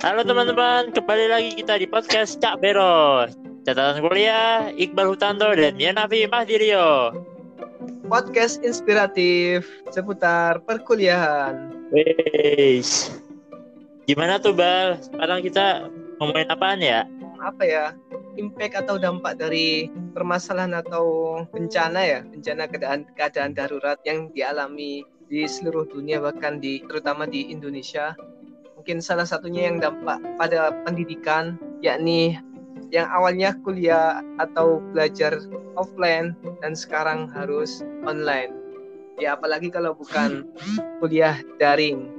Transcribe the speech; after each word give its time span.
Halo 0.00 0.24
teman-teman, 0.24 0.96
kembali 0.96 1.28
lagi 1.28 1.50
kita 1.60 1.76
di 1.76 1.84
podcast 1.84 2.40
Cak 2.40 2.64
Bero. 2.64 3.28
Catatan 3.68 4.00
kuliah 4.00 4.72
Iqbal 4.72 5.12
Hutanto 5.12 5.52
dan 5.52 5.76
Yanafi 5.76 6.24
Mahdirio. 6.24 7.12
Podcast 8.08 8.64
inspiratif 8.64 9.68
seputar 9.92 10.64
perkuliahan. 10.64 11.68
Weis. 11.92 13.12
Gimana 14.08 14.40
tuh 14.40 14.56
Bal? 14.56 14.96
Sekarang 15.04 15.44
kita 15.44 15.92
ngomongin 16.16 16.48
apaan 16.48 16.80
ya? 16.80 17.04
Apa 17.36 17.68
ya? 17.68 17.92
Impact 18.40 18.88
atau 18.88 18.96
dampak 18.96 19.36
dari 19.36 19.92
permasalahan 20.16 20.80
atau 20.80 21.44
bencana 21.52 22.00
ya, 22.00 22.20
bencana 22.24 22.72
keadaan 22.72 23.04
keadaan 23.20 23.52
darurat 23.52 24.00
yang 24.08 24.32
dialami 24.32 25.04
di 25.28 25.44
seluruh 25.44 25.84
dunia 25.84 26.24
bahkan 26.24 26.56
di 26.56 26.80
terutama 26.88 27.28
di 27.28 27.52
Indonesia 27.52 28.16
mungkin 28.90 29.06
salah 29.06 29.22
satunya 29.22 29.70
yang 29.70 29.78
dampak 29.78 30.18
pada 30.34 30.74
pendidikan 30.82 31.54
yakni 31.78 32.34
yang 32.90 33.06
awalnya 33.14 33.54
kuliah 33.62 34.18
atau 34.42 34.82
belajar 34.90 35.38
offline 35.78 36.34
dan 36.58 36.74
sekarang 36.74 37.30
harus 37.30 37.86
online 38.02 38.50
ya 39.22 39.38
apalagi 39.38 39.70
kalau 39.70 39.94
bukan 39.94 40.42
kuliah 40.98 41.38
daring 41.62 42.10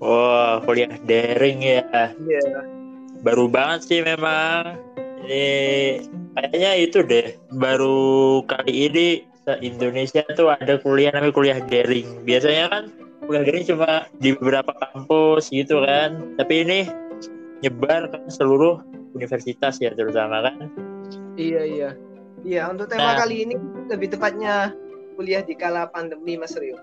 Wah, 0.00 0.64
kuliah 0.64 0.96
daring 1.04 1.60
ya. 1.60 1.84
Iya. 2.20 2.68
Baru 3.24 3.48
banget 3.48 3.80
sih 3.88 4.00
memang. 4.04 4.76
Ini 5.24 5.48
kayaknya 6.36 6.70
itu 6.76 7.00
deh. 7.00 7.32
Baru 7.56 8.44
kali 8.44 8.92
ini 8.92 9.24
se-Indonesia 9.48 10.20
tuh 10.36 10.52
ada 10.52 10.76
kuliah 10.84 11.16
namanya 11.16 11.32
kuliah 11.32 11.60
daring. 11.64 12.28
Biasanya 12.28 12.64
kan 12.68 12.84
daring 13.28 13.64
cuma 13.66 13.90
di 14.18 14.32
beberapa 14.34 14.70
kampus 14.72 15.50
gitu 15.50 15.82
kan. 15.82 16.34
Tapi 16.38 16.54
ini 16.62 16.78
nyebar 17.60 18.12
ke 18.12 18.18
seluruh 18.28 18.80
universitas 19.12 19.80
ya 19.80 19.90
terutama 19.92 20.44
kan. 20.44 20.68
iya 21.36 21.62
iya 21.64 21.90
iya 22.44 22.68
untuk 22.68 22.88
tema 22.88 23.12
Nah. 23.12 23.16
kali 23.20 23.44
ini 23.44 23.54
lebih 23.88 24.12
tepatnya 24.12 24.72
kuliah 25.16 25.40
di 25.40 25.56
kala 25.56 25.88
pandemi 25.88 26.36
Mas 26.36 26.52
Rio 26.56 26.76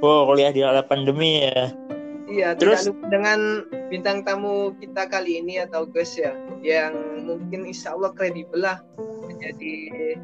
Oh, 0.00 0.26
kuliah 0.26 0.50
di 0.50 0.60
kala 0.60 0.82
pandemi 0.82 1.46
ya. 1.46 1.70
Iya, 2.26 2.58
Terus- 2.58 2.90
dengan 3.06 3.62
bintang 3.86 4.24
tamu 4.26 4.74
kita 4.80 5.06
kali 5.06 5.38
ini 5.38 5.62
atau 5.62 5.86
guest 5.86 6.18
ya, 6.18 6.34
yang 6.58 6.90
mungkin 7.22 7.68
insya 7.68 7.94
Allah 7.94 8.10
kredibel 8.10 8.62
lah 8.62 8.82
menjadi 9.22 9.74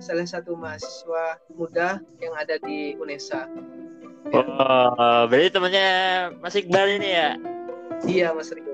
salah 0.02 0.26
satu 0.26 0.58
mahasiswa 0.58 1.38
muda 1.54 2.02
yang 2.18 2.34
ada 2.34 2.58
di 2.58 2.98
UNESA. 2.98 3.46
Oh, 4.28 5.24
berarti 5.30 5.48
temannya 5.48 5.88
Mas 6.42 6.54
Iqbal 6.58 7.00
ini 7.00 7.08
ya. 7.16 7.30
Iya, 8.04 8.28
Mas 8.36 8.52
Rio. 8.52 8.66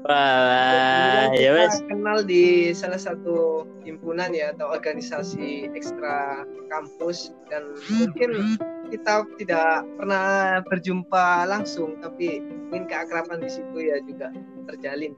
Wah, 0.00 1.28
ya 1.36 1.52
wes. 1.52 1.84
kenal 1.84 2.24
di 2.24 2.72
salah 2.72 2.96
satu 2.96 3.68
himpunan 3.84 4.32
ya 4.32 4.56
atau 4.56 4.72
organisasi 4.72 5.68
ekstra 5.76 6.48
kampus 6.72 7.36
dan 7.52 7.76
mungkin 7.92 8.56
kita 8.88 9.28
tidak 9.36 9.84
pernah 10.00 10.58
berjumpa 10.66 11.44
langsung 11.44 12.00
tapi 12.00 12.40
mungkin 12.40 12.88
keakraban 12.88 13.44
di 13.44 13.52
situ 13.52 13.76
ya 13.76 14.00
juga 14.08 14.32
terjalin. 14.72 15.12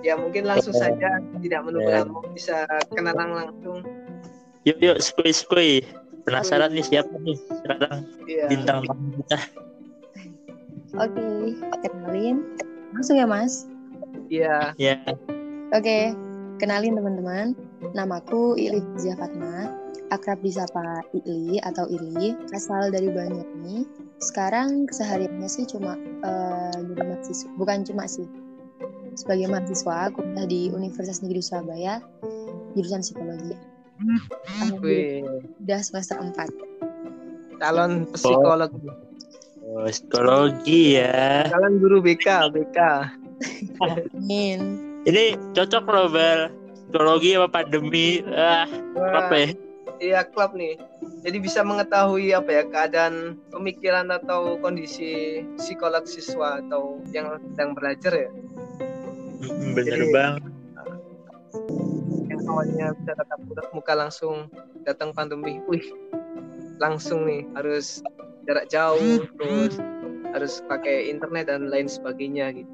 Ya 0.00 0.16
mungkin 0.16 0.48
langsung 0.48 0.72
saja 0.72 1.20
tidak 1.44 1.60
menunggu 1.68 1.92
Ya. 1.92 2.02
lama 2.08 2.24
bisa 2.32 2.64
kenalan 2.96 3.28
langsung. 3.44 3.84
Yuk 4.64 4.80
yuk 4.80 4.98
skui 5.04 5.30
skui. 5.36 5.74
Penasaran 6.24 6.72
nih 6.72 6.84
siapa 6.84 7.12
nih 7.20 7.36
sekarang 7.36 8.08
Iya. 8.24 8.44
bintang 8.48 8.78
tamu 8.88 9.08
kita? 9.20 9.38
Oke, 10.94 11.26
kenalin. 11.84 12.36
Langsung 12.96 13.18
ya, 13.18 13.26
Mas. 13.26 13.66
Iya. 14.32 14.72
Ya. 14.80 14.96
Oke, 15.74 16.14
kenalin 16.62 16.96
teman-teman. 16.96 17.52
Namaku 17.92 18.56
Ili 18.56 18.80
Zia 18.96 19.18
Fatma. 19.18 19.68
Akrab 20.14 20.40
disapa 20.40 21.02
Ili 21.12 21.58
atau 21.60 21.84
Ili. 21.90 22.32
Asal 22.54 22.94
dari 22.94 23.10
Banyuwangi. 23.10 23.84
Sekarang 24.22 24.86
kesehariannya 24.88 25.50
sih 25.50 25.66
cuma 25.68 25.98
eh, 25.98 26.72
jadi 26.78 27.02
mahasiswa. 27.04 27.50
Bukan 27.58 27.84
cuma 27.84 28.06
sih. 28.06 28.24
Sebagai 29.18 29.50
mahasiswa, 29.50 30.10
kuliah 30.14 30.46
di 30.46 30.70
Universitas 30.74 31.22
Negeri 31.22 31.42
Surabaya, 31.42 32.02
jurusan 32.74 33.02
psikologi. 33.02 33.54
Wih, 34.80 35.22
Udah 35.62 35.80
semester 35.80 36.18
4. 36.18 36.50
calon 37.56 38.04
psikolog, 38.10 38.70
Oh, 39.64 39.86
psikologi 39.88 40.98
ya. 40.98 41.48
calon 41.48 41.78
guru 41.78 42.02
BK, 42.02 42.26
BK. 42.50 42.78
Amin. 43.80 44.58
Ini 45.02 45.24
cocok 45.52 45.84
loh 45.86 46.08
Bel. 46.08 46.40
Psikologi 46.84 47.34
apa 47.34 47.48
pandemi? 47.50 48.20
Ah, 48.28 48.68
Wah, 48.94 49.24
apa 49.24 49.34
ya? 49.34 49.48
Iya 49.96 50.20
klub 50.26 50.52
nih. 50.52 50.76
Jadi 51.22 51.36
bisa 51.40 51.62
mengetahui 51.62 52.30
apa 52.30 52.50
ya 52.50 52.62
keadaan 52.66 53.14
pemikiran 53.48 54.10
atau 54.10 54.58
kondisi 54.58 55.40
psikolog 55.56 56.04
siswa 56.04 56.60
atau 56.60 57.00
yang 57.08 57.40
sedang 57.50 57.72
belajar 57.72 58.12
ya. 58.12 58.30
Mm, 59.40 59.70
Bener 59.72 59.98
Jadi- 59.98 60.12
bang. 60.12 60.34
Awalnya 62.44 62.92
bisa 63.00 63.12
tatap 63.16 63.40
muka- 63.72 63.96
langsung 63.98 64.48
datang 64.84 65.16
pandemi, 65.16 65.60
wih 65.66 65.84
langsung 66.76 67.24
nih 67.24 67.46
harus 67.54 68.02
jarak 68.44 68.66
jauh 68.68 69.24
terus 69.38 69.78
harus 70.34 70.60
pakai 70.66 71.08
internet 71.08 71.46
dan 71.48 71.70
lain 71.70 71.86
sebagainya 71.86 72.50
gitu. 72.52 72.72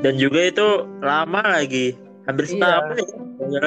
Dan 0.00 0.16
juga 0.16 0.48
itu 0.48 0.68
lama 1.04 1.44
lagi. 1.44 1.92
Hampir 2.24 2.48
Iya. 2.48 2.52
setahun 2.56 2.96
ya. 2.96 3.06
Bener. 3.36 3.64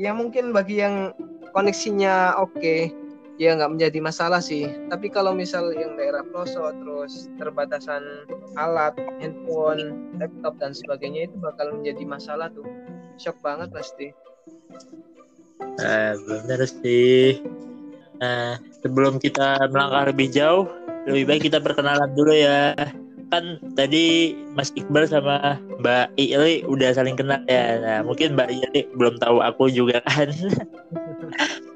Ya 0.00 0.10
mungkin 0.16 0.56
bagi 0.56 0.80
yang 0.80 1.12
koneksinya 1.52 2.40
oke 2.40 2.88
ya 3.36 3.56
nggak 3.56 3.72
menjadi 3.76 3.98
masalah 4.00 4.40
sih. 4.40 4.68
Tapi 4.88 5.12
kalau 5.12 5.36
misal 5.36 5.72
yang 5.76 5.96
daerah 6.00 6.24
pelosok 6.24 6.72
terus 6.80 7.28
terbatasan 7.36 8.00
alat, 8.56 8.96
handphone, 9.20 10.12
laptop 10.16 10.56
dan 10.56 10.72
sebagainya 10.72 11.28
itu 11.28 11.36
bakal 11.40 11.72
menjadi 11.76 12.04
masalah 12.08 12.48
tuh. 12.52 12.64
Shock 13.20 13.36
banget 13.44 13.68
pasti. 13.68 14.16
Nah, 15.76 16.16
bener 16.24 16.64
sih. 16.64 17.44
Nah, 18.16 18.56
sebelum 18.80 19.20
kita 19.20 19.68
melangkah 19.68 20.08
lebih 20.08 20.32
jauh, 20.32 20.64
lebih 21.04 21.24
baik 21.28 21.42
kita 21.52 21.60
perkenalan 21.60 22.08
dulu 22.16 22.32
ya. 22.32 22.72
Kan 23.28 23.60
tadi 23.78 24.34
Mas 24.56 24.72
Iqbal 24.72 25.06
sama 25.06 25.60
Mbak 25.78 26.16
Ili 26.16 26.64
udah 26.64 26.96
saling 26.96 27.14
kenal 27.14 27.44
ya. 27.44 27.76
Nah, 27.78 27.98
mungkin 28.08 28.34
Mbak 28.34 28.48
Ili 28.48 28.80
belum 28.96 29.20
tahu 29.20 29.44
aku 29.44 29.68
juga 29.68 30.00
kan. 30.08 30.32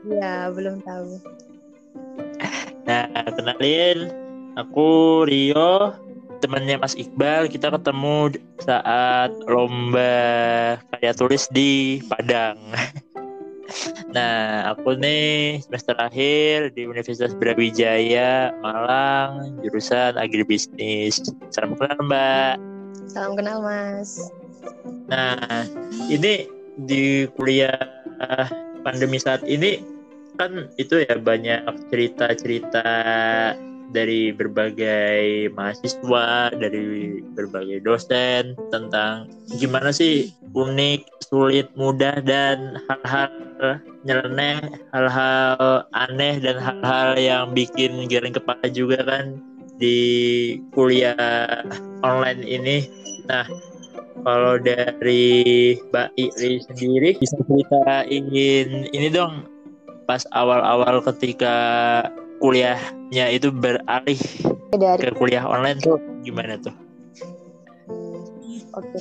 Ya, 0.05 0.53
belum 0.53 0.85
tahu. 0.85 1.17
Nah, 2.85 3.09
kenalin 3.33 4.13
aku 4.53 5.25
Rio, 5.25 5.97
temannya 6.45 6.77
Mas 6.77 6.93
Iqbal. 6.93 7.49
Kita 7.49 7.73
ketemu 7.73 8.37
saat 8.61 9.33
lomba 9.49 10.77
karya 10.93 11.13
tulis 11.17 11.49
di 11.49 12.05
Padang. 12.05 12.61
Nah, 14.13 14.71
aku 14.71 14.95
nih 14.95 15.59
semester 15.65 15.97
akhir 15.99 16.77
di 16.77 16.87
Universitas 16.87 17.33
Brawijaya, 17.35 18.55
Malang, 18.61 19.59
jurusan 19.65 20.15
agribisnis. 20.21 21.19
Salam 21.51 21.75
kenal, 21.75 21.99
Mbak. 22.05 22.55
Salam 23.11 23.33
kenal, 23.35 23.65
Mas. 23.65 24.31
Nah, 25.11 25.67
ini 26.07 26.47
di 26.87 27.27
kuliah 27.35 27.75
pandemi 28.87 29.19
saat 29.19 29.43
ini 29.49 29.81
kan 30.37 30.71
itu 30.79 31.03
ya 31.03 31.19
banyak 31.19 31.65
cerita-cerita 31.91 32.87
dari 33.95 34.35
berbagai 34.35 35.49
mahasiswa, 35.55 36.51
dari 36.51 37.23
berbagai 37.39 37.87
dosen 37.87 38.59
tentang 38.75 39.31
gimana 39.63 39.95
sih 39.95 40.35
unik, 40.55 41.07
sulit, 41.31 41.71
mudah 41.79 42.19
dan 42.27 42.79
hal-hal 42.91 43.31
nyeleneh, 44.03 44.59
hal-hal 44.91 45.87
aneh 45.95 46.43
dan 46.43 46.59
hal-hal 46.59 47.15
yang 47.15 47.55
bikin 47.55 48.11
garing 48.11 48.35
kepala 48.35 48.67
juga 48.75 49.07
kan 49.07 49.39
di 49.79 49.99
kuliah 50.75 51.63
online 52.03 52.43
ini. 52.43 52.87
Nah, 53.31 53.47
kalau 54.23 54.59
dari 54.59 55.75
Mbak 55.91 56.11
Iri 56.19 56.53
sendiri 56.67 57.11
bisa 57.19 57.39
ceritain 57.47 58.27
ini 58.91 59.09
dong 59.11 59.47
pas 60.05 60.23
awal-awal 60.37 61.01
ketika 61.01 61.57
kuliahnya 62.45 63.33
itu 63.33 63.49
beralih 63.49 64.21
Dari 64.77 65.01
ke 65.01 65.17
kuliah 65.17 65.49
online 65.49 65.81
tuh 65.81 65.97
gimana 66.21 66.61
tuh? 66.61 66.77
Oke. 68.77 69.01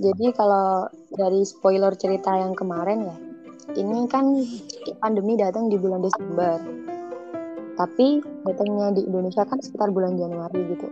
Jadi 0.00 0.32
kalau 0.32 0.88
dari 1.12 1.44
spoiler 1.44 1.92
cerita 2.00 2.32
yang 2.32 2.56
kemarin 2.56 3.04
ya, 3.04 3.16
ini 3.76 4.08
kan 4.08 4.24
pandemi 5.04 5.36
datang 5.36 5.68
di 5.68 5.76
bulan 5.76 6.00
Desember. 6.00 6.56
Tapi 7.76 8.24
datangnya 8.48 8.96
di 8.96 9.04
Indonesia 9.04 9.44
kan 9.44 9.60
sekitar 9.60 9.92
bulan 9.92 10.16
Januari 10.16 10.64
gitu. 10.72 10.88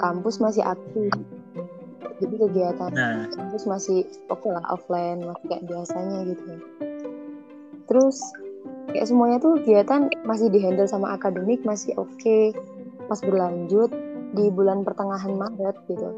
kampus 0.00 0.40
masih 0.40 0.64
aktif 0.64 1.12
jadi 2.20 2.34
kegiatan 2.36 2.90
Nah, 2.92 3.28
kampus 3.32 3.64
masih 3.64 4.08
oke 4.28 4.48
lah 4.48 4.64
offline 4.72 5.24
masih 5.24 5.44
kayak 5.48 5.64
biasanya 5.68 6.18
gitu 6.28 6.44
terus 7.84 8.16
kayak 8.88 9.06
semuanya 9.06 9.36
tuh 9.42 9.60
kegiatan 9.60 10.08
masih 10.24 10.48
dihandle 10.48 10.88
sama 10.88 11.12
akademik 11.12 11.60
masih 11.68 11.92
oke. 12.00 12.56
Pas 13.06 13.20
berlanjut 13.20 13.90
di 14.32 14.48
bulan 14.48 14.86
pertengahan 14.86 15.36
Maret 15.36 15.76
gitu. 15.90 16.08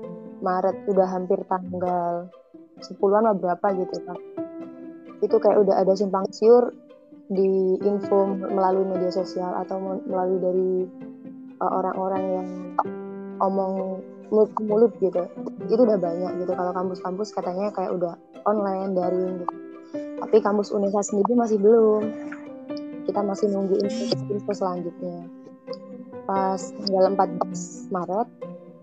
Maret 0.44 0.76
udah 0.86 1.06
hampir 1.10 1.42
tanggal 1.50 2.30
10-an 2.82 3.22
lah 3.26 3.34
berapa 3.34 3.66
gitu 3.78 3.96
kan 4.06 4.18
itu 5.22 5.36
kayak 5.38 5.62
udah 5.62 5.74
ada 5.78 5.94
simpang 5.94 6.26
siur 6.34 6.74
di 7.30 7.78
info 7.80 8.26
melalui 8.34 8.84
media 8.84 9.14
sosial 9.14 9.54
atau 9.62 9.78
melalui 10.04 10.38
dari 10.42 10.70
uh, 11.62 11.72
orang-orang 11.72 12.22
yang 12.26 12.48
omong 13.38 14.02
mulut 14.28 14.50
ke 14.52 14.62
mulut 14.66 14.92
gitu. 14.98 15.22
Itu 15.70 15.86
udah 15.86 15.96
banyak 15.96 16.42
gitu. 16.42 16.52
Kalau 16.52 16.74
kampus-kampus 16.74 17.32
katanya 17.32 17.70
kayak 17.70 17.94
udah 17.94 18.18
online 18.44 18.98
daring 18.98 19.46
gitu. 19.46 19.54
Tapi 20.18 20.36
kampus 20.42 20.74
Unesa 20.74 21.00
sendiri 21.06 21.38
masih 21.38 21.62
belum 21.62 22.02
kita 23.06 23.20
masih 23.22 23.50
nunggu 23.50 23.78
info, 23.82 24.14
info 24.30 24.52
selanjutnya. 24.54 25.26
Pas 26.26 26.58
tanggal 26.58 27.14
14 27.14 27.90
Maret 27.90 28.28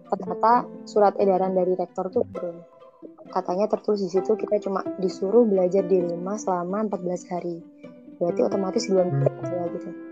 ternyata 0.10 0.66
surat 0.90 1.14
edaran 1.22 1.54
dari 1.54 1.78
rektor 1.78 2.10
tuh 2.10 2.26
turun. 2.34 2.60
Katanya 3.30 3.70
tertulis 3.70 4.02
di 4.02 4.10
situ 4.10 4.34
kita 4.34 4.58
cuma 4.60 4.82
disuruh 4.98 5.46
belajar 5.46 5.86
di 5.86 6.02
rumah 6.02 6.36
selama 6.36 6.90
14 6.90 7.32
hari. 7.32 7.62
Berarti 8.18 8.42
otomatis 8.44 8.84
dua 8.90 9.06
minggu 9.08 9.30
gitu 9.80 10.10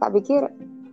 tak 0.00 0.10
pikir 0.12 0.42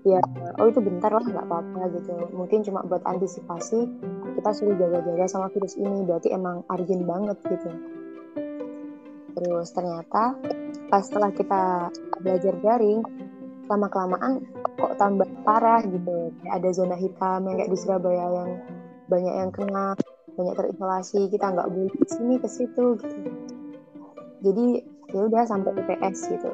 ya 0.03 0.19
oh 0.59 0.67
itu 0.67 0.83
bentar 0.83 1.11
lah 1.11 1.23
nggak 1.23 1.47
apa-apa 1.47 1.81
gitu. 1.95 2.11
Mungkin 2.35 2.59
cuma 2.67 2.83
buat 2.83 3.03
antisipasi 3.07 3.87
kita 4.35 4.49
suruh 4.51 4.75
jaga-jaga 4.75 5.25
sama 5.31 5.47
virus 5.51 5.79
ini. 5.79 6.03
Berarti 6.03 6.35
emang 6.35 6.67
urgent 6.67 7.03
banget 7.07 7.37
gitu. 7.47 7.71
Terus 9.33 9.67
ternyata 9.71 10.35
pas 10.89 11.01
setelah 11.05 11.31
kita 11.33 11.89
belajar 12.21 12.53
daring 12.61 13.01
lama 13.67 13.87
kelamaan 13.87 14.43
kok 14.75 14.93
tambah 14.99 15.27
parah 15.47 15.81
gitu. 15.85 16.33
Ada 16.47 16.69
zona 16.75 16.95
hitam 16.99 17.47
yang 17.47 17.55
kayak 17.57 17.71
di 17.71 17.77
Surabaya 17.79 18.25
yang 18.29 18.49
banyak 19.07 19.33
yang 19.33 19.51
kena 19.53 19.95
banyak 20.33 20.55
terisolasi 20.57 21.29
kita 21.29 21.53
nggak 21.53 21.69
boleh 21.69 21.93
ke 21.93 22.05
sini 22.09 22.35
ke 22.41 22.47
situ 22.49 22.85
gitu. 22.99 23.17
Jadi 24.43 24.65
ya 25.13 25.21
udah 25.29 25.43
sampai 25.47 25.71
UPS 25.77 26.17
gitu. 26.33 26.49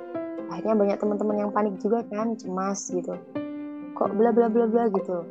Akhirnya 0.50 0.76
banyak 0.78 0.98
teman-teman 1.00 1.36
yang 1.48 1.52
panik 1.54 1.76
juga 1.82 2.04
kan 2.12 2.36
cemas 2.36 2.92
gitu. 2.92 3.16
Kok 3.96 4.14
bla 4.14 4.30
bla 4.36 4.52
bla 4.52 4.66
bla 4.70 4.92
gitu. 4.94 5.26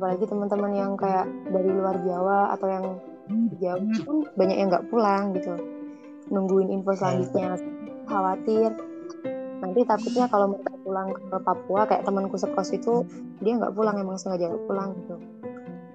Apalagi 0.00 0.24
teman-teman 0.26 0.72
yang 0.72 0.92
kayak 0.96 1.28
dari 1.52 1.70
luar 1.70 1.96
Jawa 2.02 2.56
atau 2.56 2.66
yang 2.66 2.84
jauh 3.60 3.84
pun 4.02 4.16
banyak 4.34 4.56
yang 4.58 4.68
nggak 4.72 4.88
pulang 4.88 5.36
gitu. 5.36 5.54
Nungguin 6.32 6.72
info 6.72 6.94
selanjutnya 6.96 7.58
khawatir. 8.10 8.74
Nanti 9.62 9.80
takutnya 9.86 10.26
kalau 10.26 10.50
mereka 10.50 10.74
pulang 10.82 11.08
ke 11.14 11.36
Papua 11.38 11.86
kayak 11.86 12.02
temanku 12.02 12.34
sekos 12.34 12.74
itu 12.74 13.06
dia 13.38 13.54
nggak 13.54 13.76
pulang 13.78 13.94
emang 14.02 14.18
sengaja 14.18 14.50
nggak 14.50 14.66
pulang 14.66 14.90
gitu. 14.98 15.16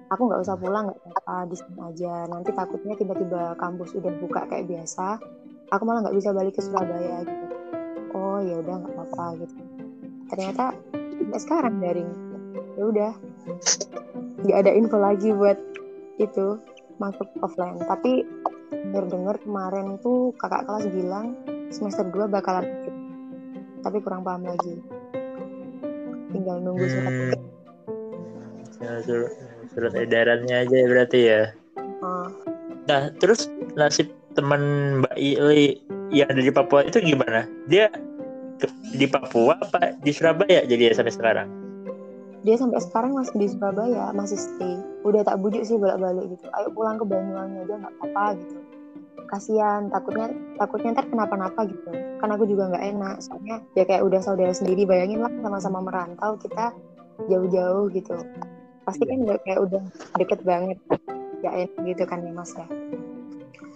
Aku 0.08 0.22
nggak 0.30 0.40
usah 0.40 0.56
pulang 0.56 0.88
nggak 0.88 1.00
apa-apa 1.02 1.52
di 1.52 1.56
sini 1.60 1.78
aja. 1.84 2.24
Nanti 2.30 2.50
takutnya 2.56 2.94
tiba-tiba 2.96 3.58
kampus 3.60 3.92
udah 3.92 4.12
buka 4.22 4.48
kayak 4.48 4.64
biasa 4.70 5.20
aku 5.70 5.82
malah 5.82 6.06
nggak 6.06 6.16
bisa 6.16 6.30
balik 6.30 6.54
ke 6.54 6.62
Surabaya 6.62 7.26
gitu. 7.26 7.46
Oh 8.14 8.38
ya 8.40 8.54
udah 8.62 8.74
nggak 8.80 8.94
apa-apa 8.94 9.26
gitu. 9.44 9.54
Ternyata 10.30 10.64
sampai 10.94 11.40
sekarang 11.42 11.74
daring. 11.82 12.10
Ya 12.78 12.84
udah. 12.86 13.12
Nggak 14.46 14.58
ada 14.62 14.72
info 14.72 14.96
lagi 15.00 15.28
buat 15.34 15.58
itu 16.22 16.60
masuk 17.02 17.28
offline. 17.42 17.82
Tapi 17.82 18.22
denger-dengar 18.70 19.42
kemarin 19.42 19.98
itu 19.98 20.30
kakak 20.38 20.66
kelas 20.66 20.86
bilang 20.90 21.34
semester 21.70 22.06
2 22.08 22.30
bakalan 22.30 22.66
tapi 23.82 23.98
kurang 24.02 24.26
paham 24.26 24.46
lagi 24.46 24.82
tinggal 26.34 26.58
nunggu 26.62 26.86
surat 26.86 27.12
hmm. 27.12 27.34
Ya, 28.76 28.92
surat, 29.08 29.32
surat 29.72 29.92
edarannya 29.96 30.68
aja 30.68 30.76
berarti 30.84 31.20
ya. 31.32 31.42
oh, 32.04 32.28
Nah, 32.84 33.08
terus 33.16 33.48
nasib 33.72 34.12
teman 34.36 34.60
Mbak 35.00 35.16
Ili 35.16 35.80
yang 36.12 36.28
ada 36.28 36.44
di 36.44 36.52
Papua 36.52 36.84
itu 36.84 37.00
gimana? 37.00 37.48
Dia 37.72 37.88
di 38.92 39.08
Papua 39.08 39.56
apa 39.56 39.96
di 40.04 40.12
Surabaya 40.12 40.60
jadi 40.68 40.92
ya 40.92 41.00
sampai 41.00 41.14
sekarang? 41.16 41.48
dia 42.46 42.54
sampai 42.54 42.78
sekarang 42.78 43.18
masih 43.18 43.34
di 43.42 43.46
Surabaya 43.50 44.14
masih 44.14 44.38
stay 44.38 44.78
udah 45.02 45.26
tak 45.26 45.42
bujuk 45.42 45.66
sih 45.66 45.74
bolak-balik 45.74 46.30
gitu 46.30 46.46
ayo 46.54 46.70
pulang 46.70 46.94
ke 46.94 47.02
Banyuwangi 47.02 47.58
aja 47.66 47.74
nggak 47.74 47.94
apa-apa 47.98 48.38
gitu 48.38 48.54
kasihan 49.26 49.90
takutnya 49.90 50.30
takutnya 50.56 50.96
ntar 50.96 51.06
kenapa-napa 51.10 51.66
gitu. 51.68 51.90
Kan 52.22 52.32
aku 52.32 52.48
juga 52.48 52.72
nggak 52.72 52.84
enak 52.96 53.16
soalnya 53.20 53.60
ya 53.74 53.84
kayak 53.84 54.02
udah 54.06 54.20
saudara 54.22 54.54
sendiri 54.54 54.86
bayangin 54.88 55.22
lah 55.22 55.32
sama-sama 55.42 55.82
merantau 55.82 56.38
kita 56.40 56.72
jauh-jauh 57.28 57.90
gitu. 57.92 58.14
Pasti 58.86 59.02
kan 59.04 59.18
udah 59.26 59.38
kayak 59.42 59.60
udah 59.60 59.82
deket 60.16 60.40
banget 60.46 60.78
ya 61.44 61.50
enak 61.52 61.80
gitu 61.84 62.02
kan 62.06 62.22
ya 62.24 62.32
mas 62.32 62.52
ya. 62.54 62.66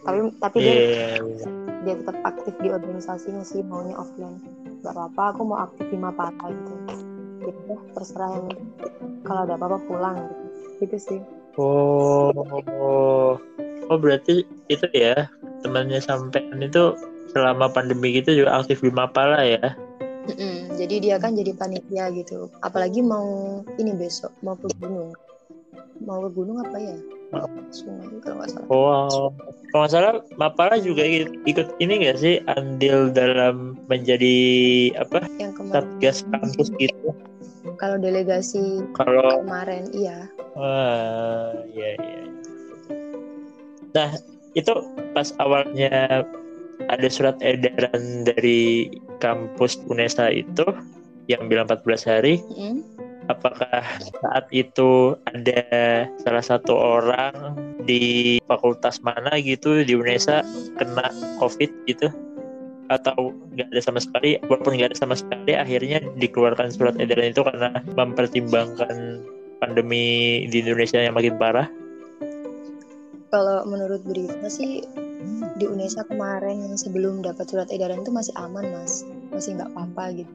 Tapi 0.01 0.19
tapi 0.41 0.57
dia 0.65 0.75
Iya. 1.21 1.49
dia 1.85 1.95
tetap 1.97 2.17
aktif 2.25 2.55
di 2.61 2.69
organisasinya 2.73 3.45
sih 3.45 3.61
maunya 3.65 3.97
offline. 3.99 4.41
Nggak 4.81 4.97
apa-apa 4.97 5.23
aku 5.37 5.41
mau 5.45 5.59
aktif 5.61 5.85
di 5.93 5.99
Mapala 6.01 6.33
gitu. 6.49 6.73
Gitu 7.41 7.75
terserah 7.93 8.31
yang 8.37 8.49
kalau 9.27 9.45
ada 9.45 9.55
apa-apa 9.61 9.79
pulang 9.85 10.17
gitu. 10.17 10.45
Gitu 10.81 10.97
sih. 10.97 11.21
Oh, 11.61 12.33
oh 12.33 13.37
berarti 13.97 14.45
itu 14.69 14.87
ya 14.95 15.27
temannya 15.63 15.99
sampean 15.99 16.61
itu 16.61 16.95
selama 17.31 17.71
pandemi 17.71 18.15
gitu 18.19 18.43
juga 18.45 18.59
aktif 18.63 18.83
di 18.83 18.91
Mapala 18.91 19.43
ya? 19.43 19.63
Mm-mm, 20.31 20.77
jadi 20.77 20.95
dia 21.01 21.17
kan 21.17 21.33
jadi 21.33 21.57
panitia 21.57 22.13
gitu 22.13 22.53
apalagi 22.61 23.01
mau 23.01 23.61
ini 23.81 23.97
besok 23.97 24.31
mau 24.45 24.53
ke 24.55 24.69
gunung 24.79 25.17
mau 26.05 26.21
ke 26.23 26.31
gunung 26.37 26.61
apa 26.61 26.77
ya 26.77 26.97
Oh. 27.31 27.47
sungai 27.71 28.11
kalau 28.27 28.43
nggak 28.43 28.51
salah 28.51 28.67
Oh, 28.67 29.31
kalau 29.71 29.81
nggak 29.87 29.93
salah 29.95 30.13
Mapala 30.35 30.83
juga 30.83 31.07
ikut, 31.07 31.47
ikut 31.47 31.79
ini 31.79 32.03
nggak 32.03 32.19
sih 32.19 32.43
andil 32.59 33.15
dalam 33.15 33.79
menjadi 33.87 34.35
apa 34.99 35.31
yang 35.39 35.55
kemarin 35.55 35.79
satgas 35.95 36.27
kampus 36.27 36.75
gitu? 36.83 37.15
kalau 37.79 38.03
delegasi 38.03 38.83
Kalau 38.99 39.47
kemarin 39.47 39.87
iya 39.95 40.27
Wah, 40.59 41.55
iya 41.71 41.91
iya. 42.03 42.23
Nah, 43.95 44.11
itu 44.55 44.73
pas 45.15 45.31
awalnya 45.39 46.25
ada 46.89 47.09
surat 47.13 47.37
edaran 47.45 48.25
dari 48.25 48.89
kampus 49.21 49.79
UNESA 49.87 50.33
itu 50.33 50.65
yang 51.29 51.47
bilang 51.47 51.69
14 51.69 52.11
hari, 52.11 52.41
Mm-mm. 52.41 52.83
apakah 53.31 53.85
saat 54.25 54.47
itu 54.51 55.15
ada 55.31 55.63
salah 56.25 56.43
satu 56.43 56.73
orang 56.75 57.55
di 57.85 58.39
fakultas 58.49 58.99
mana 59.05 59.39
gitu 59.39 59.85
di 59.87 59.95
UNESA 59.95 60.43
kena 60.81 61.13
COVID 61.39 61.71
gitu? 61.87 62.11
atau 62.91 63.31
nggak 63.55 63.71
ada 63.71 63.81
sama 63.87 64.03
sekali 64.03 64.35
walaupun 64.51 64.75
nggak 64.75 64.91
ada 64.93 64.99
sama 64.99 65.15
sekali 65.15 65.55
akhirnya 65.55 66.03
dikeluarkan 66.19 66.75
surat 66.75 66.99
edaran 66.99 67.31
itu 67.31 67.47
karena 67.47 67.71
mempertimbangkan 67.95 69.23
pandemi 69.63 70.45
di 70.51 70.59
Indonesia 70.59 70.99
yang 70.99 71.15
makin 71.15 71.39
parah 71.39 71.71
kalau 73.31 73.63
menurut 73.65 74.03
berita 74.03 74.51
sih 74.51 74.83
di 75.57 75.65
Unesa 75.65 76.03
kemarin 76.03 76.67
yang 76.67 76.75
sebelum 76.75 77.23
dapat 77.23 77.47
surat 77.47 77.71
edaran 77.71 78.03
itu 78.03 78.11
masih 78.11 78.35
aman 78.35 78.67
mas. 78.75 79.07
Masih 79.31 79.55
nggak 79.55 79.71
apa-apa 79.71 80.05
gitu. 80.19 80.33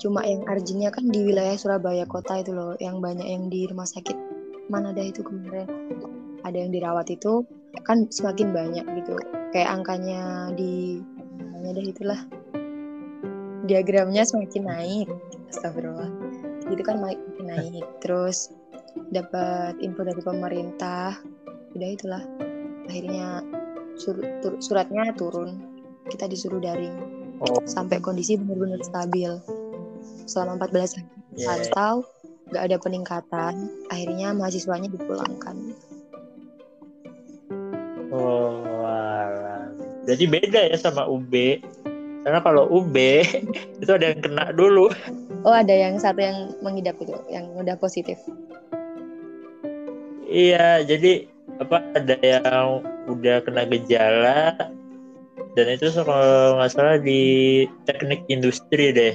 Cuma 0.00 0.24
yang 0.24 0.42
urgentnya 0.48 0.90
kan 0.90 1.06
di 1.06 1.22
wilayah 1.22 1.54
Surabaya 1.54 2.08
kota 2.08 2.40
itu 2.40 2.50
loh 2.56 2.74
yang 2.82 2.98
banyak 2.98 3.24
yang 3.24 3.46
di 3.46 3.68
rumah 3.70 3.86
sakit. 3.86 4.16
Mana 4.72 4.90
ada 4.90 5.04
itu 5.04 5.22
kemarin. 5.22 5.68
Ada 6.42 6.56
yang 6.56 6.72
dirawat 6.72 7.12
itu 7.12 7.44
kan 7.86 8.08
semakin 8.10 8.50
banyak 8.50 8.84
gitu. 9.04 9.14
Kayak 9.54 9.76
angkanya 9.76 10.50
di 10.56 11.04
mana 11.38 11.76
dah 11.76 11.84
itulah. 11.84 12.20
Diagramnya 13.68 14.24
semakin 14.26 14.62
naik 14.66 15.08
astagfirullah. 15.52 16.10
Gitu 16.66 16.82
kan 16.82 16.98
makin 16.98 17.44
naik. 17.44 17.84
Terus 18.00 18.50
dapat 19.12 19.78
info 19.84 20.00
dari 20.02 20.22
pemerintah 20.24 21.20
udah 21.76 21.88
itulah. 21.88 22.22
Akhirnya 22.90 23.44
sur- 23.98 24.26
tur- 24.42 24.60
suratnya 24.60 25.14
turun. 25.14 25.60
Kita 26.10 26.26
disuruh 26.26 26.58
daring. 26.58 26.96
Oh. 27.40 27.62
Sampai 27.64 28.02
kondisi 28.02 28.36
benar-benar 28.36 28.82
stabil. 28.82 29.30
Selama 30.26 30.66
14 30.66 30.98
hari. 30.98 31.08
Ya 31.38 31.46
pantau 31.46 32.02
nggak 32.50 32.64
ada 32.66 32.76
peningkatan 32.82 33.54
akhirnya 33.94 34.34
mahasiswanya 34.34 34.90
dipulangkan. 34.90 35.56
Oh 38.10 38.66
alah. 38.82 39.70
jadi 40.02 40.26
beda 40.26 40.60
ya 40.74 40.74
sama 40.74 41.06
UB 41.06 41.30
karena 42.26 42.42
kalau 42.42 42.66
UB 42.66 42.96
itu 43.80 43.90
ada 43.90 44.10
yang 44.10 44.20
kena 44.20 44.50
dulu. 44.50 44.90
Oh 45.46 45.54
ada 45.54 45.70
yang 45.70 45.94
satu 46.02 46.18
yang 46.18 46.50
mengidap 46.58 46.98
itu 46.98 47.14
yang 47.30 47.46
udah 47.54 47.78
positif. 47.78 48.18
Iya 50.26 50.82
jadi 50.82 51.29
apa 51.60 51.76
ada 51.92 52.16
yang 52.24 52.80
udah 53.04 53.44
kena 53.44 53.68
gejala 53.68 54.56
dan 55.58 55.66
itu 55.66 55.92
kalau 55.92 56.56
nggak 56.56 56.70
salah 56.72 56.96
di 56.96 57.22
teknik 57.84 58.24
industri 58.30 58.94
deh. 58.94 59.14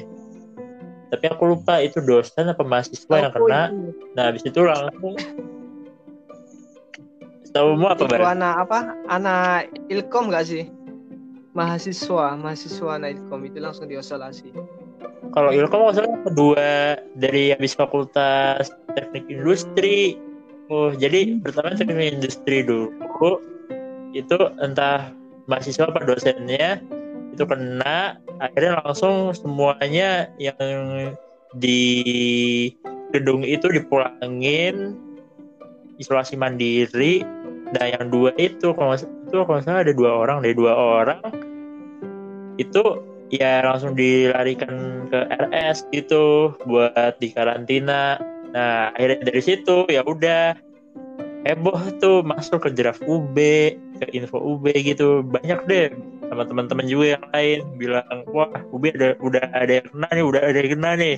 Tapi 1.09 1.25
aku 1.31 1.55
lupa 1.55 1.79
itu 1.79 2.03
dosen 2.03 2.51
apa 2.51 2.61
mahasiswa 2.65 3.15
yang 3.17 3.33
kena. 3.33 3.71
nah 4.13 4.29
habis 4.29 4.43
itu 4.43 4.59
langsung 4.61 5.15
tahu 7.55 7.79
mau 7.79 7.95
apa 7.95 8.03
itu 8.03 8.25
anak 8.27 8.53
apa? 8.67 8.79
Anak 9.07 9.71
ilkom 9.87 10.27
gak 10.27 10.43
sih? 10.51 10.67
Mahasiswa 11.55 12.35
mahasiswa 12.35 12.99
anak 12.99 13.15
ilkom. 13.15 13.47
Itu 13.47 13.63
langsung 13.63 13.87
diisolasi. 13.87 14.51
Kalau 15.31 15.51
Ilkom 15.51 15.91
salah 15.91 16.19
kedua 16.23 16.95
dari 17.15 17.51
habis 17.51 17.75
fakultas 17.75 18.71
teknik 18.95 19.27
industri 19.27 20.15
oh 20.71 20.93
jadi 20.95 21.37
pertama 21.41 21.77
teknik 21.77 22.21
industri 22.21 22.65
dulu 22.65 23.41
itu 24.15 24.37
entah 24.63 25.11
mahasiswa 25.45 25.91
apa 25.91 26.07
dosennya 26.07 26.81
itu 27.35 27.43
kena 27.43 28.15
akhirnya 28.39 28.79
langsung 28.79 29.35
semuanya 29.35 30.31
yang 30.39 30.55
di 31.59 31.83
gedung 33.11 33.43
itu 33.43 33.67
dipulangin 33.71 34.95
isolasi 35.99 36.35
mandiri. 36.35 37.23
Nah 37.75 37.85
yang 37.91 38.11
dua 38.11 38.31
itu 38.39 38.71
kalau 38.75 38.95
itu 38.95 39.35
kalau 39.35 39.59
ada 39.59 39.93
dua 39.95 40.11
orang 40.23 40.37
dari 40.43 40.55
dua 40.55 40.73
orang 40.75 41.19
itu 42.55 42.83
ya 43.33 43.63
langsung 43.67 43.97
dilarikan 43.97 45.07
ke 45.11 45.19
RS 45.27 45.91
gitu 45.91 46.55
buat 46.63 47.19
di 47.19 47.35
karantina 47.35 48.15
nah 48.55 48.95
akhirnya 48.95 49.19
dari 49.27 49.41
situ 49.43 49.83
ya 49.91 50.01
udah. 50.07 50.55
Heboh 51.45 51.77
tuh 52.01 52.25
masuk 52.25 52.65
ke 52.65 52.69
draft 52.73 53.05
UB 53.05 53.37
ke 54.01 54.05
info 54.17 54.41
UB 54.41 54.65
gitu. 54.81 55.21
Banyak 55.21 55.69
deh 55.69 55.93
sama 56.25 56.41
teman-teman 56.41 56.89
juga 56.89 57.21
yang 57.21 57.25
lain 57.37 57.59
bilang 57.77 58.25
wah 58.33 58.49
UB 58.73 58.89
ada 58.97 59.13
udah 59.21 59.45
ada 59.53 59.77
yang 59.77 59.87
kena 59.93 60.09
nih 60.09 60.23
udah 60.25 60.41
ada 60.41 60.57
yang 60.57 60.71
kena 60.73 60.91
nih. 60.97 61.15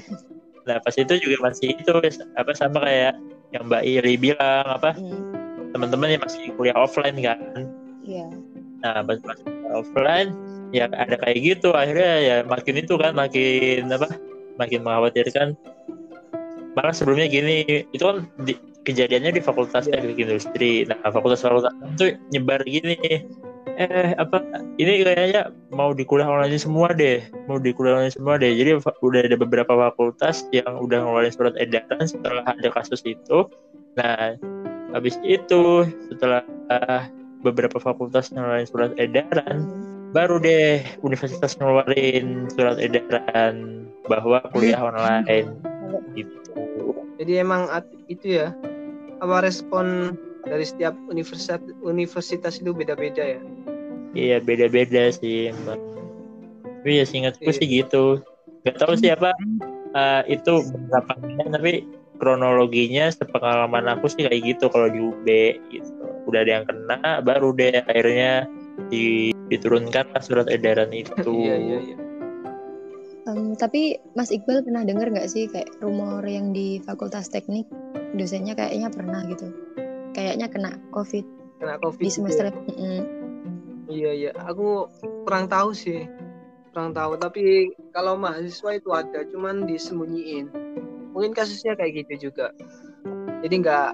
Nah 0.68 0.84
pas 0.84 0.96
itu 1.00 1.14
juga 1.24 1.48
masih 1.48 1.80
itu 1.80 1.92
apa 2.36 2.52
sama 2.52 2.84
kayak 2.84 3.16
yang 3.56 3.64
Mbak 3.72 3.84
Iri 3.88 4.14
bilang 4.20 4.66
apa 4.68 4.92
Hmm, 5.00 5.32
teman-teman 5.72 6.20
yang 6.20 6.22
masih 6.28 6.52
kuliah 6.60 6.76
offline 6.76 7.18
kan. 7.24 7.40
Iya. 8.04 8.28
nah 8.84 9.02
pas 9.04 9.20
pas 9.24 9.40
offline 9.80 10.36
ya 10.76 10.92
ada 10.92 11.16
kayak 11.24 11.40
gitu. 11.40 11.72
Akhirnya 11.72 12.14
ya 12.20 12.36
makin 12.44 12.84
itu 12.84 13.00
kan 13.00 13.16
makin 13.16 13.88
apa 13.96 14.12
makin 14.60 14.84
mengkhawatirkan 14.84 15.56
malah 16.78 16.94
sebelumnya 16.94 17.26
gini 17.26 17.66
itu 17.90 18.04
kan 18.06 18.30
di, 18.46 18.54
kejadiannya 18.86 19.34
di 19.34 19.42
fakultas 19.42 19.90
Iya. 19.90 19.98
teknik 19.98 20.18
industri 20.22 20.86
nah 20.86 21.02
fakultas 21.10 21.42
fakultas 21.42 21.74
itu 21.98 22.14
nyebar 22.30 22.62
gini 22.62 23.26
eh 23.78 24.14
apa 24.18 24.42
ini 24.78 25.02
kayaknya 25.06 25.50
mau 25.74 25.94
di 25.94 26.06
kuliah 26.06 26.30
online 26.30 26.58
semua 26.58 26.94
deh 26.94 27.26
mau 27.50 27.58
di 27.58 27.74
kuliah 27.74 27.98
online 27.98 28.14
semua 28.14 28.38
deh 28.38 28.54
jadi 28.54 28.78
udah 28.78 29.22
ada 29.26 29.38
beberapa 29.38 29.74
fakultas 29.90 30.46
yang 30.54 30.70
udah 30.82 31.02
ngeluarin 31.02 31.34
surat 31.34 31.54
edaran 31.58 32.06
setelah 32.06 32.46
ada 32.46 32.70
kasus 32.74 33.02
itu 33.06 33.50
nah 33.98 34.38
habis 34.94 35.18
itu 35.26 35.86
setelah 36.14 36.42
ah, 36.70 37.06
beberapa 37.42 37.78
fakultas 37.82 38.30
ngeluarin 38.30 38.70
surat 38.70 38.94
edaran 39.02 39.66
Hmm. 40.08 40.16
baru 40.16 40.40
deh 40.40 40.80
universitas 41.04 41.60
ngeluarin 41.60 42.48
surat 42.56 42.80
edaran 42.80 43.84
bahwa 44.08 44.40
kuliah 44.56 44.80
online 44.80 45.52
gitu 46.16 46.32
jadi 47.18 47.42
emang 47.42 47.66
itu 48.08 48.40
ya 48.42 48.54
apa 49.18 49.42
respon 49.42 50.14
dari 50.46 50.64
setiap 50.64 50.94
universitas 51.10 51.60
universitas 51.84 52.62
itu 52.62 52.72
beda-beda 52.72 53.24
ya? 53.26 53.42
Iya 54.16 54.38
beda-beda 54.40 55.12
sih 55.12 55.52
mbak. 55.66 55.80
Tapi 56.64 56.92
ya 57.04 57.06
seingatku 57.06 57.44
Iya. 57.44 57.58
sih 57.58 57.68
gitu. 57.68 58.06
Nggak 58.64 58.78
tahu 58.80 58.94
sih 58.96 59.10
apa 59.12 59.34
eh, 59.98 60.22
itu 60.38 60.54
berapa 60.88 61.12
tapi 61.52 61.84
kronologinya 62.18 63.12
sepengalaman 63.14 63.86
aku 63.94 64.10
sih 64.10 64.26
kayak 64.26 64.42
gitu 64.56 64.72
kalau 64.72 64.88
di 64.90 65.00
UB 65.02 65.28
gitu. 65.74 65.92
Udah 66.30 66.42
ada 66.46 66.52
yang 66.62 66.66
kena 66.66 67.22
baru 67.22 67.54
deh 67.54 67.82
akhirnya 67.86 68.48
di, 68.90 69.34
diturunkan 69.52 70.16
surat 70.24 70.48
edaran 70.48 70.94
itu. 70.94 71.12
Iya 71.28 71.56
iya 71.60 71.78
iya 71.82 72.07
Em, 73.28 73.60
tapi 73.60 74.00
Mas 74.16 74.32
Iqbal 74.32 74.64
pernah 74.64 74.88
dengar 74.88 75.12
nggak 75.12 75.28
sih 75.28 75.52
kayak 75.52 75.68
rumor 75.84 76.24
yang 76.24 76.56
di 76.56 76.80
Fakultas 76.80 77.28
Teknik 77.28 77.68
dosennya 78.16 78.56
kayaknya 78.56 78.88
pernah 78.88 79.28
gitu, 79.28 79.52
kayaknya 80.16 80.48
kena 80.48 80.80
COVID 80.96 81.38
kena 81.60 81.76
covid 81.82 82.00
di 82.00 82.08
gitu 82.08 82.16
semester. 82.24 82.48
ya. 82.48 82.54
Mm-mm. 82.54 83.00
iya 83.92 84.12
iya. 84.14 84.32
Aku 84.48 84.88
kurang 85.28 85.50
tahu 85.52 85.74
sih. 85.74 86.08
Kurang 86.72 86.94
tahu. 86.94 87.18
Tapi 87.18 87.74
kalau 87.92 88.16
mahasiswa 88.16 88.78
itu 88.78 88.90
ada 88.94 89.26
cuman 89.34 89.66
disembunyiin. 89.66 90.48
Mungkin 91.12 91.34
kasusnya 91.34 91.74
kayak 91.74 92.06
gitu 92.06 92.30
juga. 92.30 92.54
Jadi 93.42 93.56
nggak 93.60 93.90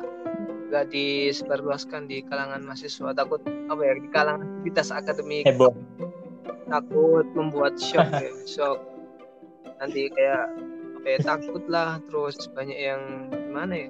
nggak 0.69 0.85
disebarluaskan 0.91 2.05
di 2.11 2.21
kalangan 2.27 2.61
mahasiswa. 2.67 3.15
Takut 3.15 3.41
apa 3.71 3.81
ya 3.81 3.93
di 3.97 4.09
kalangan 4.11 4.41
aktivitas 4.43 4.91
akademik. 4.91 5.47
Heboh. 5.47 5.71
Takut 6.67 7.25
membuat 7.37 7.79
shock 7.79 8.09
ya. 8.11 8.33
Shock 8.43 8.92
nanti 9.83 10.07
kayak 10.15 10.47
apa 11.03 11.07
ya 11.11 11.19
takut 11.19 11.63
lah 11.67 11.99
terus 12.07 12.39
banyak 12.55 12.79
yang 12.79 13.01
gimana 13.29 13.75
ya 13.75 13.89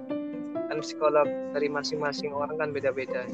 kan 0.73 0.81
psikolog 0.81 1.29
dari 1.53 1.69
masing-masing 1.69 2.33
orang 2.33 2.57
kan 2.57 2.73
beda-beda 2.73 3.29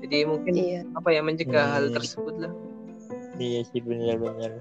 jadi 0.00 0.24
mungkin 0.24 0.56
Iya. 0.56 0.80
apa 0.96 1.12
ya 1.12 1.20
mencegah 1.20 1.66
hal 1.76 1.92
Hmm. 1.92 1.96
tersebut 2.00 2.36
lah 2.40 2.52
Iya 3.40 3.64
sih 3.72 3.80
benar-benar. 3.80 4.60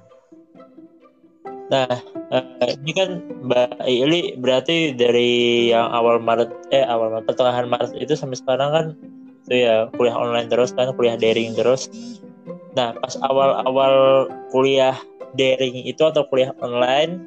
Nah, 1.67 1.99
eh, 2.31 2.71
ini 2.79 2.91
kan 2.95 3.09
Mbak 3.43 3.83
Ili 3.83 4.39
berarti 4.39 4.95
dari 4.95 5.67
yang 5.67 5.91
awal 5.91 6.23
Maret 6.23 6.47
eh 6.71 6.87
awal 6.87 7.11
Maret 7.11 7.27
pertengahan 7.27 7.67
Maret 7.67 7.91
itu 7.99 8.15
sampai 8.15 8.39
sekarang 8.39 8.69
kan 8.71 8.85
itu 9.43 9.67
ya 9.67 9.91
kuliah 9.99 10.15
online 10.15 10.47
terus 10.47 10.71
kan 10.71 10.95
kuliah 10.95 11.19
daring 11.19 11.59
terus. 11.59 11.91
Nah, 12.73 12.95
pas 13.03 13.19
awal-awal 13.19 14.25
kuliah 14.49 14.95
daring 15.37 15.85
itu 15.85 16.01
atau 16.01 16.25
kuliah 16.29 16.53
online 16.63 17.25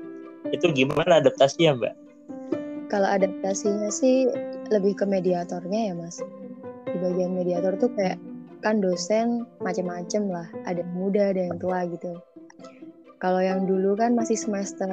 itu 0.50 0.70
gimana 0.74 1.22
adaptasinya, 1.22 1.78
Mbak? 1.78 1.94
Kalau 2.90 3.08
adaptasinya 3.08 3.88
sih 3.88 4.28
lebih 4.68 4.98
ke 4.98 5.04
mediatornya 5.06 5.92
ya 5.92 5.94
Mas. 5.94 6.20
Di 6.88 6.96
bagian 6.98 7.32
mediator 7.32 7.78
tuh 7.78 7.90
kayak 7.94 8.18
kan 8.62 8.78
dosen 8.78 9.46
macem-macem 9.62 10.30
lah, 10.30 10.46
ada 10.66 10.82
yang 10.82 10.92
muda, 10.94 11.34
ada 11.34 11.50
yang 11.50 11.56
tua 11.58 11.86
gitu. 11.88 12.18
Kalau 13.22 13.38
yang 13.38 13.66
dulu 13.70 13.94
kan 13.94 14.18
masih 14.18 14.34
semester 14.34 14.86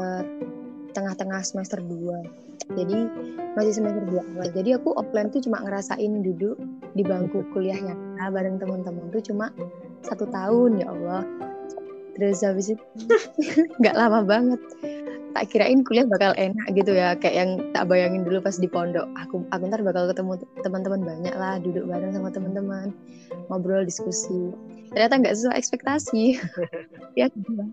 tengah-tengah 0.94 1.42
semester 1.42 1.82
2. 1.82 2.78
Jadi 2.78 3.00
masih 3.58 3.74
semester 3.82 4.06
2 4.06 4.22
awal. 4.38 4.48
Jadi 4.54 4.78
aku 4.78 4.94
offline 4.94 5.34
tuh 5.34 5.42
cuma 5.42 5.62
ngerasain 5.66 6.22
duduk 6.22 6.58
di 6.94 7.02
bangku 7.02 7.46
kuliahnya 7.54 7.98
nah, 8.18 8.30
bareng 8.30 8.62
teman-teman 8.62 9.10
tuh 9.14 9.22
cuma 9.22 9.50
satu 10.06 10.30
tahun 10.30 10.82
ya 10.82 10.88
Allah. 10.94 11.26
Terus 12.20 12.44
habis 12.44 12.68
itu. 12.76 12.84
Nggak 13.80 13.96
lama 13.96 14.20
banget. 14.28 14.62
Tak 15.30 15.46
kirain 15.54 15.86
kuliah 15.86 16.04
bakal 16.10 16.36
enak 16.36 16.68
gitu 16.76 16.92
ya. 16.92 17.16
Kayak 17.16 17.36
yang 17.40 17.52
tak 17.72 17.88
bayangin 17.88 18.28
dulu 18.28 18.44
pas 18.44 18.60
di 18.60 18.68
pondok. 18.68 19.08
Aku 19.16 19.48
aku 19.56 19.64
ntar 19.72 19.82
bakal 19.86 20.12
ketemu 20.12 20.36
teman-teman 20.62 21.02
banyak 21.06 21.36
lah. 21.38 21.56
Duduk 21.64 21.88
bareng 21.88 22.12
sama 22.12 22.30
teman-teman. 22.34 22.92
Ngobrol 23.48 23.88
diskusi. 23.88 24.52
Ternyata 24.92 25.22
nggak 25.24 25.36
sesuai 25.40 25.58
ekspektasi. 25.58 26.24
Ya 27.18 27.26
gitu. 27.34 27.66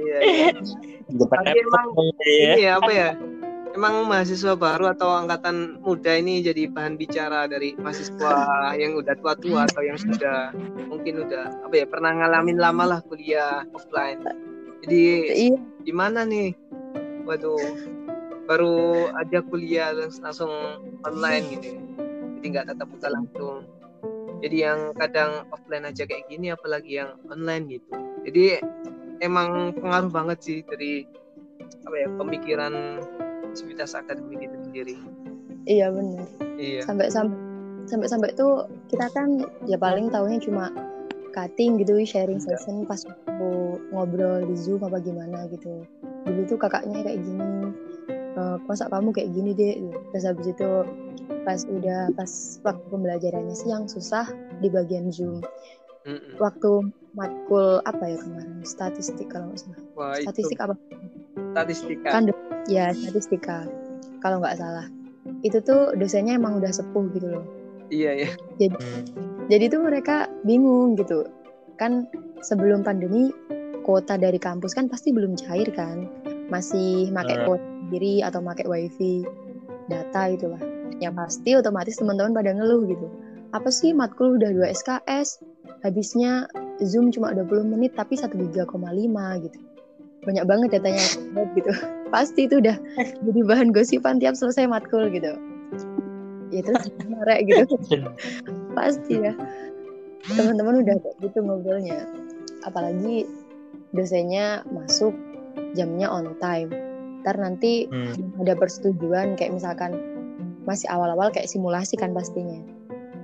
iya, 0.00 0.18
iya. 0.22 0.48
Depan 1.10 1.44
Tapi 1.44 1.60
emang 1.60 1.86
ya. 1.92 2.52
ini 2.54 2.62
ya 2.62 2.72
apa 2.78 2.90
ya 2.94 3.08
emang 3.72 4.08
mahasiswa 4.08 4.54
baru 4.56 4.92
atau 4.92 5.12
angkatan 5.12 5.80
muda 5.80 6.16
ini 6.16 6.44
jadi 6.44 6.68
bahan 6.68 7.00
bicara 7.00 7.48
dari 7.48 7.72
mahasiswa 7.80 8.32
yang 8.76 8.96
udah 8.96 9.14
tua-tua 9.20 9.68
atau 9.68 9.82
yang 9.84 9.96
sudah 9.96 10.52
mungkin 10.88 11.24
udah 11.24 11.68
apa 11.68 11.74
ya 11.74 11.86
pernah 11.88 12.12
ngalamin 12.12 12.60
lama 12.60 12.84
lah 12.96 13.00
kuliah 13.04 13.64
offline? 13.72 14.20
Jadi 14.84 15.02
iya. 15.48 15.56
gimana 15.84 16.26
nih? 16.28 16.52
Waduh 17.24 17.60
baru 18.42 19.08
aja 19.14 19.38
kuliah 19.46 19.94
langsung 20.20 20.50
online 21.06 21.44
gitu 21.56 21.82
jadi 22.42 22.58
nggak 22.58 22.74
tatap 22.74 22.90
muka 22.90 23.06
langsung. 23.06 23.62
Jadi 24.42 24.56
yang 24.66 24.90
kadang 24.98 25.46
offline 25.54 25.86
aja 25.86 26.02
kayak 26.02 26.26
gini 26.26 26.50
apalagi 26.50 26.98
yang 26.98 27.14
online 27.30 27.70
gitu. 27.70 27.94
Jadi 28.26 28.58
emang 29.22 29.70
pengaruh 29.78 30.10
banget 30.10 30.38
sih 30.42 30.58
dari 30.66 31.06
apa 31.86 31.96
ya 32.02 32.10
pemikiran 32.18 32.98
aktivitas 33.52 33.92
akademik 33.92 34.40
itu 34.42 34.56
sendiri. 34.64 34.94
Iya 35.68 35.92
benar 35.92 36.26
iya. 36.56 36.80
Sampai 36.82 37.12
sampai 37.12 37.36
sampai 37.84 38.06
sampai 38.08 38.30
tuh 38.34 38.64
kita 38.88 39.06
kan 39.12 39.44
ya 39.68 39.76
paling 39.76 40.08
tahunya 40.08 40.40
cuma 40.40 40.72
cutting 41.32 41.76
gitu 41.80 41.96
sharing 42.02 42.40
Iya. 42.40 42.56
session 42.56 42.84
pas 42.84 43.00
waktu 43.04 43.48
ngobrol 43.90 44.44
di 44.44 44.56
zoom 44.56 44.82
apa 44.82 44.98
gimana 44.98 45.46
gitu. 45.48 45.84
Dulu 46.24 46.40
tuh 46.46 46.58
kakaknya 46.58 47.02
kayak 47.02 47.20
gini 47.20 47.70
"Eh, 48.32 48.56
masa 48.64 48.88
kamu 48.88 49.12
kayak 49.12 49.30
gini 49.32 49.50
deh 49.52 49.74
terus 50.10 50.24
habis 50.24 50.48
itu 50.48 50.68
pas 51.42 51.58
udah 51.66 52.08
pas 52.14 52.30
waktu 52.62 52.86
pembelajarannya 52.88 53.52
siang 53.52 53.84
susah 53.86 54.24
di 54.58 54.72
bagian 54.72 55.12
zoom. 55.12 55.42
Mm-mm. 56.02 56.34
waktu 56.42 56.90
matkul 57.14 57.78
apa 57.86 58.02
ya 58.02 58.18
kemarin? 58.18 58.58
Statistik 58.66 59.30
kalau 59.30 59.54
nggak 59.54 59.62
salah. 59.62 59.78
Wah, 59.94 60.18
itu. 60.18 60.26
Statistik 60.26 60.58
apa? 60.58 60.74
Statistika. 61.54 62.08
kan 62.10 62.22
ya 62.68 62.94
statistika. 62.94 63.66
Kalau 64.22 64.38
nggak 64.42 64.58
salah. 64.58 64.86
Itu 65.46 65.62
tuh 65.62 65.94
dosennya 65.98 66.38
emang 66.38 66.58
udah 66.58 66.70
sepuh 66.70 67.06
gitu 67.14 67.38
loh. 67.38 67.44
Iya 67.92 68.24
ya. 68.24 68.30
Hmm. 68.72 69.04
jadi 69.52 69.68
tuh 69.68 69.84
mereka 69.84 70.30
bingung 70.46 70.96
gitu. 70.96 71.28
Kan 71.76 72.08
sebelum 72.40 72.86
pandemi 72.86 73.30
kuota 73.82 74.14
dari 74.16 74.38
kampus 74.38 74.72
kan 74.72 74.86
pasti 74.86 75.10
belum 75.10 75.34
cair 75.38 75.68
kan. 75.74 76.06
Masih 76.48 77.10
pakai 77.10 77.46
kuota 77.46 77.66
sendiri 77.88 78.24
atau 78.24 78.40
pakai 78.40 78.66
wifi 78.70 79.26
data 79.90 80.30
itulah 80.30 80.62
ya 81.02 81.10
pasti 81.10 81.58
otomatis 81.58 81.98
teman-teman 81.98 82.30
pada 82.30 82.54
ngeluh 82.54 82.86
gitu. 82.86 83.06
Apa 83.52 83.68
sih 83.68 83.92
matkul 83.92 84.38
udah 84.38 84.54
2 84.54 84.70
SKS 84.70 85.42
habisnya 85.82 86.46
zoom 86.80 87.10
cuma 87.10 87.34
20 87.34 87.68
menit 87.68 87.92
tapi 87.98 88.14
1 88.14 88.30
giga 88.32 88.64
koma 88.64 88.94
lima 88.94 89.36
gitu. 89.42 89.58
Banyak 90.22 90.44
banget 90.46 90.78
datanya 90.78 91.02
gitu 91.58 91.74
pasti 92.12 92.44
itu 92.46 92.60
udah 92.60 92.76
jadi 93.26 93.40
bahan 93.48 93.72
gosipan 93.72 94.20
tiap 94.20 94.36
selesai 94.36 94.68
matkul 94.68 95.08
gitu. 95.08 95.32
Ya 96.52 96.60
terus 96.60 96.92
Rek, 97.24 97.48
gitu. 97.48 97.80
Pasti 98.76 99.24
ya. 99.24 99.32
Teman-teman 100.28 100.84
udah 100.84 101.00
gitu 101.24 101.40
ngobrolnya. 101.40 102.04
Apalagi 102.68 103.24
dosennya 103.96 104.60
masuk 104.68 105.16
jamnya 105.72 106.12
on 106.12 106.36
time. 106.44 106.68
Ntar 107.24 107.40
nanti 107.40 107.88
Hmm. 107.88 108.36
ada 108.44 108.52
persetujuan 108.52 109.40
kayak 109.40 109.56
misalkan 109.56 109.96
masih 110.68 110.92
awal-awal 110.92 111.32
kayak 111.32 111.48
simulasi 111.48 111.96
kan 111.96 112.12
pastinya. 112.12 112.60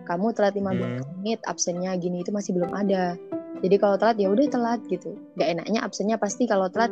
Kamu 0.09 0.33
telat 0.33 0.57
15 0.57 1.05
menit 1.21 1.45
absennya 1.45 1.93
gini 2.01 2.25
itu 2.25 2.33
masih 2.33 2.57
belum 2.57 2.73
ada. 2.73 3.21
Jadi 3.61 3.77
kalau 3.77 4.01
telat 4.01 4.17
ya 4.17 4.33
udah 4.33 4.49
telat 4.49 4.81
gitu. 4.89 5.21
Gak 5.37 5.53
enaknya 5.53 5.85
absennya 5.85 6.17
pasti 6.17 6.49
kalau 6.49 6.73
telat 6.73 6.89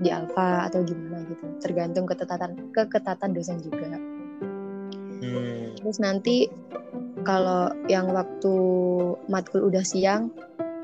di 0.00 0.08
alfa 0.08 0.66
atau 0.66 0.80
gimana 0.80 1.20
gitu 1.28 1.44
tergantung 1.60 2.08
ketatan 2.08 2.56
keketatan 2.72 3.30
dosen 3.36 3.60
juga 3.60 4.00
Hmm. 5.20 5.76
Terus 5.76 6.00
nanti 6.00 6.48
kalau 7.22 7.68
yang 7.92 8.08
waktu 8.10 8.54
matkul 9.28 9.68
udah 9.68 9.84
siang, 9.84 10.32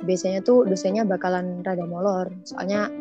biasanya 0.05 0.45
tuh 0.45 0.69
dosennya 0.69 1.09
bakalan 1.09 1.65
rada 1.65 1.89
molor. 1.89 2.29
Soalnya 2.45 2.93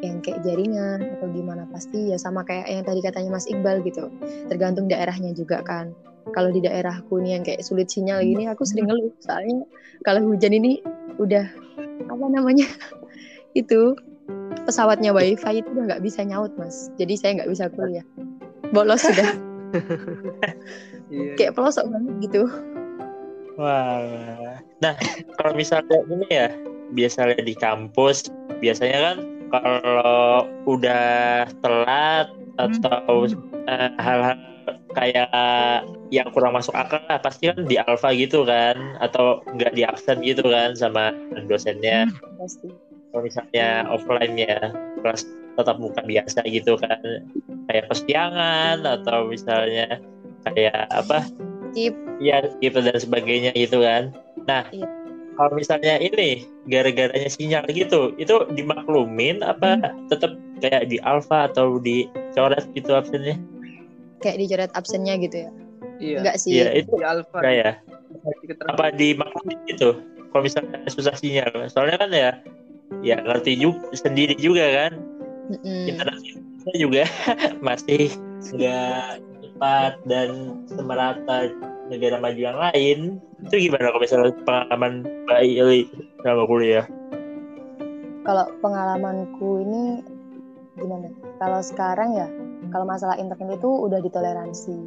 yang 0.00 0.24
kayak 0.24 0.40
jaringan 0.40 1.04
atau 1.20 1.28
gimana 1.28 1.68
pasti 1.68 2.12
ya 2.12 2.16
sama 2.16 2.40
kayak 2.48 2.64
yang 2.68 2.84
tadi 2.88 3.00
katanya 3.04 3.36
Mas 3.36 3.44
Iqbal 3.44 3.84
gitu. 3.84 4.08
Tergantung 4.48 4.88
daerahnya 4.88 5.36
juga 5.36 5.60
kan. 5.60 5.92
Kalau 6.32 6.48
di 6.48 6.64
daerahku 6.64 7.20
nih 7.20 7.40
yang 7.40 7.44
kayak 7.44 7.64
sulit 7.64 7.92
sinyal 7.92 8.24
gini, 8.24 8.48
aku 8.48 8.64
sering 8.64 8.88
ngeluh. 8.88 9.12
Soalnya 9.20 9.68
kalau 10.04 10.24
hujan 10.24 10.56
ini 10.56 10.80
udah 11.20 11.44
apa 12.08 12.26
namanya 12.32 12.64
itu 13.60 13.92
pesawatnya 14.70 15.10
wifi 15.10 15.60
itu 15.60 15.68
udah 15.74 15.84
nggak 15.90 16.02
bisa 16.06 16.22
nyaut 16.22 16.54
mas. 16.54 16.88
Jadi 16.94 17.18
saya 17.18 17.42
nggak 17.42 17.50
bisa 17.50 17.66
kuliah. 17.74 18.06
Bolos 18.70 19.02
sudah 19.02 19.30
Iya. 21.10 21.34
kayak 21.34 21.58
pelosok 21.58 21.90
banget 21.90 22.14
gitu. 22.30 22.42
Wah. 23.58 24.62
Nah, 24.78 24.94
kalau 25.36 25.52
misalnya 25.58 25.98
ini 26.06 26.26
ya, 26.30 26.48
biasanya 26.94 27.42
di 27.42 27.54
kampus, 27.58 28.30
biasanya 28.62 28.98
kan 29.02 29.16
kalau 29.50 30.46
udah 30.70 31.50
telat 31.60 32.30
atau 32.62 33.26
eh, 33.66 33.90
hal-hal 33.98 34.38
kayak 34.94 35.30
yang 36.14 36.30
kurang 36.30 36.54
masuk 36.54 36.74
akal 36.78 37.02
lah, 37.10 37.18
pasti 37.18 37.50
kan 37.50 37.66
di 37.66 37.74
alfa 37.78 38.14
gitu 38.14 38.46
kan, 38.46 38.78
atau 39.02 39.42
nggak 39.54 39.74
di 39.74 39.82
absen 39.82 40.22
gitu 40.22 40.46
kan 40.46 40.78
sama 40.78 41.10
dosennya. 41.50 42.06
pasti 42.38 42.70
Kalau 43.10 43.22
misalnya 43.26 43.68
offline 43.90 44.34
ya, 44.38 44.70
kelas 45.02 45.26
tetap 45.58 45.76
muka 45.76 46.00
biasa 46.06 46.46
gitu 46.46 46.78
kan, 46.78 47.26
kayak 47.66 47.90
kesiangan 47.90 48.86
atau 48.86 49.26
misalnya 49.26 49.98
kayak 50.46 50.86
apa? 50.88 51.26
Skip. 51.70 51.94
ya 52.18 52.42
gitu 52.58 52.82
dan 52.82 52.98
sebagainya 52.98 53.54
gitu 53.54 53.80
kan. 53.80 54.10
Nah 54.44 54.66
Iya. 54.68 54.84
kalau 55.38 55.54
misalnya 55.54 55.96
ini 55.96 56.44
gara-garanya 56.66 57.30
sinyal 57.30 57.64
gitu 57.70 58.12
itu 58.18 58.34
dimaklumin 58.52 59.40
apa 59.40 59.78
tetap 60.10 60.34
kayak 60.58 60.90
di 60.90 60.98
alfa 61.00 61.46
atau 61.48 61.78
dicoret 61.78 62.66
gitu 62.74 62.90
absennya? 62.92 63.38
Kayak 64.20 64.36
dicoret 64.42 64.72
absennya 64.74 65.14
gitu 65.22 65.36
ya? 65.46 65.50
Iya. 65.96 66.18
enggak 66.20 66.36
sih. 66.42 66.50
Iya 66.58 66.66
itu 66.76 66.92
Di 66.92 67.52
ya 67.54 67.70
di 68.42 68.46
keterangan. 68.50 68.74
apa 68.74 68.84
dimaklumin 68.92 69.58
gitu 69.70 69.88
kalau 70.34 70.42
misalnya 70.42 70.78
susah 70.90 71.14
sinyal. 71.16 71.70
Soalnya 71.70 71.96
kan 72.02 72.10
ya 72.10 72.30
ya 73.00 73.22
ngerti 73.22 73.54
juga 73.56 73.94
sendiri 73.94 74.34
juga 74.36 74.66
kan? 74.66 74.92
Internet 75.64 76.18
kita 76.60 76.72
juga. 76.76 77.02
Masih 77.66 78.12
nggak 78.54 79.22
cepat 79.42 79.92
dan 80.06 80.28
semerata 80.70 81.50
negara 81.90 82.16
maju 82.22 82.40
yang 82.40 82.58
lain. 82.58 82.98
Itu 83.44 83.56
gimana 83.58 83.90
kalau 83.90 84.02
misalnya 84.02 84.32
pengalaman 84.46 84.92
Mbak 85.26 85.40
Ili 85.42 85.80
selama 86.22 86.44
kuliah? 86.46 86.86
Kalau 88.24 88.46
pengalamanku 88.60 89.64
ini 89.64 89.82
gimana? 90.76 91.08
Kalau 91.40 91.60
sekarang 91.64 92.14
ya 92.14 92.28
kalau 92.70 92.86
masalah 92.86 93.16
internet 93.18 93.58
itu 93.58 93.70
udah 93.90 93.98
ditoleransi. 93.98 94.78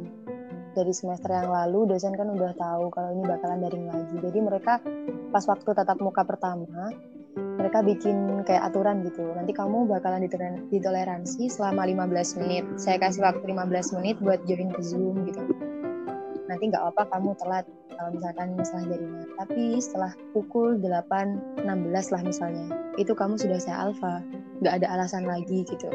Dari 0.74 0.90
semester 0.90 1.30
yang 1.30 1.54
lalu 1.54 1.86
dosen 1.86 2.18
kan 2.18 2.26
udah 2.34 2.50
tahu 2.58 2.90
kalau 2.90 3.14
ini 3.14 3.22
bakalan 3.22 3.62
daring 3.62 3.86
lagi. 3.86 4.16
Jadi 4.18 4.38
mereka 4.42 4.82
pas 5.30 5.46
waktu 5.46 5.70
tatap 5.70 6.02
muka 6.02 6.26
pertama 6.26 6.90
mereka 7.34 7.80
bikin 7.82 8.46
kayak 8.46 8.70
aturan 8.70 9.02
gitu. 9.02 9.24
Nanti 9.34 9.50
kamu 9.50 9.90
bakalan 9.90 10.22
ditoleran- 10.22 10.70
ditoleransi 10.70 11.50
selama 11.50 11.88
15 11.88 12.38
menit. 12.38 12.64
Saya 12.78 13.02
kasih 13.02 13.24
waktu 13.26 13.42
15 13.42 13.90
menit 13.98 14.16
buat 14.22 14.42
join 14.46 14.70
ke 14.70 14.82
zoom 14.84 15.26
gitu. 15.26 15.42
Nanti 16.46 16.70
nggak 16.70 16.94
apa 16.94 17.02
kamu 17.10 17.34
telat 17.40 17.66
kalau 17.94 18.10
misalkan 18.10 18.58
masalah 18.58 18.84
jaringan 18.90 19.24
tapi 19.38 19.78
setelah 19.78 20.12
pukul 20.34 20.78
8.16 20.82 22.12
lah 22.14 22.22
misalnya 22.22 22.66
itu 22.98 23.12
kamu 23.14 23.34
sudah 23.38 23.58
saya 23.58 23.90
alfa 23.90 24.22
nggak 24.62 24.82
ada 24.82 24.86
alasan 24.94 25.24
lagi 25.26 25.66
gitu. 25.66 25.90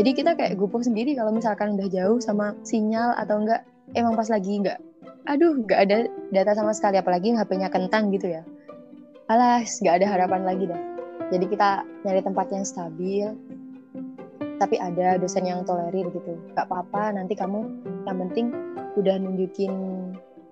Jadi 0.00 0.10
kita 0.16 0.32
kayak 0.32 0.56
gupuh 0.56 0.80
sendiri 0.80 1.12
kalau 1.12 1.36
misalkan 1.36 1.76
udah 1.76 1.88
jauh 1.92 2.16
sama 2.20 2.56
sinyal 2.64 3.12
atau 3.20 3.44
enggak 3.44 3.60
emang 3.92 4.16
pas 4.16 4.28
lagi 4.32 4.60
nggak 4.64 4.78
aduh 5.28 5.60
nggak 5.66 5.80
ada 5.88 5.96
data 6.32 6.52
sama 6.56 6.72
sekali. 6.72 6.96
Apalagi 6.96 7.36
HP-nya 7.36 7.68
kentang 7.68 8.08
gitu 8.12 8.32
ya 8.32 8.42
alas 9.30 9.78
nggak 9.82 10.02
ada 10.02 10.06
harapan 10.06 10.42
lagi 10.42 10.64
dah 10.66 10.82
jadi 11.32 11.44
kita 11.48 11.68
nyari 12.04 12.20
tempat 12.20 12.46
yang 12.52 12.64
stabil 12.66 13.26
tapi 14.60 14.78
ada 14.78 15.18
dosen 15.18 15.42
yang 15.42 15.66
tolerir 15.66 16.06
gitu. 16.14 16.38
Nggak 16.54 16.70
apa-apa 16.70 17.18
nanti 17.18 17.34
kamu 17.34 17.66
yang 18.06 18.18
penting 18.22 18.54
udah 18.94 19.18
nunjukin 19.18 19.74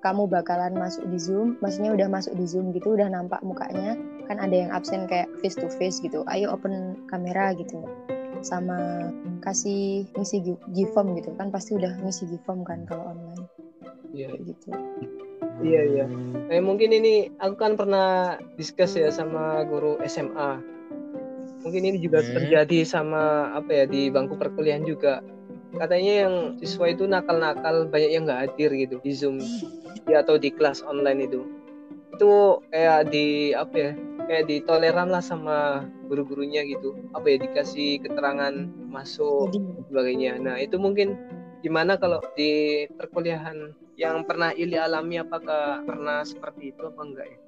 kamu 0.03 0.27
bakalan 0.27 0.75
masuk 0.75 1.07
di 1.13 1.21
zoom 1.21 1.61
maksudnya 1.63 1.93
udah 1.93 2.09
masuk 2.11 2.35
di 2.35 2.49
zoom 2.49 2.73
gitu 2.73 2.97
udah 2.97 3.07
nampak 3.07 3.39
mukanya 3.45 3.95
kan 4.27 4.41
ada 4.41 4.67
yang 4.67 4.73
absen 4.73 5.07
kayak 5.07 5.31
face 5.39 5.55
to 5.55 5.71
face 5.79 6.03
gitu. 6.03 6.27
Ayo 6.27 6.51
open 6.51 6.99
kamera 7.07 7.55
gitu. 7.55 7.87
Sama 8.43 9.13
kasih 9.45 10.09
ngisi 10.17 10.57
Gform 10.73 11.15
gitu. 11.21 11.31
Kan 11.39 11.53
pasti 11.55 11.77
udah 11.77 11.93
ngisi 12.03 12.27
Gform 12.35 12.67
kan 12.67 12.83
kalau 12.89 13.15
online. 13.15 13.47
Iya. 14.11 14.27
kayak 14.35 14.43
gitu 14.43 14.75
Iya, 15.61 15.83
iya. 15.85 16.05
Eh, 16.51 16.61
mungkin 16.65 16.91
ini 16.91 17.29
aku 17.37 17.55
kan 17.61 17.77
pernah 17.77 18.41
discuss 18.57 18.97
ya 18.97 19.13
sama 19.13 19.63
guru 19.69 20.01
SMA. 20.03 20.61
Mungkin 21.61 21.83
ini 21.85 22.01
juga 22.01 22.25
Hmm. 22.25 22.41
terjadi 22.41 22.89
sama 22.89 23.53
apa 23.53 23.71
ya 23.71 23.85
di 23.85 24.09
bangku 24.09 24.41
perkuliahan 24.41 24.83
juga. 24.89 25.21
Katanya 25.77 26.27
yang 26.27 26.35
siswa 26.59 26.91
itu 26.91 27.05
nakal-nakal 27.07 27.87
banyak 27.87 28.11
yang 28.11 28.25
nggak 28.27 28.51
hadir 28.51 28.73
gitu 28.75 28.97
di 29.05 29.13
Zoom 29.15 29.39
ya, 30.09 30.25
atau 30.25 30.41
di 30.41 30.51
kelas 30.51 30.83
online 30.83 31.29
itu. 31.31 31.45
Itu 32.17 32.65
kayak 32.73 33.13
di 33.13 33.53
apa 33.55 33.77
ya? 33.77 33.93
Kayak 34.27 34.45
ditoleran 34.51 35.11
lah 35.11 35.23
sama 35.23 35.85
guru-gurunya 36.09 36.65
gitu. 36.67 36.97
Apa 37.15 37.31
ya 37.31 37.37
dikasih 37.39 38.03
keterangan 38.03 38.55
masuk 38.91 39.53
sebagainya. 39.91 40.39
Nah, 40.43 40.57
itu 40.59 40.79
mungkin 40.79 41.15
gimana 41.61 42.01
kalau 42.01 42.21
di 42.37 42.85
perkuliahan 42.97 43.73
yang 44.01 44.25
pernah 44.25 44.51
Ili 44.57 44.81
alami 44.81 45.21
apakah 45.21 45.85
pernah 45.85 46.25
seperti 46.25 46.73
itu 46.73 46.83
apa 46.89 47.01
enggak 47.05 47.29
ya? 47.29 47.39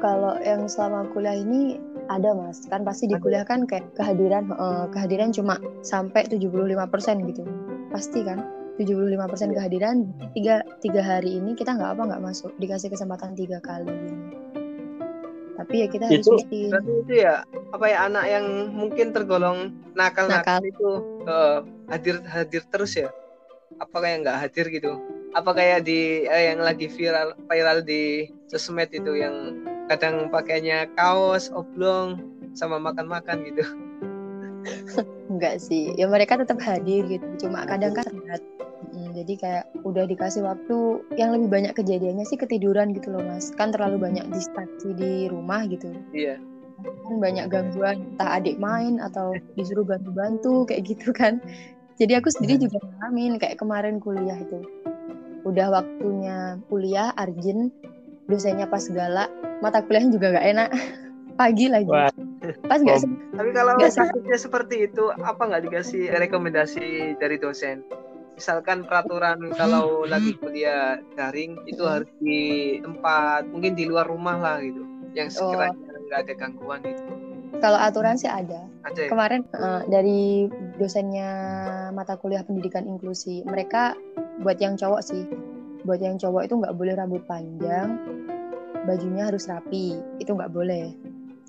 kalau 0.00 0.32
yang 0.40 0.64
selama 0.64 1.04
kuliah 1.12 1.36
ini 1.36 1.76
ada 2.08 2.32
mas. 2.32 2.64
Kan 2.66 2.82
pasti 2.88 3.04
di 3.06 3.20
kuliah 3.20 3.44
kan 3.44 3.68
kayak 3.68 3.92
kehadiran 3.94 4.48
eh, 4.48 4.86
kehadiran 4.96 5.30
cuma 5.30 5.60
sampai 5.84 6.24
75% 6.26 7.28
gitu. 7.28 7.44
Pasti 7.92 8.24
kan? 8.24 8.40
75% 8.80 9.52
kehadiran 9.52 10.08
tiga 10.32 10.64
tiga 10.80 11.04
hari 11.04 11.36
ini 11.36 11.52
kita 11.52 11.76
nggak 11.76 12.00
apa 12.00 12.02
nggak 12.16 12.24
masuk. 12.24 12.48
Dikasih 12.56 12.88
kesempatan 12.88 13.36
tiga 13.36 13.60
kali 13.60 13.92
ini. 13.92 14.32
Tapi 15.60 15.74
ya 15.84 15.86
kita 15.92 16.08
harus 16.08 16.24
Itu- 16.24 16.40
Berarti 16.72 16.92
itu 17.04 17.14
ya 17.20 17.44
apa 17.76 17.84
ya 17.84 18.08
anak 18.08 18.24
yang 18.24 18.46
mungkin 18.72 19.12
tergolong 19.12 19.76
nakal-nakal 19.92 20.64
Nakal. 20.64 20.70
itu 20.72 20.90
eh, 21.28 21.58
hadir 21.90 22.16
hadir 22.26 22.62
terus 22.66 22.96
ya? 22.96 23.10
Apa 23.78 24.00
kayak 24.00 24.16
nggak 24.24 24.38
hadir 24.40 24.66
gitu? 24.70 24.92
Apa 25.30 25.50
kayak 25.54 25.86
di 25.86 26.26
eh, 26.26 26.50
yang 26.54 26.62
lagi 26.62 26.90
viral 26.90 27.38
viral 27.46 27.82
di 27.82 28.26
sosmed 28.46 28.90
itu 28.90 29.14
yang 29.14 29.58
kadang 29.86 30.30
pakainya 30.30 30.86
kaos 30.94 31.50
oblong 31.50 32.18
sama 32.54 32.78
makan-makan 32.78 33.42
gitu? 33.46 33.64
enggak 35.30 35.62
sih 35.62 35.94
ya 35.96 36.10
mereka 36.10 36.36
tetap 36.36 36.58
hadir 36.60 37.06
gitu 37.08 37.46
cuma 37.46 37.64
kadang 37.64 37.94
kan. 37.94 38.06
Mm, 38.90 39.12
jadi 39.12 39.32
kayak 39.38 39.64
udah 39.86 40.04
dikasih 40.08 40.42
waktu 40.42 40.76
yang 41.14 41.30
lebih 41.36 41.48
banyak 41.52 41.72
kejadiannya 41.76 42.24
sih 42.26 42.40
ketiduran 42.40 42.90
gitu 42.96 43.12
loh 43.12 43.22
mas 43.22 43.52
kan 43.54 43.70
terlalu 43.70 44.10
banyak 44.10 44.24
distraksi 44.32 44.90
di 44.96 45.30
rumah 45.30 45.62
gitu 45.68 45.94
Iya. 46.10 46.40
kan 46.80 47.16
banyak 47.20 47.46
gangguan 47.52 48.02
entah 48.16 48.40
adik 48.40 48.56
main 48.56 48.98
atau 48.98 49.36
disuruh 49.54 49.84
bantu-bantu 49.84 50.64
kayak 50.64 50.82
gitu 50.88 51.12
kan 51.12 51.38
jadi 52.00 52.18
aku 52.18 52.32
sendiri 52.32 52.56
juga 52.58 52.80
ngalamin 52.80 53.36
kayak 53.36 53.60
kemarin 53.60 54.00
kuliah 54.00 54.34
itu 54.34 54.64
udah 55.42 55.68
waktunya 55.70 56.38
kuliah 56.66 57.12
arjen 57.14 57.68
dosennya 58.24 58.64
pas 58.64 58.84
galak 58.88 59.28
mata 59.60 59.80
kuliahnya 59.80 60.10
juga 60.10 60.26
nggak 60.32 60.46
enak 60.48 60.68
pagi 61.40 61.66
lagi 61.68 61.88
Wah. 61.88 62.08
pas 62.64 62.80
nggak 62.80 62.96
Oh. 62.96 63.02
sem- 63.02 63.20
Tapi 63.30 63.50
kalau 63.50 63.72
Nggak 63.76 63.90
sih. 63.90 64.00
kasusnya 64.02 64.36
seperti 64.38 64.76
itu, 64.84 65.04
apa 65.10 65.40
nggak 65.40 65.62
dikasih 65.62 66.02
rekomendasi 66.10 66.86
dari 67.16 67.36
dosen? 67.36 67.80
Misalkan 68.34 68.84
peraturan 68.84 69.48
kalau 69.54 70.04
lagi 70.04 70.36
kuliah 70.36 71.00
daring 71.14 71.56
itu 71.64 71.80
Hmm. 71.80 71.92
harus 71.94 72.10
di 72.18 72.40
tempat 72.78 73.44
mungkin 73.46 73.72
di 73.72 73.84
luar 73.84 74.04
rumah 74.04 74.36
lah 74.36 74.56
gitu, 74.60 74.84
yang 75.12 75.28
Oh. 75.30 75.52
sekiranya 75.52 75.76
nggak 76.02 76.20
ada 76.20 76.32
gangguan 76.34 76.80
gitu. 76.82 77.04
Kalau 77.58 77.78
aturan 77.82 78.14
sih 78.14 78.30
ada. 78.30 78.70
Ada 78.86 79.00
ya? 79.06 79.08
kemarin 79.10 79.42
eh, 79.50 79.82
dari 79.90 80.46
dosennya 80.78 81.30
mata 81.90 82.14
kuliah 82.14 82.46
pendidikan 82.46 82.86
inklusi 82.86 83.42
mereka 83.42 83.98
buat 84.40 84.62
yang 84.62 84.78
cowok 84.78 85.02
sih. 85.02 85.26
Buat 85.82 86.00
yang 86.04 86.16
cowok 86.20 86.46
itu 86.46 86.54
nggak 86.60 86.76
boleh 86.78 86.94
rambut 86.94 87.22
panjang 87.26 87.98
bajunya 88.86 89.28
harus 89.28 89.50
rapi. 89.50 89.98
Itu 90.22 90.38
nggak 90.38 90.52
boleh. 90.54 90.94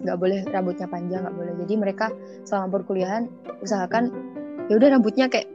Nggak 0.01 0.17
boleh 0.17 0.39
rambutnya 0.49 0.87
panjang 0.89 1.21
nggak 1.23 1.37
boleh. 1.37 1.53
Jadi 1.61 1.73
mereka 1.77 2.09
selama 2.43 2.81
perkuliahan 2.81 3.29
usahakan 3.61 4.09
ya 4.67 4.79
udah 4.81 4.97
rambutnya 4.97 5.29
kayak 5.29 5.47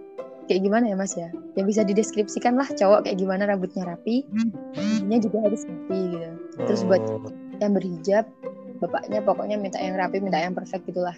kayak 0.47 0.63
gimana 0.63 0.87
ya 0.87 0.97
mas 0.97 1.19
ya? 1.19 1.29
Yang 1.59 1.67
bisa 1.75 1.81
dideskripsikan 1.83 2.55
lah 2.55 2.69
cowok 2.71 3.09
kayak 3.09 3.19
gimana 3.19 3.51
rambutnya 3.51 3.83
rapi 3.83 4.23
bajunya 4.77 5.19
juga 5.19 5.39
harus 5.43 5.63
rapi 5.67 6.01
gitu. 6.15 6.31
Terus 6.67 6.81
buat 6.87 7.03
Oh. 7.03 7.31
yang 7.59 7.73
berhijab 7.73 8.25
bapaknya 8.79 9.21
pokoknya 9.25 9.57
minta 9.57 9.81
yang 9.81 9.97
rapi 9.97 10.21
minta 10.21 10.41
yang 10.41 10.53
perfect 10.53 10.87
gitulah. 10.89 11.17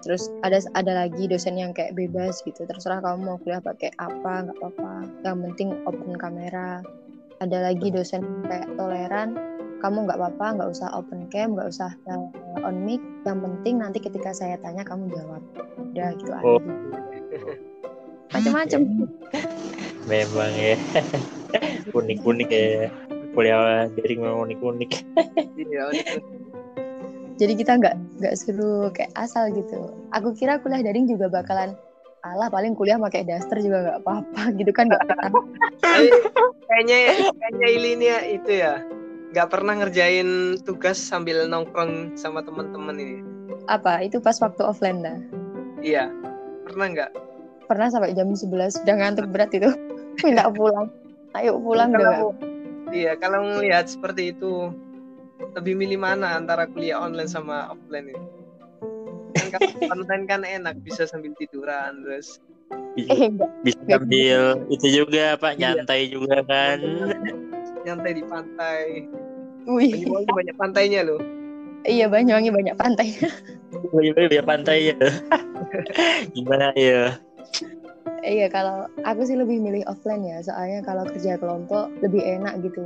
Terus 0.00 0.32
ada 0.40 0.58
ada 0.72 0.92
lagi 1.06 1.28
dosen 1.28 1.60
yang 1.60 1.76
kayak 1.76 1.92
bebas 1.92 2.40
gitu. 2.44 2.64
Terserah 2.64 3.04
kamu 3.04 3.18
mau 3.20 3.36
kuliah 3.40 3.60
pakai 3.60 3.92
apa 4.00 4.48
nggak 4.48 4.56
apa-apa. 4.56 4.94
Yang 5.24 5.36
penting 5.44 5.68
open 5.84 6.12
kamera. 6.16 6.80
Ada 7.40 7.72
lagi 7.72 7.92
dosen 7.92 8.44
kayak 8.48 8.72
toleran. 8.80 9.36
Kamu 9.80 10.08
nggak 10.08 10.18
apa-apa 10.20 10.46
nggak 10.60 10.70
usah 10.72 10.88
open 10.96 11.28
cam 11.28 11.52
nggak 11.56 11.68
usah 11.68 11.92
on 12.64 12.80
mic. 12.84 13.00
Yang 13.28 13.38
penting 13.44 13.74
nanti 13.80 13.98
ketika 14.00 14.32
saya 14.32 14.56
tanya 14.64 14.84
kamu 14.88 15.12
jawab. 15.12 15.42
Udah 15.92 16.08
gitu 16.16 16.32
aja. 16.32 16.44
Oh. 16.44 16.60
macam-macam 18.30 19.10
memang 20.06 20.52
ya. 20.54 20.76
Unik-unik 21.98 22.48
ya. 22.48 22.88
Kuliah 23.30 23.86
dari 23.90 24.14
memang 24.16 24.48
unik-unik. 24.48 24.90
Iya, 25.60 25.82
itu. 25.94 26.39
Jadi 27.40 27.56
kita 27.56 27.72
nggak 27.80 27.96
nggak 28.20 28.34
seru 28.36 28.92
kayak 28.92 29.08
asal 29.16 29.48
gitu. 29.48 29.88
Aku 30.12 30.36
kira 30.36 30.60
kuliah 30.60 30.84
daring 30.84 31.08
juga 31.08 31.32
bakalan 31.32 31.72
alah 32.20 32.52
paling 32.52 32.76
kuliah 32.76 33.00
pakai 33.00 33.24
daster 33.24 33.64
juga 33.64 33.80
nggak 33.80 33.98
apa-apa 34.04 34.42
gitu 34.60 34.70
kan 34.76 34.92
nggak 34.92 35.08
pernah. 35.08 35.30
Tapi 35.80 36.08
kayaknya 36.68 36.98
kayaknya 37.40 37.68
ini 37.72 38.04
ya 38.04 38.18
itu 38.28 38.52
ya 38.52 38.74
nggak 39.32 39.48
pernah 39.48 39.80
ngerjain 39.80 40.60
tugas 40.68 41.00
sambil 41.00 41.48
nongkrong 41.48 42.12
sama 42.20 42.44
teman-teman 42.44 43.00
ini. 43.00 43.18
apa? 43.68 44.02
Itu 44.02 44.18
pas 44.18 44.34
waktu 44.40 44.66
offline 44.66 45.04
dah. 45.04 45.18
Iya, 45.84 46.10
pernah 46.66 46.86
nggak? 46.90 47.10
pernah 47.70 47.86
sampai 47.86 48.18
jam 48.18 48.34
11 48.34 48.82
udah 48.82 48.94
ngantuk 48.98 49.30
berat 49.30 49.54
itu. 49.54 49.70
Minta 50.26 50.50
pulang. 50.50 50.90
Ayo 51.38 51.62
pulang 51.62 51.94
Kalau 51.94 52.34
iya, 52.90 53.14
kalau 53.14 53.46
melihat 53.54 53.86
seperti 53.86 54.34
itu 54.34 54.74
lebih 55.54 55.74
milih 55.76 55.98
mana 55.98 56.36
antara 56.36 56.66
kuliah 56.66 56.98
online 56.98 57.28
sama 57.28 57.68
offline 57.68 58.10
ini? 58.10 58.24
Kan 59.34 59.46
kalau 59.50 59.68
online 59.94 60.24
kan 60.26 60.40
enak 60.42 60.76
bisa 60.82 61.04
sambil 61.04 61.32
tiduran 61.36 62.04
terus 62.04 62.38
eh 62.98 63.30
bisa 63.62 63.78
Nggak 63.86 64.00
sambil 64.02 64.42
itu 64.68 64.86
juga 65.02 65.34
pak 65.34 65.54
Iya. 65.54 65.74
nyantai 65.78 66.00
juga 66.06 66.36
kan 66.44 66.78
nyantai 67.82 68.12
di 68.14 68.24
pantai. 68.24 68.84
wih 69.66 69.92
Banyuwangi 69.92 70.32
banyak 70.32 70.56
pantainya 70.56 71.00
loh. 71.04 71.20
iya 71.84 72.06
Banyuwangi 72.08 72.50
banyak 72.50 72.76
pantai 72.76 73.08
Bagi-bagi 73.92 74.28
biar 74.30 74.44
pantai 74.44 74.78
ya 74.90 74.98
gimana 76.34 76.72
ya 76.74 77.14
iya 78.20 78.46
kalau 78.48 78.84
aku 79.04 79.22
sih 79.22 79.36
lebih 79.36 79.60
milih 79.60 79.84
offline 79.86 80.24
ya 80.24 80.40
soalnya 80.40 80.80
kalau 80.82 81.04
kerja 81.06 81.36
kelompok 81.36 81.88
lebih 82.00 82.20
enak 82.20 82.60
gitu 82.60 82.84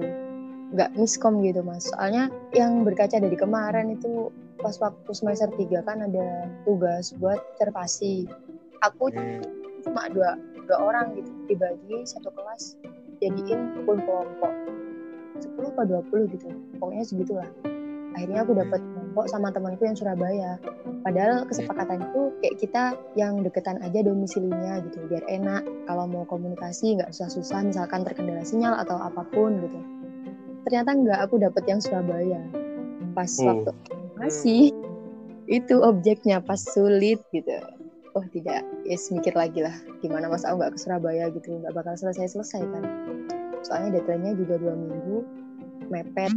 nggak 0.74 0.90
miskom 0.98 1.40
gitu 1.46 1.62
mas. 1.62 1.86
Soalnya 1.86 2.28
yang 2.52 2.82
berkaca 2.82 3.16
dari 3.22 3.38
kemarin 3.38 3.94
itu 3.94 4.34
pas 4.58 4.74
waktu 4.82 5.10
semester 5.14 5.48
3 5.54 5.86
kan 5.86 6.02
ada 6.02 6.50
tugas 6.66 7.14
buat 7.18 7.38
observasi 7.54 8.26
aku 8.82 9.10
cuma 9.86 10.10
dua 10.10 10.36
dua 10.66 10.78
orang 10.82 11.14
gitu. 11.16 11.30
Dibagi 11.48 12.04
satu 12.04 12.28
kelas 12.34 12.76
jadiin 13.22 13.86
full 13.86 13.98
kelompok. 14.02 14.52
10 15.34 15.50
atau 15.74 15.84
20 16.06 16.30
gitu. 16.30 16.46
Pokoknya 16.78 17.04
segitulah. 17.04 17.48
Akhirnya 18.14 18.46
aku 18.46 18.54
dapat 18.54 18.78
kelompok 18.78 19.26
sama 19.26 19.50
temanku 19.50 19.82
yang 19.82 19.98
Surabaya. 19.98 20.62
Padahal 21.02 21.42
kesepakatan 21.50 22.06
itu 22.06 22.22
kayak 22.38 22.56
kita 22.62 22.84
yang 23.18 23.42
deketan 23.42 23.82
aja 23.82 24.06
domisilinya 24.06 24.78
gitu 24.86 25.02
biar 25.10 25.26
enak. 25.26 25.66
Kalau 25.90 26.06
mau 26.06 26.22
komunikasi 26.30 27.02
nggak 27.02 27.10
susah-susah 27.10 27.66
misalkan 27.66 28.06
terkendala 28.06 28.46
sinyal 28.46 28.78
atau 28.78 28.94
apa 28.94 29.26
pun 29.34 29.58
gitu 29.58 29.93
ternyata 30.74 31.06
nggak 31.06 31.20
aku 31.30 31.38
dapat 31.38 31.62
yang 31.70 31.78
Surabaya. 31.78 32.42
Pas 33.14 33.30
Oh. 33.38 33.46
waktu 33.46 33.70
masih 34.18 34.74
itu 35.46 35.78
objeknya 35.78 36.42
pas 36.42 36.58
sulit 36.58 37.22
gitu. 37.30 37.54
Oh 38.18 38.26
tidak. 38.34 38.66
Yes 38.82 39.06
mikir 39.14 39.38
lagi 39.38 39.62
lah. 39.62 39.70
Gimana 40.02 40.26
mas 40.26 40.42
aku 40.42 40.58
nggak 40.58 40.74
ke 40.74 40.78
Surabaya 40.82 41.30
gitu. 41.30 41.62
Nggak 41.62 41.78
bakal 41.78 41.94
selesai 41.94 42.34
selesai 42.34 42.66
kan. 42.66 42.82
Soalnya 43.62 44.02
deadline-nya 44.02 44.34
juga 44.34 44.58
dua 44.58 44.74
minggu. 44.74 45.22
Mepet. 45.94 46.34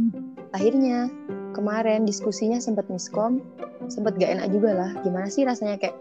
Akhirnya 0.54 1.10
kemarin 1.58 2.06
diskusinya 2.06 2.62
sempat 2.62 2.86
miskom. 2.94 3.42
Sempat 3.90 4.22
gak 4.22 4.38
enak 4.38 4.54
juga 4.54 4.70
lah. 4.70 4.90
Gimana 5.02 5.26
sih 5.26 5.42
rasanya? 5.42 5.82
Kayak 5.82 5.98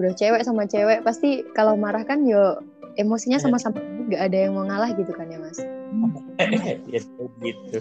udah 0.00 0.16
cewek 0.16 0.40
sama 0.40 0.64
cewek 0.64 1.04
pasti 1.04 1.44
kalau 1.52 1.76
marah 1.76 2.00
kan 2.00 2.24
yo 2.24 2.64
emosinya 2.96 3.36
sama-sama 3.36 3.76
nggak 4.08 4.22
ada 4.24 4.36
yang 4.48 4.56
mau 4.56 4.64
ngalah 4.64 4.96
gitu 4.96 5.12
kan 5.12 5.28
ya 5.28 5.36
mas 5.36 5.58
ya 6.92 7.00
gitu. 7.42 7.78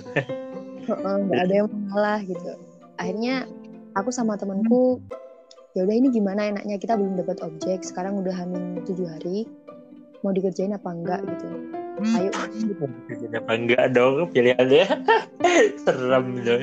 Nggak 0.87 1.41
ada 1.47 1.53
yang 1.53 1.67
mau 1.69 1.81
ngalah 1.93 2.19
gitu. 2.25 2.51
Akhirnya 2.97 3.45
aku 3.93 4.09
sama 4.09 4.37
temanku 4.37 5.01
ya 5.77 5.85
udah 5.85 5.95
ini 5.95 6.09
gimana 6.09 6.49
enaknya? 6.49 6.81
Kita 6.81 6.97
belum 6.97 7.21
dapat 7.21 7.41
objek 7.45 7.85
sekarang 7.85 8.17
udah 8.21 8.33
hamil 8.33 8.81
tujuh 8.85 9.05
hari. 9.05 9.45
Mau 10.25 10.33
dikerjain 10.33 10.73
apa 10.73 10.89
enggak? 10.89 11.21
Gitu. 11.21 11.47
Ayo. 12.17 12.29
Apa 13.37 13.51
enggak 13.53 13.85
dong? 13.93 14.29
Pilihannya. 14.33 14.85
Serem 15.85 16.25
loh 16.41 16.61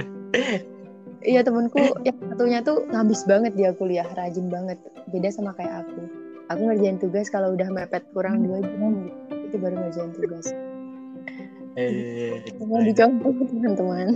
iya 1.24 1.40
temanku 1.40 1.80
yang 2.04 2.20
satunya 2.20 2.60
tuh 2.60 2.84
ngabis 2.92 3.24
banget 3.24 3.52
dia 3.56 3.72
kuliah 3.72 4.04
rajin 4.12 4.52
banget. 4.52 4.76
Beda 5.08 5.32
sama 5.32 5.56
kayak 5.56 5.88
aku. 5.88 6.04
Aku 6.52 6.60
ngerjain 6.68 7.00
tugas 7.00 7.32
kalau 7.32 7.56
udah 7.56 7.72
mepet 7.72 8.04
kurang 8.12 8.44
dua 8.44 8.60
jam 8.60 9.08
gitu 9.08 9.24
itu 9.54 9.62
baru 9.62 9.86
ngerjain 9.86 10.10
tugas 10.18 10.50
eh, 11.76 12.42
dicontoh 12.86 13.32
teman-teman. 13.50 14.14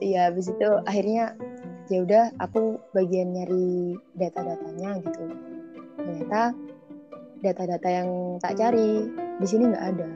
Iya, 0.00 0.32
habis 0.32 0.48
itu 0.48 0.68
akhirnya 0.88 1.36
ya 1.90 2.06
udah 2.06 2.24
aku 2.38 2.78
bagian 2.94 3.34
nyari 3.34 3.98
data-datanya 4.16 5.02
gitu. 5.04 5.24
Ternyata 5.98 6.54
data-data 7.44 7.88
yang 7.88 8.08
tak 8.40 8.56
cari 8.56 9.10
di 9.12 9.46
sini 9.46 9.68
nggak 9.68 9.86
ada. 9.96 10.08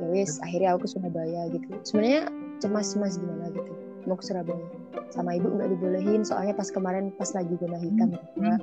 Ya 0.00 0.06
wis, 0.14 0.38
akhirnya 0.44 0.76
aku 0.76 0.86
ke 0.86 0.88
Surabaya 0.94 1.50
gitu. 1.50 1.68
Sebenarnya 1.82 2.30
cemas-cemas 2.62 3.18
gimana 3.18 3.50
gitu. 3.50 3.72
Mau 4.06 4.16
ke 4.16 4.24
Surabaya. 4.24 4.64
Sama 5.10 5.34
ibu 5.34 5.50
nggak 5.50 5.74
dibolehin 5.74 6.22
soalnya 6.22 6.54
pas 6.54 6.70
kemarin 6.70 7.10
pas 7.18 7.30
lagi 7.34 7.54
zona 7.58 7.78
hitam 7.82 8.14
hmm, 8.38 8.58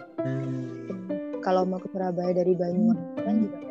Kalau 1.43 1.67
mau 1.67 1.79
ke 1.79 1.91
Surabaya 1.91 2.31
dari 2.31 2.55
Banyuwangi 2.55 3.19
kan 3.19 3.36
juga 3.43 3.66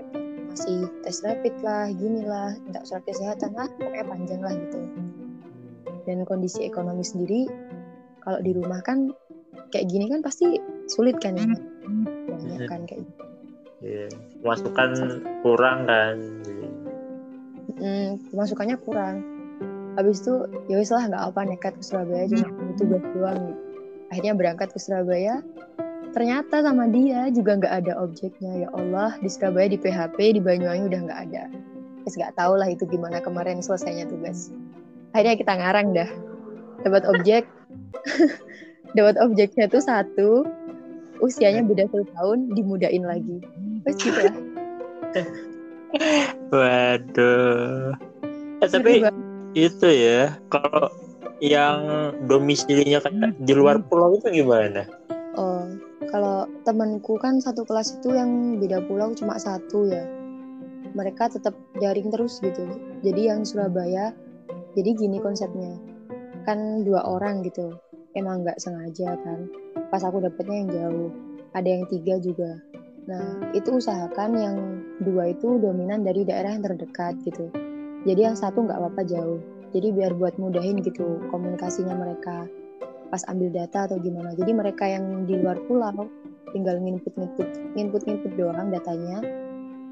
masih 0.57 0.89
tes 1.05 1.21
rapid 1.21 1.53
lah, 1.61 1.93
gini 1.93 2.25
lah, 2.25 2.57
minta 2.65 2.81
surat 2.89 3.05
kesehatan 3.05 3.53
lah, 3.53 3.69
pokoknya 3.77 4.05
panjang 4.09 4.41
lah 4.41 4.57
gitu 4.57 4.81
dan 6.07 6.23
kondisi 6.23 6.65
ekonomi 6.65 7.03
sendiri 7.03 7.51
kalau 8.23 8.39
di 8.41 8.55
rumah 8.55 8.79
kan 8.87 9.11
kayak 9.75 9.91
gini 9.91 10.07
kan 10.07 10.23
pasti 10.23 10.57
sulit 10.87 11.19
kan 11.19 11.35
ya 11.35 11.45
banyak 12.31 12.63
kan 12.71 12.81
kayak 12.87 13.03
gitu. 13.03 13.23
Iya. 13.83 14.07
Masukan 14.47 14.91
kurang 15.43 15.85
kan. 15.91 16.17
Hmm, 17.77 18.17
masukannya 18.33 18.79
kurang 18.81 19.37
habis 19.97 20.21
itu 20.25 20.45
ya 20.69 20.77
wis 20.77 20.93
lah 20.93 21.09
nggak 21.09 21.25
apa 21.33 21.41
nekat 21.49 21.73
ke 21.81 21.85
Surabaya 21.85 22.29
cuma 22.29 22.53
tugas 22.77 23.05
doang 23.17 23.41
gitu 23.49 23.63
akhirnya 24.13 24.33
berangkat 24.37 24.69
ke 24.73 24.79
Surabaya 24.81 25.41
ternyata 26.17 26.65
sama 26.65 26.89
dia 26.89 27.29
juga 27.29 27.61
nggak 27.61 27.75
ada 27.85 27.93
objeknya. 28.01 28.65
Ya 28.65 28.69
Allah 28.73 29.13
di 29.21 29.29
Surabaya 29.29 29.69
di 29.69 29.77
PHP 29.77 30.17
di 30.35 30.41
Banyuwangi 30.41 30.89
udah 30.89 31.01
nggak 31.05 31.21
ada. 31.29 31.45
Terus 32.09 32.15
nggak 32.17 32.35
tahu 32.41 32.57
lah 32.57 32.73
itu 32.73 32.89
gimana 32.89 33.21
kemarin 33.21 33.61
selesainya 33.61 34.09
tugas 34.09 34.49
akhirnya 35.17 35.41
kita 35.41 35.53
ngarang 35.57 35.89
dah. 35.97 36.11
Dapat 36.85 37.03
objek. 37.09 37.49
Dapat 38.97 39.17
objeknya 39.25 39.65
tuh 39.73 39.81
satu. 39.81 40.45
Usianya 41.25 41.65
beda 41.65 41.89
satu 41.89 42.05
tahun 42.13 42.53
dimudain 42.53 43.01
lagi. 43.01 43.41
Terus 43.89 43.97
gitu 44.05 44.21
lah. 44.21 44.37
Waduh. 46.53 47.97
Eh, 48.61 48.69
tapi 48.69 49.01
itu 49.57 49.89
ya 49.89 50.37
kalau 50.53 50.93
yang 51.41 52.13
domisilinya 52.29 53.01
kayak 53.01 53.33
di 53.41 53.53
luar 53.57 53.81
pulau 53.81 54.21
itu 54.21 54.45
gimana? 54.45 54.85
Kalau 56.07 56.47
temanku 56.63 57.19
kan 57.19 57.43
satu 57.43 57.67
kelas 57.67 57.99
itu 57.99 58.15
yang 58.15 58.63
beda 58.63 58.79
pulau 58.87 59.11
cuma 59.17 59.35
satu 59.43 59.91
ya. 59.91 60.07
Mereka 60.95 61.35
tetap 61.35 61.53
daring 61.83 62.15
terus 62.15 62.39
gitu. 62.39 62.63
Jadi 63.03 63.27
yang 63.27 63.43
Surabaya, 63.43 64.15
jadi 64.79 64.95
gini 64.95 65.19
konsepnya. 65.19 65.75
Kan 66.47 66.87
dua 66.87 67.03
orang 67.03 67.43
gitu. 67.43 67.75
Emang 68.15 68.47
nggak 68.47 68.63
sengaja 68.63 69.19
kan. 69.21 69.51
Pas 69.91 70.01
aku 70.07 70.23
dapetnya 70.23 70.57
yang 70.63 70.71
jauh. 70.71 71.11
Ada 71.59 71.69
yang 71.69 71.85
tiga 71.91 72.15
juga. 72.23 72.63
Nah, 73.07 73.55
itu 73.55 73.79
usahakan 73.79 74.31
yang 74.35 74.57
dua 75.03 75.31
itu 75.35 75.59
dominan 75.59 76.03
dari 76.03 76.23
daerah 76.23 76.55
yang 76.55 76.65
terdekat 76.65 77.19
gitu. 77.27 77.51
Jadi 78.07 78.21
yang 78.23 78.39
satu 78.39 78.63
nggak 78.63 78.79
apa-apa 78.79 79.03
jauh. 79.05 79.43
Jadi 79.75 79.91
biar 79.91 80.15
buat 80.15 80.39
mudahin 80.39 80.81
gitu 80.81 81.21
komunikasinya 81.29 81.93
mereka 81.99 82.47
pas 83.09 83.23
ambil 83.31 83.49
data 83.55 83.87
atau 83.87 83.97
gimana. 84.03 84.35
Jadi 84.35 84.51
mereka 84.53 84.85
yang 84.87 85.27
di 85.27 85.39
luar 85.39 85.59
pulau 85.67 86.07
tinggal 86.55 86.79
nginput-nginput 86.81 87.77
nginput-nginput 87.77 88.33
doang 88.39 88.71
datanya. 88.73 89.21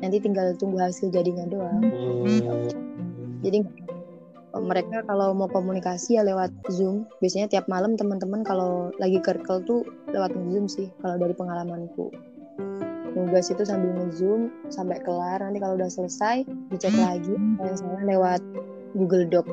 Nanti 0.02 0.18
tinggal 0.20 0.54
tunggu 0.58 0.80
hasil 0.80 1.10
jadinya 1.10 1.46
doang. 1.48 1.80
Hmm. 1.80 2.68
Jadi 3.44 3.64
mereka 4.54 5.02
kalau 5.04 5.34
mau 5.34 5.50
komunikasi 5.50 6.18
ya 6.18 6.22
lewat 6.22 6.50
Zoom. 6.70 7.06
Biasanya 7.18 7.50
tiap 7.50 7.66
malam 7.66 7.98
teman-teman 7.98 8.46
kalau 8.46 8.94
lagi 9.02 9.18
kerkel 9.20 9.62
tuh 9.66 9.82
lewat 10.14 10.34
Zoom 10.34 10.66
sih 10.70 10.88
kalau 11.02 11.18
dari 11.18 11.34
pengalamanku. 11.34 12.10
Nugas 13.14 13.46
itu 13.46 13.62
sambil 13.62 13.94
nge-zoom 13.94 14.50
sampai 14.74 14.98
kelar. 15.02 15.38
Nanti 15.38 15.62
kalau 15.62 15.78
udah 15.78 15.86
selesai 15.86 16.42
dicek 16.74 16.94
lagi 16.98 17.34
yang 17.34 17.76
salah 17.78 18.02
lewat 18.02 18.40
Google 18.98 19.26
Doc. 19.30 19.46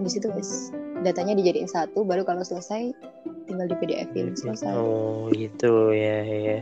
Di 0.00 0.08
situ 0.08 0.32
guys 0.32 0.72
datanya 1.04 1.36
dijadiin 1.36 1.68
satu 1.68 2.02
baru 2.02 2.24
kalau 2.24 2.40
selesai 2.40 2.96
tinggal 3.44 3.66
di 3.68 3.76
PDF-in 3.76 4.32
selesai. 4.34 4.72
Oh 4.72 5.28
gitu 5.30 5.92
ya 5.92 6.24
ya. 6.24 6.58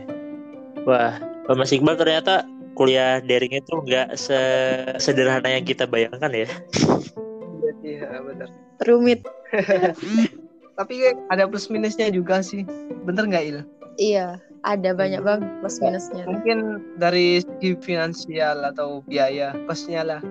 Wah, 0.83 1.15
Mas 1.55 1.71
Iqbal 1.71 1.95
ternyata 1.95 2.43
kuliah 2.75 3.23
daring 3.23 3.55
itu 3.55 3.73
nggak 3.73 4.19
sederhana 4.99 5.47
yang 5.47 5.63
kita 5.63 5.87
bayangkan 5.87 6.31
ya. 6.33 6.47
Iya 7.83 8.07
benar. 8.23 8.49
Rumit. 8.87 9.23
Tapi 10.79 10.95
ada 11.29 11.45
plus 11.45 11.69
minusnya 11.69 12.09
juga 12.09 12.41
sih. 12.41 12.65
Bener 13.05 13.29
nggak 13.29 13.43
Il? 13.45 13.57
Iya, 14.01 14.41
ada 14.65 14.89
banyak 14.95 15.21
banget 15.21 15.45
plus 15.61 15.77
minusnya. 15.83 16.25
Mungkin 16.25 16.81
dari 16.97 17.43
segi 17.45 17.77
finansial 17.77 18.65
atau 18.65 19.05
biaya 19.05 19.53
kosnya 19.69 20.01
lah. 20.01 20.21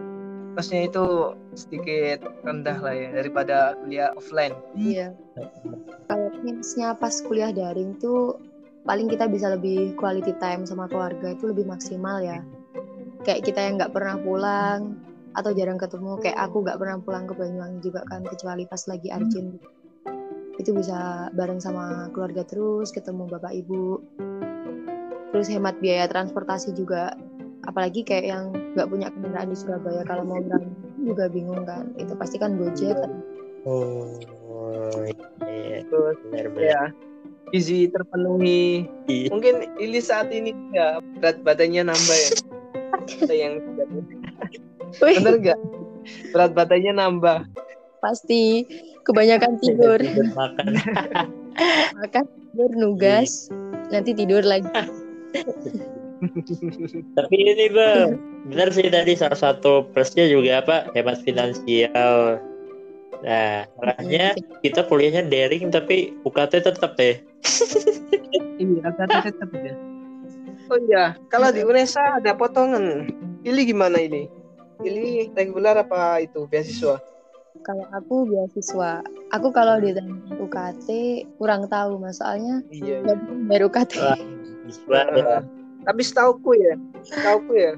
Kosnya 0.53 0.89
itu 0.89 1.05
sedikit 1.57 2.29
rendah 2.45 2.79
lah 2.81 2.95
ya 2.95 3.09
daripada 3.17 3.79
kuliah 3.81 4.13
offline. 4.13 4.53
Iya. 4.77 5.17
Kalau 6.09 6.29
minusnya 6.45 6.93
pas 6.97 7.15
kuliah 7.25 7.53
daring 7.53 7.97
tuh 7.97 8.37
paling 8.85 9.09
kita 9.09 9.31
bisa 9.31 9.55
lebih 9.55 9.97
quality 9.97 10.37
time 10.43 10.69
sama 10.69 10.91
keluarga 10.93 11.33
itu 11.33 11.49
lebih 11.49 11.65
maksimal 11.65 12.21
ya. 12.21 12.45
Kayak 13.25 13.49
kita 13.49 13.61
yang 13.65 13.75
nggak 13.81 13.95
pernah 13.95 14.19
pulang 14.21 15.01
atau 15.33 15.51
jarang 15.57 15.81
ketemu 15.81 16.21
kayak 16.21 16.39
aku 16.39 16.61
nggak 16.61 16.77
pernah 16.77 16.97
pulang 17.01 17.25
ke 17.25 17.33
Banyuwangi 17.33 17.81
juga 17.81 18.05
kan 18.05 18.21
kecuali 18.25 18.69
pas 18.69 18.85
lagi 18.85 19.09
arjun 19.09 19.57
itu 20.61 20.71
bisa 20.77 21.33
bareng 21.33 21.59
sama 21.59 22.13
keluarga 22.13 22.45
terus 22.45 22.93
ketemu 22.93 23.25
bapak 23.33 23.57
ibu 23.57 24.05
terus 25.33 25.49
hemat 25.49 25.81
biaya 25.81 26.05
transportasi 26.13 26.77
juga 26.77 27.17
apalagi 27.67 28.03
kayak 28.03 28.27
yang 28.27 28.45
nggak 28.75 28.89
punya 28.91 29.09
kendaraan 29.13 29.49
di 29.51 29.57
Surabaya 29.59 30.03
kalau 30.05 30.25
mau 30.27 30.41
berangkat 30.43 30.75
juga 31.03 31.25
bingung 31.31 31.63
kan 31.67 31.91
itu 31.99 32.13
pasti 32.19 32.37
kan 32.39 32.59
gojek 32.59 32.99
Oh, 33.63 34.11
iya. 35.47 35.87
Ya 36.59 36.83
gizi 37.53 37.87
terpenuhi. 37.93 38.89
Iya. 39.07 39.29
Mungkin 39.31 39.55
Ili 39.79 40.01
saat 40.01 40.33
ini 40.35 40.51
ya 40.75 40.99
berat 41.21 41.45
badannya 41.45 41.87
nambah 41.87 42.19
ya. 42.19 42.31
Ada 43.23 43.35
yang 43.37 43.55
bener 44.99 45.35
nggak? 45.39 45.61
Berat 46.35 46.51
badannya 46.57 46.93
nambah. 46.97 47.39
pasti 48.03 48.67
kebanyakan 49.07 49.63
tidur 49.63 50.03
Tidur 50.03 50.27
makan. 50.35 50.75
makan 52.03 52.25
tidur 52.27 52.71
nugas 52.75 53.47
nanti 53.95 54.11
tidur 54.11 54.43
lagi 54.43 54.67
Tapi 57.19 57.37
ini 57.37 57.67
bang, 57.75 58.15
benar 58.47 58.71
sih 58.71 58.87
tadi 58.87 59.19
salah 59.19 59.39
satu 59.39 59.87
plusnya 59.91 60.31
juga 60.31 60.63
apa 60.63 60.77
hemat 60.95 61.19
finansial. 61.27 62.39
Nah, 63.23 63.67
makanya 63.79 64.35
kita 64.63 64.87
kuliahnya 64.87 65.27
daring 65.27 65.71
tapi 65.71 66.15
UKT 66.27 66.63
tetap 66.63 66.95
ya. 66.99 67.19
Iya, 68.63 68.87
kata 68.95 69.17
tetap 69.27 69.51
ya. 69.51 69.75
Oh 70.71 70.79
iya, 70.87 71.05
kalau 71.27 71.51
di 71.51 71.67
UNESA 71.67 72.23
ada 72.23 72.35
potongan. 72.39 73.11
Ili 73.43 73.67
gimana 73.67 73.99
ini? 73.99 74.31
Ili 74.87 75.31
regular 75.35 75.83
apa 75.83 76.23
itu 76.23 76.47
beasiswa? 76.47 77.03
kalau 77.63 77.87
aku 77.95 78.27
beasiswa 78.27 79.05
aku 79.31 79.49
kalau 79.55 79.79
ditanya 79.79 80.19
UKT 80.41 80.89
kurang 81.39 81.71
tahu 81.71 82.01
masalahnya 82.01 82.65
Iya. 82.73 83.07
baru 83.07 83.23
baru 83.47 83.65
UKT 83.71 83.93
Wah. 84.89 85.43
Tapi 85.83 86.03
setauku 86.03 86.51
ya, 86.55 86.75
setauku 87.03 87.53
ya. 87.59 87.73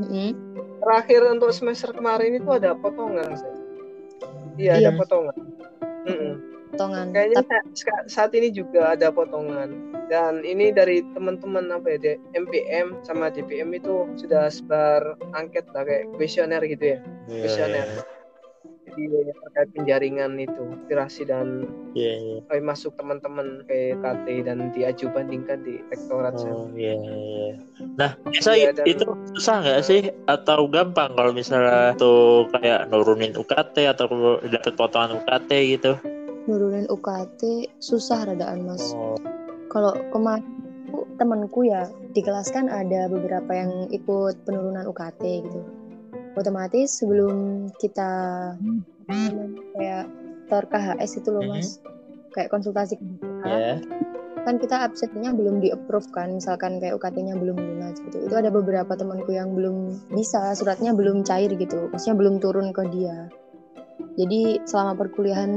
Mm-mm. 0.00 0.32
Terakhir 0.80 1.20
untuk 1.28 1.52
semester 1.52 1.92
kemarin 1.92 2.40
itu 2.40 2.48
ada 2.48 2.72
potongan. 2.72 3.36
Shay. 3.36 3.52
Iya, 4.56 4.72
ada 4.80 4.90
Iya. 4.92 4.98
potongan. 4.98 5.36
Mm-mm. 6.08 6.32
potongan 6.72 7.06
Kayaknya 7.12 7.36
Tapi 7.44 7.54
saat 8.08 8.32
ini 8.32 8.48
juga 8.48 8.96
ada 8.96 9.12
potongan. 9.12 9.92
Dan 10.10 10.42
ini 10.42 10.74
dari 10.74 11.06
teman-teman 11.14 11.70
apa 11.70 11.94
ya, 11.94 12.18
MPM 12.34 12.98
sama 13.06 13.30
DPM 13.30 13.70
itu 13.76 14.10
sudah 14.18 14.50
sebar 14.50 15.14
angket 15.38 15.70
lah 15.70 15.86
kayak 15.86 16.10
kuesioner 16.18 16.58
gitu 16.66 16.96
ya. 16.96 16.98
Iya, 17.30 17.42
Visioner. 17.46 17.86
Jadi 18.90 19.06
terkait 19.30 19.68
penjaringan 19.70 20.34
itu, 20.34 20.62
aspirasi 20.74 21.22
dan 21.24 21.46
Iya, 21.94 22.12
iya. 22.18 22.38
kayak 22.46 22.64
masuk 22.66 22.94
teman-teman 22.94 23.62
kayak 23.66 24.02
KT 24.02 24.26
dan 24.46 24.58
diaju 24.70 25.04
bandingkan 25.14 25.58
di 25.62 25.78
rektorat. 25.86 26.34
Oh 26.42 26.66
iya 26.74 26.94
iya. 26.98 27.50
Nah, 27.94 28.10
Iya, 28.30 28.74
dan- 28.74 28.86
itu 28.86 29.06
susah 29.34 29.62
nggak 29.62 29.82
sih 29.82 30.00
atau 30.26 30.66
gampang 30.66 31.14
kalau 31.14 31.30
misalnya 31.30 31.94
tuh 31.94 32.50
kayak 32.50 32.90
nurunin 32.90 33.34
UKT 33.34 33.86
atau 33.86 34.06
dapat 34.42 34.74
potongan 34.74 35.22
UKT 35.22 35.50
gitu? 35.70 35.94
nurunin 36.40 36.88
UKT 36.88 37.42
susah 37.78 38.26
radaan 38.26 38.64
mas 38.64 38.90
Oh, 38.96 39.14
kalau 39.68 39.92
kemarin 40.10 40.42
temanku 41.14 41.62
ya 41.62 41.86
di 42.10 42.24
kelas 42.24 42.50
kan 42.50 42.66
ada 42.66 43.06
beberapa 43.06 43.52
yang 43.52 43.86
ikut 43.92 44.42
penurunan 44.42 44.88
UKT 44.88 45.22
gitu 45.46 45.60
otomatis 46.38 47.00
sebelum 47.02 47.66
kita 47.78 48.10
namanya, 49.06 49.46
kayak 49.78 50.04
ter 50.50 50.64
KHS 50.66 51.10
itu 51.22 51.28
loh 51.30 51.44
mas. 51.46 51.78
Kayak 52.30 52.54
konsultasi 52.54 52.94
ke 52.94 53.04
ya. 53.42 53.82
kan 54.46 54.56
kita 54.56 54.86
absennya 54.86 55.34
belum 55.34 55.60
di 55.60 55.68
approve 55.74 56.08
kan 56.14 56.38
misalkan 56.38 56.78
kayak 56.78 56.96
UKT-nya 56.96 57.34
belum 57.34 57.58
lunas 57.58 57.98
gitu. 57.98 58.24
Itu 58.24 58.34
ada 58.38 58.48
beberapa 58.54 58.94
temanku 58.94 59.34
yang 59.34 59.52
belum 59.52 60.08
bisa 60.14 60.54
suratnya 60.54 60.94
belum 60.94 61.26
cair 61.26 61.50
gitu. 61.58 61.90
Maksudnya 61.90 62.16
belum 62.16 62.38
turun 62.38 62.70
ke 62.70 62.86
dia. 62.94 63.28
Jadi 64.16 64.62
selama 64.64 64.96
perkuliahan 64.96 65.52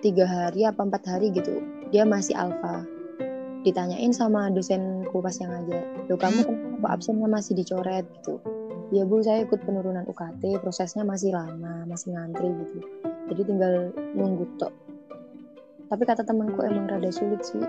tiga 0.00 0.26
hari 0.26 0.66
apa 0.66 0.80
empat 0.82 1.02
hari 1.06 1.30
gitu 1.30 1.62
dia 1.94 2.02
masih 2.02 2.34
alfa 2.34 2.82
ditanyain 3.62 4.12
sama 4.12 4.50
dosenku 4.50 5.22
pas 5.22 5.38
yang 5.40 5.54
ngajar 5.54 5.82
lo 6.10 6.18
kamu 6.20 6.42
kenapa 6.44 6.88
absennya 7.00 7.30
masih 7.30 7.56
dicoret? 7.56 8.04
gitu 8.20 8.42
ya 8.92 9.02
bu 9.08 9.24
saya 9.24 9.44
ikut 9.44 9.60
penurunan 9.64 10.04
UKT 10.04 10.60
prosesnya 10.60 11.06
masih 11.06 11.32
lama 11.32 11.88
masih 11.88 12.12
ngantri 12.12 12.48
gitu. 12.52 12.78
Jadi 13.32 13.42
tinggal 13.48 13.72
nunggu 14.12 14.44
tok. 14.60 14.72
Tapi 15.88 16.02
kata 16.04 16.26
temanku 16.26 16.60
emang 16.64 16.88
rada 16.88 17.08
sulit 17.08 17.40
sih 17.44 17.60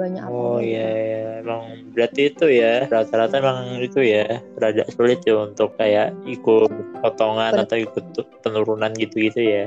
banyak 0.00 0.22
apa 0.22 0.32
Oh 0.32 0.58
iya, 0.62 0.86
iya, 0.86 1.22
emang 1.44 1.92
berarti 1.92 2.30
itu 2.32 2.46
ya 2.48 2.86
rata-rata 2.88 3.36
emang 3.36 3.82
itu 3.82 4.00
ya 4.00 4.40
rada 4.56 4.86
sulit 4.88 5.20
ya 5.26 5.34
untuk 5.36 5.74
kayak 5.76 6.14
ikut 6.24 6.70
potongan 7.04 7.52
Ben- 7.52 7.62
atau 7.66 7.76
ikut 7.76 8.04
penurunan 8.40 8.92
gitu-gitu 8.96 9.40
ya. 9.44 9.66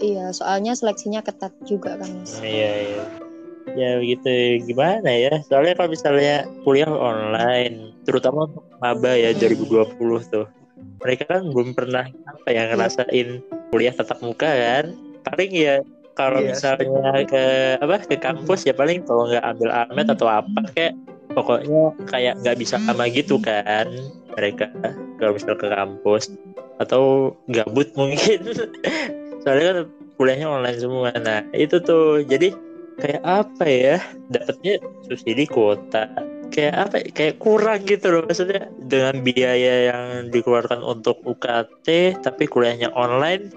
iya 0.00 0.32
soalnya 0.32 0.72
seleksinya 0.72 1.20
ketat 1.20 1.52
juga 1.68 2.00
kan 2.00 2.08
mas. 2.08 2.40
Iya 2.40 2.72
iya. 2.88 3.04
Ya 3.78 4.00
gitu 4.02 4.30
gimana 4.66 5.10
ya? 5.10 5.34
Soalnya 5.46 5.78
kalau 5.78 5.90
misalnya 5.94 6.48
kuliah 6.66 6.90
online, 6.90 7.94
terutama 8.02 8.50
untuk 8.50 8.64
maba 8.82 9.12
ya 9.14 9.30
2020 9.36 10.20
tuh, 10.26 10.46
mereka 11.00 11.24
kan 11.38 11.42
belum 11.48 11.76
pernah 11.76 12.04
apa 12.08 12.48
ya 12.50 12.72
ngerasain 12.74 13.28
kuliah 13.70 13.94
tatap 13.94 14.18
muka 14.24 14.50
kan? 14.50 14.84
Paling 15.22 15.52
ya 15.52 15.84
kalau 16.18 16.42
Iya, 16.42 16.56
misalnya 16.56 17.24
ke 17.24 17.44
apa 17.78 17.96
ke 18.04 18.16
kampus 18.18 18.66
ya 18.66 18.74
paling 18.74 19.06
kalau 19.06 19.30
nggak 19.30 19.44
ambil 19.44 19.70
almet 19.72 20.08
atau 20.10 20.28
apa 20.28 20.60
kayak 20.74 20.94
pokoknya 21.32 21.94
kayak 22.10 22.34
nggak 22.42 22.58
bisa 22.58 22.76
sama 22.82 23.06
gitu 23.06 23.38
kan 23.38 23.86
mereka 24.34 24.66
kalau 25.20 25.36
misal 25.36 25.54
ke 25.54 25.68
kampus 25.68 26.32
atau 26.80 27.36
gabut 27.52 27.92
mungkin. 27.92 28.40
Soalnya 29.44 29.64
kan 29.68 29.78
kuliahnya 30.16 30.48
online 30.48 30.78
semua. 30.80 31.12
Nah 31.20 31.44
itu 31.52 31.76
tuh. 31.84 32.24
Jadi 32.24 32.56
kayak 33.00 33.22
apa 33.24 33.64
ya? 33.64 33.96
Dapatnya 34.28 34.78
subsidi 35.08 35.48
kuota. 35.48 36.06
Kayak 36.50 36.74
apa 36.86 36.94
ya, 37.00 37.08
kayak 37.14 37.36
kurang 37.40 37.80
gitu 37.88 38.06
loh. 38.12 38.22
Maksudnya 38.26 38.68
dengan 38.86 39.24
biaya 39.24 39.74
yang 39.90 40.28
dikeluarkan 40.28 40.84
untuk 40.84 41.18
UKT 41.24 42.20
tapi 42.20 42.44
kuliahnya 42.46 42.92
online 42.92 43.50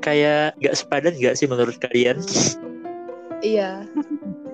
kayak 0.00 0.56
nggak 0.60 0.76
sepadan 0.76 1.14
nggak 1.16 1.36
sih 1.38 1.46
menurut 1.46 1.76
kalian? 1.78 2.18
Iya. 3.40 3.86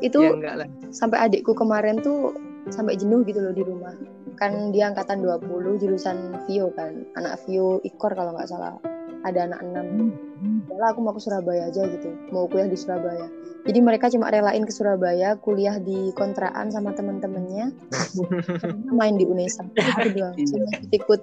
Itu 0.05 0.23
ya 0.23 0.37
enggak 0.37 0.55
lah. 0.63 0.69
sampai 0.93 1.19
adikku 1.31 1.57
kemarin 1.57 1.99
tuh 2.05 2.37
sampai 2.69 2.99
jenuh 2.99 3.25
gitu 3.25 3.41
loh 3.41 3.55
di 3.55 3.65
rumah. 3.65 3.95
Kan 4.37 4.75
dia 4.75 4.93
angkatan 4.93 5.25
20 5.25 5.81
jurusan 5.81 6.37
Vio 6.45 6.69
kan. 6.77 7.07
Anak 7.17 7.41
Vio 7.47 7.81
Ikor 7.87 8.13
kalau 8.13 8.37
nggak 8.37 8.51
salah 8.51 8.77
ada 9.27 9.51
anak 9.51 9.61
6 9.63 10.27
Yalah 10.71 10.93
aku 10.93 11.01
mau 11.01 11.15
ke 11.17 11.21
Surabaya 11.25 11.73
aja 11.73 11.89
gitu. 11.89 12.13
Mau 12.29 12.45
kuliah 12.51 12.69
di 12.69 12.77
Surabaya. 12.77 13.27
Jadi 13.65 13.79
mereka 13.81 14.13
cuma 14.13 14.29
relain 14.29 14.63
ke 14.69 14.73
Surabaya 14.75 15.35
kuliah 15.41 15.81
di 15.81 16.13
kontrakan 16.13 16.69
sama 16.69 16.93
temen-temennya. 16.93 17.73
Main 18.99 19.17
di 19.17 19.25
Unesa. 19.25 19.65
Itu 19.73 20.13
doang 20.13 20.37
Iya. 20.37 20.47
sama 20.53 20.71
ikut. 20.93 21.21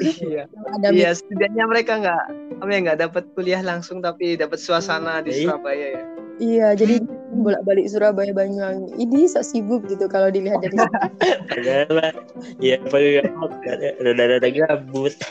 Iya. 0.00 0.44
Ada 0.78 0.86
iya 0.96 1.10
setidaknya 1.12 1.64
mereka 1.68 1.92
nggak 2.00 2.24
apa 2.62 2.70
ya 2.72 2.78
nggak 2.88 3.00
dapat 3.04 3.24
kuliah 3.36 3.60
langsung 3.60 4.00
tapi 4.00 4.38
dapat 4.38 4.56
suasana 4.62 5.20
di 5.20 5.34
Iya. 5.34 5.40
Surabaya 5.50 5.86
ya. 5.98 6.02
Iya 6.40 6.68
jadi 6.78 6.94
bolak-balik 7.44 7.84
Surabaya 7.92 8.32
Banyuwangi 8.32 8.96
ini 8.96 9.28
sok 9.28 9.44
sibuk 9.44 9.84
gitu 9.90 10.08
kalau 10.08 10.32
dilihat 10.32 10.64
dari 10.64 10.76
padahal 11.52 11.88
mah, 11.92 12.12
ya 12.64 12.80
paling 12.88 13.20
ada 13.68 14.24
ada 14.40 14.48
gabut. 14.48 15.12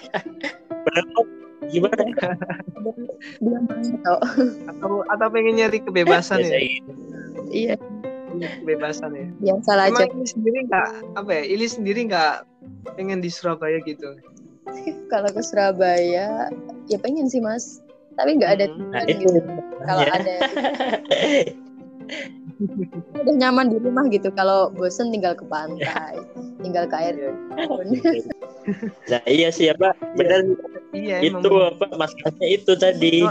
Padahal 0.81 1.40
gimana? 1.71 2.03
Dia 3.39 3.57
main 3.63 3.95
tau 4.03 4.17
atau 4.67 4.91
atau 5.07 5.27
pengen 5.31 5.55
nyari 5.57 5.79
kebebasan 5.79 6.43
ya? 6.43 6.59
Gitu. 6.59 6.91
iya. 7.49 7.75
Kebebasan 8.61 9.11
ya? 9.15 9.27
Yang 9.53 9.59
salah 9.67 9.87
aja. 9.91 10.03
Ili 10.07 10.27
sendiri 10.27 10.57
nggak 10.67 10.89
apa 11.19 11.31
ya 11.31 11.43
Ili 11.47 11.67
sendiri 11.67 11.99
nggak 12.07 12.35
pengen 12.95 13.19
di 13.19 13.29
Surabaya 13.31 13.79
gitu? 13.83 14.15
Kalau 15.11 15.29
ke 15.31 15.41
Surabaya 15.43 16.51
ya 16.87 16.97
pengen 16.99 17.27
sih 17.31 17.39
mas. 17.39 17.79
Tapi 18.19 18.35
nggak 18.37 18.51
ada 18.59 18.65
Hmm. 18.67 18.91
nah 18.91 19.03
gitu. 19.07 19.39
kalau 19.87 20.03
ya. 20.05 20.13
ada 20.13 20.35
udah 23.21 23.35
nyaman 23.39 23.71
di 23.71 23.77
rumah 23.79 24.05
gitu 24.11 24.29
kalau 24.35 24.69
bosen 24.75 25.09
tinggal 25.09 25.33
ke 25.33 25.45
pantai 25.47 26.19
tinggal 26.61 26.85
ke 26.87 26.95
air. 26.95 27.15
Nah 29.09 29.17
iya 29.25 29.49
sih 29.49 29.73
apa 29.73 29.97
benar 30.13 30.45
iya 30.93 31.17
itu 31.25 31.49
apa 31.49 31.97
masalahnya 31.97 32.45
itu 32.45 32.77
tadi 32.77 33.25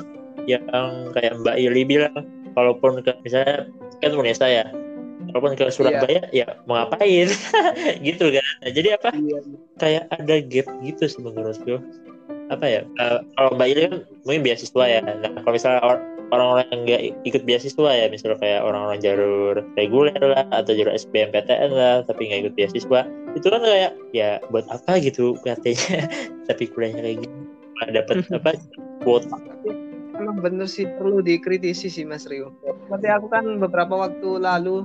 yang 0.50 0.66
kayak 1.14 1.38
Mbak 1.38 1.54
Ili 1.54 1.82
bilang 1.86 2.26
kalaupun 2.58 2.98
ke 3.06 3.14
misalnya 3.22 3.70
kan 4.02 4.10
Unesa 4.18 4.50
ya 4.50 4.66
kalaupun 5.30 5.54
ke 5.54 5.70
Surabaya 5.70 6.26
ya 6.34 6.58
mau 6.66 6.82
ngapain? 6.82 7.30
Gitu 8.06 8.24
kan. 8.34 8.52
Nah, 8.66 8.70
jadi 8.74 8.88
apa 8.98 9.14
iya. 9.14 9.38
kayak 9.78 10.04
ada 10.10 10.36
gap 10.42 10.66
gitu 10.82 11.02
sih 11.06 11.20
menurutku. 11.22 11.78
Apa 12.50 12.66
ya 12.66 12.80
eh, 12.82 13.18
kalau 13.38 13.50
Mbak 13.54 13.68
Ili 13.70 13.80
kan 13.86 13.94
mungkin 14.26 14.42
beasiswa 14.42 14.84
ya. 14.90 15.00
Nah 15.06 15.30
kalau 15.46 15.54
misalnya 15.54 15.80
orang-orang 16.30 16.66
yang 16.70 16.80
nggak 16.86 17.02
ikut 17.26 17.42
beasiswa 17.46 17.90
ya 17.90 18.06
misalnya 18.10 18.38
kayak 18.38 18.60
orang-orang 18.62 18.98
jalur 19.02 19.54
reguler 19.74 20.18
lah 20.22 20.46
atau 20.54 20.72
jalur 20.74 20.94
SBMPTN 20.94 21.70
lah 21.74 22.06
tapi 22.06 22.30
nggak 22.30 22.40
ikut 22.46 22.54
beasiswa 22.54 23.00
itu 23.34 23.46
kan 23.46 23.60
kayak 23.62 23.92
ya 24.14 24.38
buat 24.50 24.66
apa 24.70 24.98
gitu 25.02 25.34
katanya 25.42 26.06
tapi 26.48 26.70
kuliahnya 26.70 27.02
kayak 27.02 27.18
gitu 27.26 27.36
nggak 27.80 27.90
dapat 27.96 28.16
apa 28.34 28.50
kuota 29.02 29.36
emang 30.20 30.36
bener 30.44 30.68
sih 30.68 30.84
perlu 30.84 31.24
dikritisi 31.24 31.88
sih 31.88 32.04
Mas 32.04 32.28
Rio. 32.28 32.52
Seperti 32.60 33.08
aku 33.08 33.26
kan 33.32 33.44
beberapa 33.56 34.04
waktu 34.04 34.36
lalu 34.36 34.84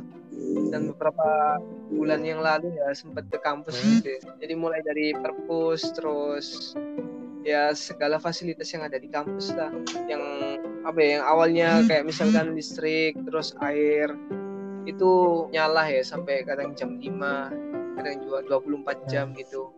dan 0.71 0.95
beberapa 0.95 1.59
bulan 1.91 2.23
yang 2.23 2.39
lalu 2.39 2.71
ya 2.75 2.95
sempat 2.95 3.27
ke 3.27 3.37
kampus 3.43 3.75
Hmm. 3.75 3.99
gitu. 3.99 4.09
ya. 4.15 4.19
Jadi 4.39 4.53
mulai 4.55 4.79
dari 4.81 5.11
perpus 5.11 5.91
terus 5.91 6.73
ya 7.45 7.71
segala 7.77 8.17
fasilitas 8.17 8.73
yang 8.73 8.81
ada 8.81 8.97
di 8.97 9.05
kampus 9.05 9.53
lah 9.53 9.69
yang 10.09 10.23
apa 10.81 10.97
ya 10.97 11.09
yang 11.21 11.23
awalnya 11.29 11.69
kayak 11.85 12.09
misalkan 12.09 12.57
listrik 12.57 13.13
terus 13.29 13.53
air 13.61 14.09
itu 14.89 15.45
nyala 15.53 15.85
ya 15.85 16.01
sampai 16.01 16.41
kadang 16.41 16.73
jam 16.73 16.97
5 16.97 17.05
kadang 18.01 18.15
juga 18.25 18.39
24 18.49 19.05
jam 19.05 19.29
gitu 19.37 19.69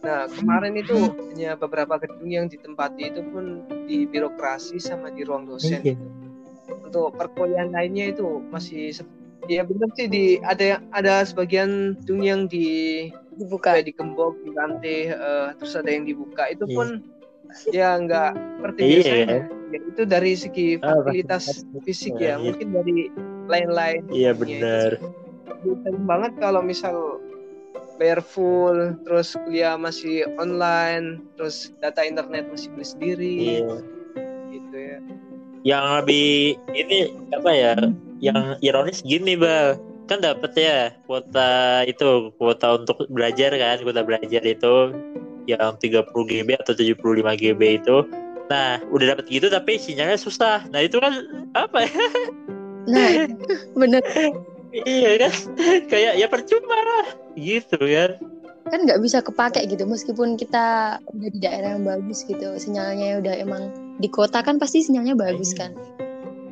Nah, 0.00 0.24
kemarin 0.32 0.80
itu 0.80 0.96
hanya 1.32 1.60
beberapa 1.60 2.00
gedung 2.00 2.32
yang 2.32 2.46
ditempati 2.48 3.12
itu 3.12 3.20
pun 3.28 3.68
di 3.84 4.08
birokrasi 4.08 4.80
sama 4.80 5.12
di 5.12 5.28
ruang 5.28 5.44
dosen. 5.44 5.84
Gitu. 5.84 6.00
Untuk 6.88 7.12
perkuliahan 7.20 7.68
lainnya 7.68 8.16
itu 8.16 8.40
masih 8.48 8.96
ya 9.48 9.64
benar 9.64 9.88
sih 9.96 10.08
di 10.08 10.40
ada 10.40 10.80
ada 10.96 11.24
sebagian 11.24 12.00
gedung 12.00 12.24
yang 12.24 12.40
di 12.48 13.08
dibuka 13.40 13.74
kayak 13.74 13.88
digembok, 13.88 14.36
dilantai, 14.44 14.98
eh, 15.16 15.48
terus 15.56 15.72
ada 15.74 15.88
yang 15.88 16.04
dibuka. 16.04 16.44
Itu 16.52 16.68
Iya. 16.68 16.76
pun 16.76 16.88
ya 17.72 17.88
nggak 17.96 18.30
seperti 18.60 18.80
Iya. 18.84 18.92
biasanya. 19.00 19.38
Ya, 19.70 19.78
itu 19.86 20.02
dari 20.02 20.32
segi 20.34 20.68
Ah, 20.82 20.98
fasilitas 21.00 21.44
fasilitas 21.46 21.82
fisik 21.86 22.14
ya, 22.18 22.34
iya. 22.34 22.34
mungkin 22.36 22.68
dari 22.74 22.96
lain-lain. 23.48 24.02
iya 24.12 24.30
itu 24.34 24.40
benar 24.44 24.90
Sering 25.60 26.04
banget 26.06 26.32
kalau 26.38 26.60
misal 26.62 27.18
bayar 28.00 28.24
full, 28.24 28.96
terus 29.04 29.36
kuliah 29.44 29.76
masih 29.76 30.24
online, 30.40 31.20
terus 31.36 31.68
data 31.84 32.00
internet 32.00 32.48
masih 32.48 32.68
beli 32.72 32.86
sendiri, 32.86 33.34
iya 33.36 33.76
gitu 34.50 34.76
ya. 34.76 34.98
yang 35.60 35.84
lebih 36.00 36.56
ini 36.72 37.12
apa 37.36 37.50
ya 37.52 37.74
yang 38.18 38.56
ironis 38.64 39.04
gini 39.04 39.36
bang 39.36 39.76
kan 40.10 40.18
dapat 40.18 40.50
ya 40.58 40.90
kuota 41.06 41.86
itu 41.86 42.34
kuota 42.34 42.82
untuk 42.82 43.06
belajar 43.06 43.54
kan 43.54 43.78
kuota 43.86 44.02
belajar 44.02 44.42
itu. 44.42 44.90
Yang 45.48 45.90
30 45.90 46.14
GB 46.14 46.48
atau 46.62 46.74
75 46.76 47.00
GB 47.38 47.60
itu. 47.82 47.96
Nah 48.50 48.78
udah 48.90 49.16
dapat 49.16 49.26
gitu 49.30 49.46
tapi 49.50 49.78
sinyalnya 49.78 50.18
susah. 50.18 50.66
Nah 50.70 50.82
itu 50.82 50.98
kan 50.98 51.46
apa 51.54 51.86
ya? 51.86 51.94
Nah 52.86 53.08
bener. 53.74 54.02
Iya 54.70 55.26
kan? 55.26 55.32
Kayak 55.90 56.14
ya 56.18 56.26
percuma 56.30 56.76
lah. 56.76 57.06
Gitu 57.34 57.78
kan. 57.80 58.10
Kan 58.70 58.86
nggak 58.86 59.00
bisa 59.02 59.18
kepake 59.24 59.66
gitu. 59.66 59.88
Meskipun 59.88 60.38
kita 60.38 60.98
udah 61.02 61.30
di 61.34 61.40
daerah 61.42 61.74
yang 61.74 61.82
bagus 61.82 62.22
gitu 62.26 62.54
sinyalnya 62.60 63.18
udah 63.18 63.34
emang 63.38 63.62
di 63.98 64.06
kota 64.06 64.44
kan 64.44 64.60
pasti 64.60 64.86
sinyalnya 64.86 65.18
bagus 65.18 65.50
kan. 65.56 65.74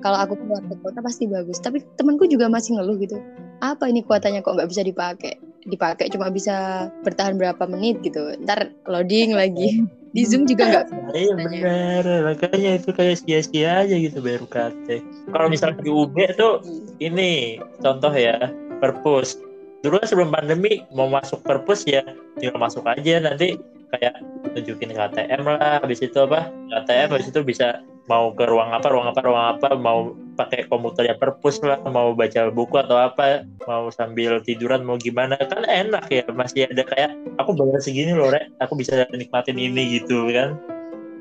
Kalau 0.02 0.18
aku 0.18 0.34
keluar 0.38 0.62
ke 0.66 0.74
kota 0.82 0.98
pasti 1.02 1.30
bagus. 1.30 1.62
Tapi 1.62 1.82
temanku 1.94 2.26
juga 2.26 2.50
masih 2.50 2.78
ngeluh 2.78 2.98
gitu 2.98 3.18
apa 3.58 3.90
ini 3.90 4.06
kuotanya 4.06 4.40
kok 4.40 4.54
nggak 4.54 4.70
bisa 4.70 4.82
dipakai? 4.86 5.34
Dipakai 5.68 6.08
cuma 6.08 6.30
bisa 6.30 6.88
bertahan 7.02 7.36
berapa 7.36 7.66
menit 7.66 8.00
gitu. 8.00 8.34
Ntar 8.42 8.72
loading 8.86 9.34
lagi. 9.34 9.84
Di 10.08 10.24
zoom 10.24 10.48
juga 10.48 10.64
nggak 10.72 10.84
iya 11.12 11.36
benar 11.36 12.04
makanya 12.24 12.80
itu 12.80 12.96
kayak 12.96 13.20
sia-sia 13.20 13.84
aja 13.84 13.92
gitu 13.92 14.24
bayar 14.24 14.40
UKT 14.40 15.04
kalau 15.28 15.52
misalnya 15.52 15.84
di 15.84 15.92
UB 15.92 16.16
tuh 16.32 16.64
ini 16.96 17.60
contoh 17.84 18.08
ya 18.16 18.48
perpus. 18.80 19.36
Dulu 19.84 20.00
sebelum 20.02 20.34
pandemi 20.34 20.82
mau 20.96 21.06
masuk 21.06 21.44
perpus 21.44 21.86
ya 21.86 22.02
tinggal 22.40 22.58
masuk 22.58 22.88
aja 22.88 23.20
nanti 23.22 23.60
kayak 23.94 24.16
tunjukin 24.56 24.96
KTM 24.96 25.44
lah 25.44 25.84
habis 25.84 26.00
itu 26.02 26.18
apa? 26.18 26.50
KTM 26.50 27.08
habis 27.14 27.28
itu 27.30 27.40
bisa 27.44 27.84
mau 28.08 28.32
ke 28.32 28.44
ruang 28.48 28.72
apa 28.72 28.88
ruang 28.88 29.06
apa 29.12 29.20
ruang 29.20 29.46
apa 29.56 29.68
mau 29.76 30.16
pakai 30.34 30.70
komputernya 30.70 31.18
perpus 31.20 31.60
lah 31.60 31.76
mau 31.84 32.16
baca 32.16 32.48
buku 32.48 32.80
atau 32.80 32.96
apa 32.96 33.44
mau 33.68 33.92
sambil 33.92 34.40
tiduran 34.40 34.82
mau 34.82 34.96
gimana. 34.96 35.36
Kan 35.36 35.68
enak 35.68 36.08
ya 36.08 36.24
masih 36.32 36.66
ada 36.72 36.82
kayak 36.88 37.12
aku 37.36 37.52
bayar 37.54 37.78
segini 37.84 38.16
loh 38.16 38.32
rek. 38.32 38.48
Aku 38.64 38.74
bisa 38.74 39.04
nikmatin 39.12 39.60
ini 39.60 40.00
gitu 40.00 40.32
kan. 40.32 40.56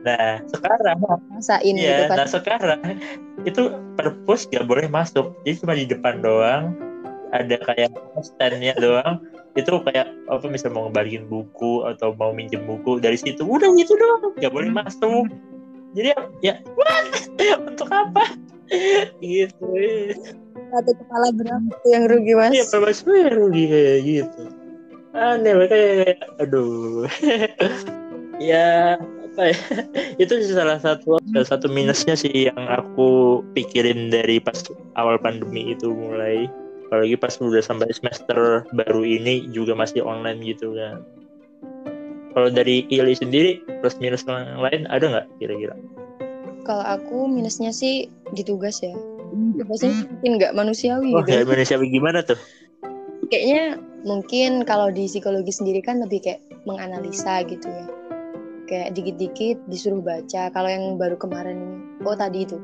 Nah 0.07 0.39
sekarang 0.47 1.03
gitu 1.91 2.03
kan. 2.07 2.15
nah 2.15 2.27
sekarang 2.29 2.79
itu 3.43 3.61
perpus 3.99 4.47
gak 4.47 4.65
boleh 4.69 4.87
masuk. 4.87 5.35
Jadi 5.43 5.55
cuma 5.59 5.73
di 5.75 5.85
depan 5.89 6.23
doang. 6.23 6.77
Ada 7.35 7.59
kayak 7.59 7.91
standnya 8.23 8.71
doang. 8.79 9.19
Itu 9.57 9.81
kayak 9.83 10.07
apa 10.29 10.45
misalnya 10.47 10.79
mau 10.79 10.87
ngebalikin 10.87 11.27
buku 11.27 11.83
atau 11.83 12.13
mau 12.15 12.31
minjem 12.31 12.63
buku 12.63 13.01
dari 13.03 13.19
situ. 13.19 13.43
Udah 13.43 13.67
gitu 13.75 13.97
doang 13.97 14.37
gak 14.39 14.53
boleh 14.53 14.71
masuk 14.71 15.27
jadi 15.95 16.09
ya 16.43 16.55
what 16.75 17.07
untuk 17.69 17.89
apa 17.91 18.35
gitu 19.23 19.65
Satu 20.67 20.91
kepala 20.99 21.31
berapa 21.31 21.71
yang 21.87 22.11
rugi 22.11 22.33
mas? 22.35 22.51
Iya, 22.51 22.67
Pak 22.67 22.79
Mas 22.83 22.99
gue 22.99 23.31
rugi 23.31 23.63
kayak 23.71 23.99
gitu. 24.03 24.43
Aneh 25.15 25.53
makanya 25.55 25.87
kayak 26.03 26.19
aduh. 26.43 27.07
ya 28.51 28.99
apa 28.99 29.41
ya? 29.53 29.57
Itu 30.27 30.43
salah 30.51 30.81
satu 30.83 31.23
salah 31.31 31.47
satu 31.47 31.71
minusnya 31.71 32.19
sih 32.19 32.51
yang 32.51 32.59
aku 32.67 33.39
pikirin 33.55 34.11
dari 34.11 34.43
pas 34.43 34.59
awal 34.99 35.15
pandemi 35.23 35.71
itu 35.71 35.87
mulai 35.87 36.51
apalagi 36.91 37.15
pas 37.15 37.35
udah 37.39 37.63
sampai 37.63 37.91
semester 37.95 38.67
baru 38.75 39.03
ini 39.07 39.47
juga 39.55 39.71
masih 39.71 40.03
online 40.03 40.43
gitu 40.43 40.75
kan. 40.75 40.99
Kalau 42.37 42.53
dari 42.53 42.85
Ili 42.93 43.17
sendiri 43.17 43.65
plus 43.81 43.97
minus 43.97 44.21
yang 44.29 44.61
lain 44.61 44.85
ada 44.93 45.09
nggak 45.09 45.25
kira-kira? 45.41 45.73
Kalau 46.69 46.85
aku 46.85 47.25
minusnya 47.25 47.73
sih 47.73 48.13
di 48.29 48.45
tugas 48.45 48.77
ya. 48.85 48.93
Tugasnya 49.57 50.05
mungkin 50.05 50.31
nggak 50.37 50.53
manusiawi 50.53 51.17
Oh, 51.17 51.25
gitu. 51.25 51.33
ya 51.33 51.41
Indonesia 51.41 51.81
gimana 51.81 52.21
tuh? 52.21 52.37
Kayaknya 53.33 53.81
mungkin 54.05 54.69
kalau 54.69 54.93
di 54.93 55.09
psikologi 55.09 55.49
sendiri 55.49 55.81
kan 55.81 55.97
lebih 55.97 56.21
kayak 56.29 56.45
menganalisa 56.69 57.41
gitu 57.49 57.65
ya. 57.65 57.89
Kayak 58.69 58.93
dikit-dikit 58.93 59.57
disuruh 59.73 60.05
baca. 60.05 60.53
Kalau 60.53 60.69
yang 60.69 60.93
baru 61.01 61.17
kemarin 61.17 61.57
ini, 61.57 62.05
oh 62.05 62.13
tadi 62.13 62.45
itu. 62.45 62.61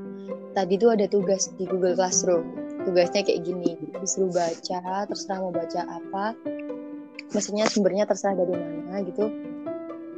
Tadi 0.54 0.78
itu 0.78 0.94
ada 0.94 1.10
tugas 1.10 1.50
di 1.58 1.66
Google 1.66 1.98
Classroom. 1.98 2.46
Tugasnya 2.86 3.26
kayak 3.26 3.42
gini, 3.42 3.74
disuruh 3.98 4.30
baca, 4.30 5.10
terserah 5.10 5.42
mau 5.42 5.50
baca 5.50 5.82
apa. 5.90 6.38
Maksudnya 7.34 7.66
sumbernya 7.66 8.06
terserah 8.06 8.38
dari 8.38 8.54
mana 8.54 9.02
gitu. 9.02 9.34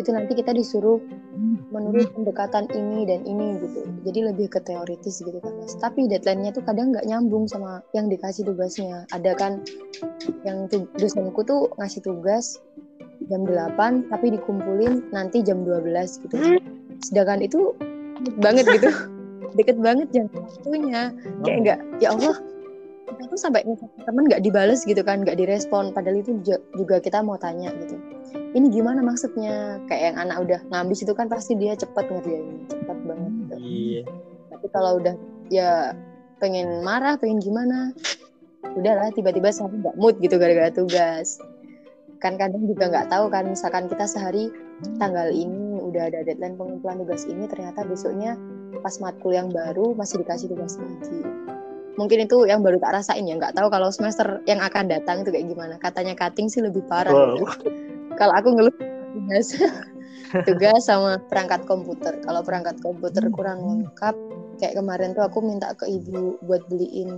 Itu 0.06 0.14
nanti 0.14 0.38
kita 0.38 0.54
disuruh 0.54 1.02
menurut 1.74 2.14
pendekatan 2.14 2.70
ini 2.78 3.10
dan 3.10 3.26
ini 3.26 3.58
gitu. 3.58 3.90
Jadi 4.06 4.20
lebih 4.22 4.54
ke 4.54 4.62
teoritis 4.62 5.26
gitu 5.26 5.42
kan 5.42 5.50
mas. 5.58 5.74
Tapi 5.82 6.06
deadline-nya 6.06 6.54
tuh 6.54 6.62
kadang 6.62 6.94
nggak 6.94 7.10
nyambung 7.10 7.50
sama 7.50 7.82
yang 7.98 8.06
dikasih 8.06 8.46
tugasnya. 8.46 9.10
Ada 9.10 9.34
kan 9.34 9.66
yang 10.46 10.70
tu- 10.70 10.86
dosenku 11.02 11.42
tuh 11.42 11.74
ngasih 11.82 12.06
tugas 12.06 12.62
jam 13.26 13.50
8 13.50 14.14
tapi 14.14 14.38
dikumpulin 14.38 15.10
nanti 15.10 15.42
jam 15.42 15.66
12 15.66 16.22
gitu. 16.22 16.62
Sedangkan 17.02 17.42
itu 17.42 17.74
deket 18.22 18.38
banget 18.46 18.66
gitu. 18.78 18.90
Deket 19.58 19.78
banget 19.82 20.08
jam 20.14 20.30
waktunya. 20.38 21.10
Kayak 21.42 21.58
nggak 21.66 21.80
ya 21.98 22.14
Allah 22.14 22.38
kita 23.06 23.22
tuh 23.30 23.40
sampai 23.40 23.62
temen 24.02 24.24
nggak 24.26 24.42
dibales 24.42 24.82
gitu 24.84 25.02
kan 25.06 25.22
nggak 25.22 25.38
direspon. 25.38 25.94
Padahal 25.94 26.20
itu 26.20 26.42
ju- 26.42 26.66
juga 26.74 26.98
kita 26.98 27.22
mau 27.22 27.38
tanya 27.38 27.70
gitu. 27.78 27.96
Ini 28.56 28.68
gimana 28.72 29.06
maksudnya? 29.06 29.78
Kayak 29.86 30.04
yang 30.14 30.18
anak 30.28 30.38
udah 30.42 30.60
ngambis 30.74 31.06
itu 31.06 31.14
kan 31.14 31.30
pasti 31.30 31.54
dia 31.56 31.78
cepet 31.78 32.06
ngerjain 32.10 32.66
cepet 32.68 32.98
banget 33.06 33.32
gitu. 33.46 33.56
Iya. 33.62 34.04
tapi 34.56 34.72
kalau 34.72 35.04
udah 35.04 35.16
ya 35.52 35.92
pengen 36.40 36.82
marah 36.82 37.20
pengen 37.20 37.44
gimana? 37.44 37.92
Udahlah 38.74 39.14
tiba-tiba 39.14 39.54
saya 39.54 39.70
nggak 39.70 39.96
mood 40.00 40.18
gitu 40.24 40.42
gara-gara 40.42 40.74
tugas. 40.74 41.38
Kan 42.24 42.40
kadang 42.42 42.66
juga 42.66 42.90
nggak 42.90 43.12
tahu 43.12 43.30
kan 43.30 43.46
misalkan 43.52 43.86
kita 43.92 44.10
sehari 44.10 44.50
tanggal 44.98 45.30
ini 45.30 45.78
udah 45.84 46.10
ada 46.10 46.26
deadline 46.26 46.58
pengumpulan 46.58 47.00
tugas 47.04 47.24
ini 47.30 47.46
ternyata 47.46 47.86
besoknya 47.86 48.36
pas 48.82 48.98
matkul 49.00 49.32
yang 49.32 49.48
baru 49.54 49.96
masih 49.96 50.24
dikasih 50.24 50.52
tugas 50.52 50.76
lagi 50.76 51.24
mungkin 51.96 52.28
itu 52.28 52.48
yang 52.48 52.62
baru 52.64 52.78
tak 52.80 53.02
rasain 53.02 53.26
ya. 53.28 53.36
Nggak 53.36 53.56
tahu 53.56 53.68
kalau 53.72 53.90
semester 53.92 54.40
yang 54.48 54.60
akan 54.64 54.88
datang 54.92 55.24
itu 55.24 55.30
kayak 55.32 55.48
gimana. 55.52 55.76
Katanya 55.80 56.14
cutting 56.16 56.48
sih 56.48 56.62
lebih 56.64 56.84
parah 56.88 57.12
Wow. 57.12 57.40
gitu. 57.40 57.70
kalau 58.16 58.34
aku 58.36 58.48
ngeluh 58.56 58.76
tugas. 59.16 59.48
Tugas 60.44 60.84
sama 60.84 61.16
perangkat 61.32 61.64
komputer. 61.64 62.20
Kalau 62.20 62.44
perangkat 62.44 62.76
komputer 62.84 63.24
kurang 63.32 63.64
lengkap 63.64 64.16
kayak 64.60 64.76
kemarin 64.76 65.16
tuh 65.16 65.24
aku 65.24 65.40
minta 65.40 65.72
ke 65.80 65.88
ibu 65.88 66.36
buat 66.44 66.60
beliin 66.68 67.12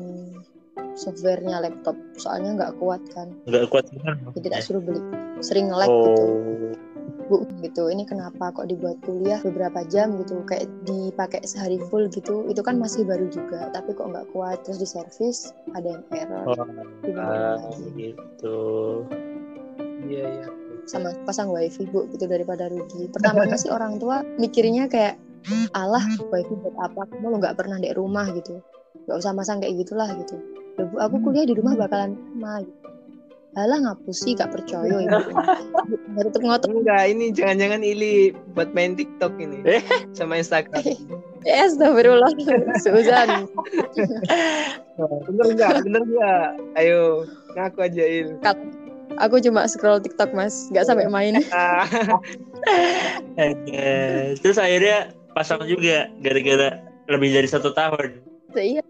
softwarenya 0.94 1.66
laptop. 1.66 1.98
Soalnya 2.22 2.54
nggak 2.62 2.74
kuat 2.78 3.02
kan. 3.18 3.34
Nggak 3.50 3.74
kuat 3.74 3.90
banget. 3.90 4.18
jadi 4.38 4.48
tak 4.54 4.62
suruh 4.70 4.84
beli. 4.84 5.02
Sering 5.42 5.70
nge-lag 5.74 5.90
gitu. 5.90 6.24
Oh. 6.30 6.74
Bu 7.28 7.44
gitu. 7.62 7.92
Ini 7.92 8.08
kenapa 8.08 8.52
kok 8.56 8.68
dibuat 8.72 8.98
kuliah 9.04 9.40
beberapa 9.44 9.84
jam 9.88 10.16
gitu 10.24 10.42
kayak 10.48 10.68
dipakai 10.88 11.44
sehari 11.44 11.78
full 11.92 12.08
gitu. 12.10 12.48
Itu 12.48 12.64
kan 12.64 12.80
masih 12.80 13.04
baru 13.04 13.28
juga 13.30 13.70
tapi 13.72 13.94
kok 13.94 14.08
nggak 14.08 14.28
kuat. 14.32 14.64
Terus 14.64 14.80
di 14.82 14.88
servis 14.88 15.38
ada 15.76 16.00
yang 16.00 16.04
error. 16.16 16.46
Oh, 16.48 16.66
ah, 17.20 17.60
gitu. 17.96 18.60
Iya 20.08 20.24
iya. 20.24 20.48
sama 20.88 21.12
pasang 21.28 21.52
wifi 21.52 21.84
bu 21.92 22.08
gitu 22.16 22.32
daripada 22.32 22.72
rugi. 22.72 23.12
Pertamanya 23.12 23.60
sih 23.60 23.68
orang 23.68 24.00
tua 24.00 24.24
mikirnya 24.40 24.88
kayak 24.88 25.20
alah 25.76 26.04
wifi 26.32 26.54
buat 26.64 26.76
apa? 26.80 27.12
Kamu 27.12 27.28
lo 27.28 27.38
nggak 27.44 27.60
pernah 27.60 27.76
di 27.76 27.92
rumah 27.92 28.24
gitu. 28.32 28.64
Nggak 29.04 29.18
usah 29.20 29.36
masang 29.36 29.60
kayak 29.60 29.84
gitulah 29.84 30.08
gitu. 30.16 30.40
Loh, 30.80 30.88
bu 30.88 30.96
aku 31.04 31.16
kuliah 31.28 31.44
di 31.44 31.58
rumah 31.60 31.76
bakalan 31.76 32.16
sama 32.16 32.64
gitu. 32.64 32.87
Alah 33.58 33.82
ngapus 33.82 34.18
sih 34.22 34.32
gak 34.32 34.54
percaya 34.54 35.02
ibu 35.04 35.18
baru 36.14 36.30
tuh 36.30 36.42
ngotot 36.42 36.70
Enggak, 36.70 37.04
ini 37.10 37.26
jangan-jangan 37.32 37.82
Ili 37.82 38.16
buat 38.54 38.70
main 38.72 38.94
TikTok 38.94 39.34
ini 39.36 39.66
Eh. 39.66 39.82
sama 40.14 40.38
Instagram. 40.38 40.86
eh 41.44 41.60
astagfirullah 41.64 42.30
Suzan 42.84 43.50
Bener 45.26 45.46
enggak? 45.48 45.74
Bener 45.82 46.02
enggak? 46.04 46.46
Ayo, 46.76 47.26
ngaku 47.54 47.80
aja 47.82 48.04
Il. 48.04 48.38
aku 49.18 49.42
cuma 49.42 49.66
scroll 49.66 49.98
TikTok 49.98 50.30
mas 50.32 50.70
nggak 50.70 50.86
sampai 50.86 51.10
main 51.10 51.42
Ah, 51.50 51.90
Eh, 53.38 54.38
Terus 54.38 54.58
akhirnya 54.58 55.10
pasang 55.32 55.62
juga 55.64 56.10
gara-gara 56.20 56.78
lebih 57.08 57.30
dari 57.32 57.48
satu 57.48 57.72
tahun. 57.72 58.22
iya 58.54 58.82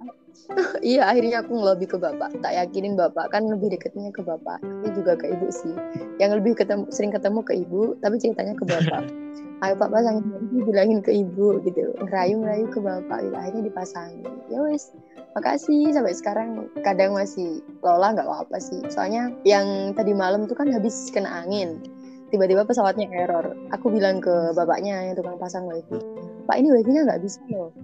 iya 0.86 1.10
akhirnya 1.10 1.44
aku 1.44 1.52
ngelobi 1.58 1.86
ke 1.90 1.98
bapak. 2.00 2.32
Tak 2.40 2.54
yakinin 2.54 2.96
bapak 2.96 3.34
kan 3.34 3.46
lebih 3.48 3.74
deketnya 3.74 4.10
ke 4.14 4.24
bapak 4.24 4.62
tapi 4.64 4.90
juga 4.96 5.14
ke 5.20 5.34
ibu 5.34 5.48
sih. 5.52 5.76
Yang 6.22 6.42
lebih 6.42 6.54
ketemu 6.60 6.88
sering 6.90 7.12
ketemu 7.12 7.40
ke 7.44 7.54
ibu 7.58 7.96
tapi 8.00 8.16
ceritanya 8.22 8.54
ke 8.56 8.66
bapak. 8.66 9.04
Ayo 9.66 9.74
pak 9.74 9.90
pasangin 9.90 10.22
bilangin 10.54 11.00
ke 11.02 11.12
ibu 11.12 11.58
gitu. 11.66 11.90
Ngerayu 11.98 12.38
ngerayu 12.46 12.66
ke 12.70 12.80
bapak 12.80 13.20
gitu. 13.26 13.36
akhirnya 13.36 13.64
dipasangin 13.66 14.34
ya 14.54 14.60
wes 14.62 14.94
makasih 15.34 15.92
sampai 15.92 16.14
sekarang. 16.14 16.50
Kadang 16.86 17.18
masih 17.18 17.62
lola 17.82 18.14
nggak 18.14 18.28
apa-apa 18.30 18.58
sih. 18.62 18.80
Soalnya 18.94 19.34
yang 19.44 19.98
tadi 19.98 20.14
malam 20.14 20.46
tuh 20.46 20.56
kan 20.56 20.70
habis 20.70 21.10
kena 21.10 21.44
angin. 21.44 21.82
Tiba-tiba 22.28 22.68
pesawatnya 22.68 23.08
error. 23.10 23.56
Aku 23.72 23.88
bilang 23.88 24.20
ke 24.20 24.52
bapaknya 24.54 25.10
yang 25.10 25.16
tukang 25.16 25.40
pasang 25.40 25.66
wifi 25.66 26.28
pak 26.48 26.64
ini 26.64 26.72
wifi-nya 26.72 27.04
nggak 27.04 27.22
bisa 27.22 27.44
loh 27.52 27.76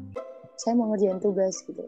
saya 0.55 0.79
mau 0.79 0.87
ngerjain 0.95 1.19
tugas 1.19 1.59
gitu 1.67 1.83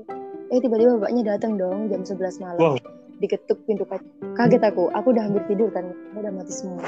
eh 0.55 0.59
tiba-tiba 0.63 0.95
bapaknya 0.95 1.35
datang 1.35 1.59
dong 1.59 1.91
jam 1.91 2.07
11 2.07 2.39
malam. 2.39 2.59
Wow. 2.63 2.77
diketuk 3.15 3.59
pintu 3.63 3.87
kaca 3.87 4.03
kaget 4.35 4.63
aku. 4.63 4.91
Aku 4.91 5.11
udah 5.15 5.23
hampir 5.27 5.43
tidur 5.47 5.71
kan 5.71 5.91
udah 6.15 6.31
mati 6.31 6.51
semua. 6.51 6.83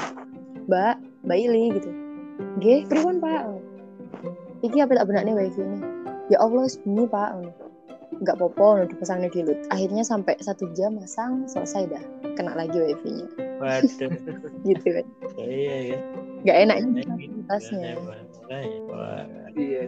Mbak 0.68 1.24
mbak 1.24 1.38
Ili 1.40 1.64
gitu. 1.76 1.90
G, 2.60 2.84
pripun 2.88 3.20
pak. 3.20 3.48
Iki 4.64 4.84
apa 4.84 4.92
tak 4.92 5.06
benaknya 5.08 5.32
wifi 5.36 5.60
ini? 5.64 5.78
Ya 6.28 6.36
Allah 6.44 6.68
ini 6.84 7.04
pak 7.08 7.30
nggak 8.18 8.36
popo 8.38 8.78
udah 8.78 8.88
dipasang 8.90 9.22
di 9.26 9.40
lut 9.46 9.60
akhirnya 9.70 10.02
sampai 10.02 10.34
satu 10.42 10.70
jam 10.74 10.98
masang 10.98 11.46
selesai 11.46 11.86
dah 11.90 12.04
kena 12.34 12.54
lagi 12.58 12.76
wifi-nya 12.78 13.26
Waduh. 13.58 14.10
gitu 14.68 14.88
kan 14.94 15.06
iya 15.42 15.76
ya. 15.94 15.98
nggak 16.46 16.56
gitu, 16.78 17.10
fasilitasnya 17.10 17.98
aneh 18.48 18.74
banget. 18.88 18.88
Wah. 18.88 19.24
iya. 19.52 19.82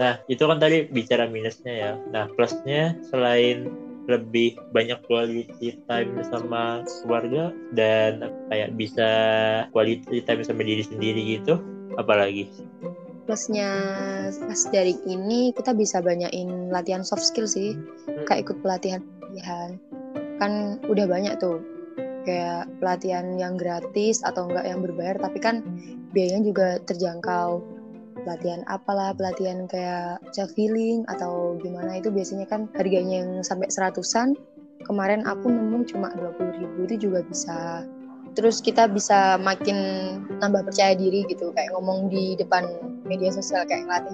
Nah, 0.00 0.14
itu 0.32 0.42
kan 0.44 0.58
tadi 0.58 0.88
bicara 0.88 1.28
minusnya 1.28 1.72
ya. 1.72 1.92
Nah, 2.12 2.24
plusnya 2.32 2.96
selain 3.12 3.68
lebih 4.06 4.56
banyak 4.70 5.02
quality 5.10 5.82
time 5.90 6.14
sama 6.30 6.86
keluarga 7.02 7.50
dan 7.74 8.30
kayak 8.48 8.78
bisa 8.78 9.10
quality 9.74 10.22
time 10.22 10.46
sama 10.46 10.62
diri 10.62 10.86
sendiri 10.86 11.20
gitu, 11.38 11.58
apalagi? 11.98 12.48
Plusnya 13.26 13.70
pas 14.30 14.60
dari 14.70 14.94
ini 15.04 15.50
kita 15.50 15.74
bisa 15.74 15.98
banyakin 15.98 16.70
latihan 16.70 17.02
soft 17.02 17.26
skill 17.26 17.50
sih. 17.50 17.74
Kayak 18.24 18.48
ikut 18.48 18.62
pelatihan 18.62 19.02
pelatihan. 19.36 19.70
Kan 20.40 20.52
udah 20.88 21.04
banyak 21.04 21.34
tuh. 21.36 21.60
Kayak 22.24 22.66
pelatihan 22.82 23.38
yang 23.38 23.54
gratis 23.54 24.24
atau 24.24 24.48
enggak 24.48 24.66
yang 24.66 24.80
berbayar. 24.80 25.18
Tapi 25.20 25.38
kan 25.38 25.62
biayanya 26.10 26.42
juga 26.46 26.66
terjangkau. 26.88 27.60
Pelatihan 28.16 28.64
apalah 28.66 29.12
pelatihan 29.12 29.68
kayak 29.68 30.18
self 30.32 30.50
healing 30.56 31.04
atau 31.06 31.60
gimana. 31.60 32.00
Itu 32.00 32.10
biasanya 32.10 32.48
kan 32.48 32.66
harganya 32.74 33.22
yang 33.22 33.44
sampai 33.44 33.68
seratusan. 33.70 34.34
Kemarin 34.86 35.26
aku 35.26 35.50
nemu 35.50 35.82
cuma 35.90 36.14
20.000 36.14 36.62
ribu 36.62 36.78
itu 36.86 37.10
juga 37.10 37.20
bisa 37.26 37.82
terus 38.36 38.60
kita 38.60 38.84
bisa 38.86 39.40
makin 39.40 39.76
nambah 40.38 40.62
percaya 40.62 40.92
diri 40.92 41.24
gitu 41.26 41.50
kayak 41.56 41.72
ngomong 41.72 42.06
di 42.06 42.36
depan 42.36 42.68
media 43.02 43.32
sosial 43.32 43.64
kayak 43.64 43.88
ngelatih 43.88 44.12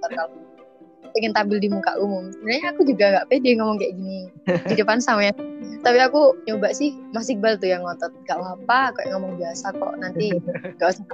kalau 0.00 0.26
pengen 1.12 1.34
tampil 1.34 1.58
di 1.58 1.66
muka 1.66 1.98
umum 1.98 2.30
sebenarnya 2.30 2.70
aku 2.70 2.86
juga 2.86 3.04
nggak 3.12 3.26
pede 3.28 3.50
ngomong 3.58 3.76
kayak 3.76 3.94
gini 3.94 4.20
di 4.64 4.74
depan 4.74 4.98
sama 5.04 5.26
ya. 5.26 5.34
Tapi 5.80 5.96
aku 5.96 6.36
nyoba 6.44 6.70
sih 6.70 6.92
Mas 7.10 7.26
Iqbal 7.26 7.56
tuh 7.56 7.72
yang 7.72 7.80
ngotot. 7.80 8.12
Gak 8.28 8.36
apa-apa 8.36 8.92
kayak 8.94 9.16
ngomong 9.16 9.40
biasa 9.40 9.72
kok 9.72 9.96
nanti 9.96 10.28
gak 10.76 10.92
usah 10.92 11.04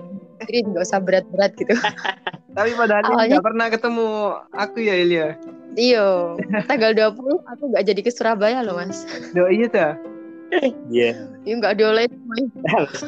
sendiri 0.42 0.58
gak 0.68 0.84
usah 0.84 0.98
berat-berat 0.98 1.54
gitu. 1.54 1.70
Tapi 2.58 2.74
padahal 2.74 3.06
Awalnya- 3.06 3.38
nggak 3.38 3.46
pernah 3.46 3.66
ketemu 3.70 4.06
aku 4.50 4.76
ya 4.82 4.94
Ilya. 4.98 5.26
iyo 5.76 6.34
tanggal 6.66 6.92
20 6.92 7.46
aku 7.46 7.62
gak 7.70 7.84
jadi 7.86 8.00
ke 8.02 8.10
Surabaya 8.10 8.60
loh 8.60 8.74
mas. 8.74 9.06
Do 9.32 9.46
iya 9.46 9.70
ta? 9.70 9.88
Iya. 10.88 11.10
iya 11.42 11.54
gak 11.58 11.76
dioleh 11.76 12.06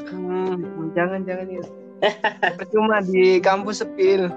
Hmm, 0.08 0.58
jangan 0.92 1.22
jangan 1.22 1.46
ya. 1.48 1.62
Percuma 2.54 2.98
di 3.00 3.38
kampus 3.38 3.82
sepil. 3.82 4.30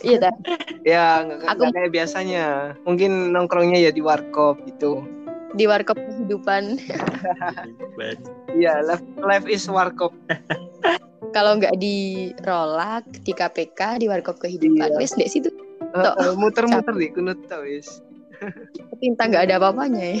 iya 0.00 0.16
dah 0.18 0.34
Ya 0.82 1.04
nggak 1.20 1.44
Aku- 1.46 1.60
nggak 1.62 1.72
kayak 1.74 1.92
biasanya. 1.92 2.46
Mungkin 2.82 3.30
nongkrongnya 3.30 3.78
ya 3.78 3.90
di 3.90 4.00
warkop 4.00 4.60
gitu. 4.66 5.04
di 5.52 5.68
warkop 5.68 6.00
kehidupan 6.00 6.80
Iya, 8.52 8.80
life, 8.82 9.04
life 9.18 9.44
is 9.46 9.64
warkop. 9.66 10.16
kalau 11.30 11.56
nggak 11.56 11.76
di 11.76 12.28
rolak 12.40 13.04
di 13.20 13.32
KPK 13.32 14.00
di 14.00 14.06
warkop 14.06 14.36
kehidupan 14.38 14.88
Iya. 14.88 14.96
wes 14.96 15.12
dek 15.12 15.28
situ 15.28 15.52
Eh, 15.84 16.00
Tok. 16.00 16.16
eh, 16.16 16.34
muter-muter 16.34 16.94
di 16.94 17.08
kunut 17.10 17.36
tau 17.46 17.60
wis. 17.62 18.00
Tinta 18.98 19.22
nggak 19.26 19.44
ada 19.50 19.54
apa-apanya 19.58 20.02
ya 20.02 20.16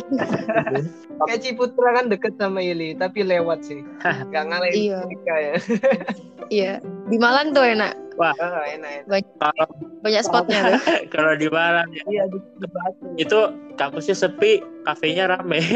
Kayak 1.22 1.40
Ciputra 1.40 1.88
kan 1.94 2.10
deket 2.10 2.34
sama 2.34 2.58
Ili, 2.58 2.98
tapi 2.98 3.22
lewat 3.22 3.62
sih. 3.62 3.78
Gak 4.02 4.42
ngalahin 4.50 4.74
Iya. 4.74 4.98
mereka 5.06 5.34
ya. 5.38 5.54
iya 6.50 6.72
di 7.06 7.16
Malang 7.16 7.54
tuh 7.54 7.62
enak 7.62 7.94
Oh, 8.20 8.28
enak 8.28 9.08
enak. 9.08 9.24
Kalau 9.40 9.66
banyak 10.04 10.20
spotnya 10.20 10.58
tuh 10.68 10.80
kalau 11.14 11.32
di 11.32 11.48
Malang 11.48 11.88
ya, 11.90 12.02
Iya 12.10 12.24
di 12.28 12.38
di 12.58 12.66
Batu. 12.68 13.06
itu 13.16 13.38
kampusnya 13.74 14.14
sepi, 14.14 14.60
kafenya 14.84 15.32
rame. 15.32 15.60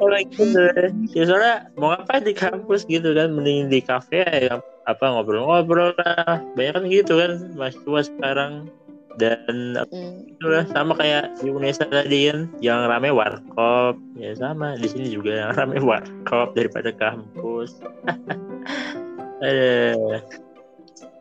Kalau 0.00 0.16
gitu. 0.32 0.64
Ya 1.12 1.22
soalnya 1.28 1.54
mau 1.76 1.92
ngapain 1.92 2.24
di 2.24 2.32
kampus 2.32 2.88
gitu 2.88 3.12
kan, 3.12 3.36
mending 3.36 3.68
di 3.68 3.80
kafe 3.80 4.24
ya 4.24 4.60
apa 4.84 5.04
ngobrol-ngobrol 5.04 5.92
lah. 5.96 6.40
Banyak 6.56 6.72
kan 6.72 6.84
gitu 6.88 7.12
kan 7.20 7.32
mahasiswa 7.56 8.00
sekarang 8.08 8.52
dan 9.16 9.78
Hmm. 9.88 10.26
itulah 10.26 10.64
sama 10.70 10.92
kayak 10.98 11.38
di 11.38 11.48
Unesa 11.50 11.86
tadi 11.86 12.30
kan 12.30 12.50
yang 12.58 12.86
rame 12.90 13.14
warkop. 13.14 13.94
Ya 14.18 14.34
sama. 14.34 14.74
Di 14.78 14.90
sini 14.90 15.10
juga 15.10 15.30
yang 15.46 15.50
rame 15.58 15.78
warkop 15.80 16.54
daripada 16.58 16.90
kampus. 16.94 17.78
Aduh. 19.42 20.20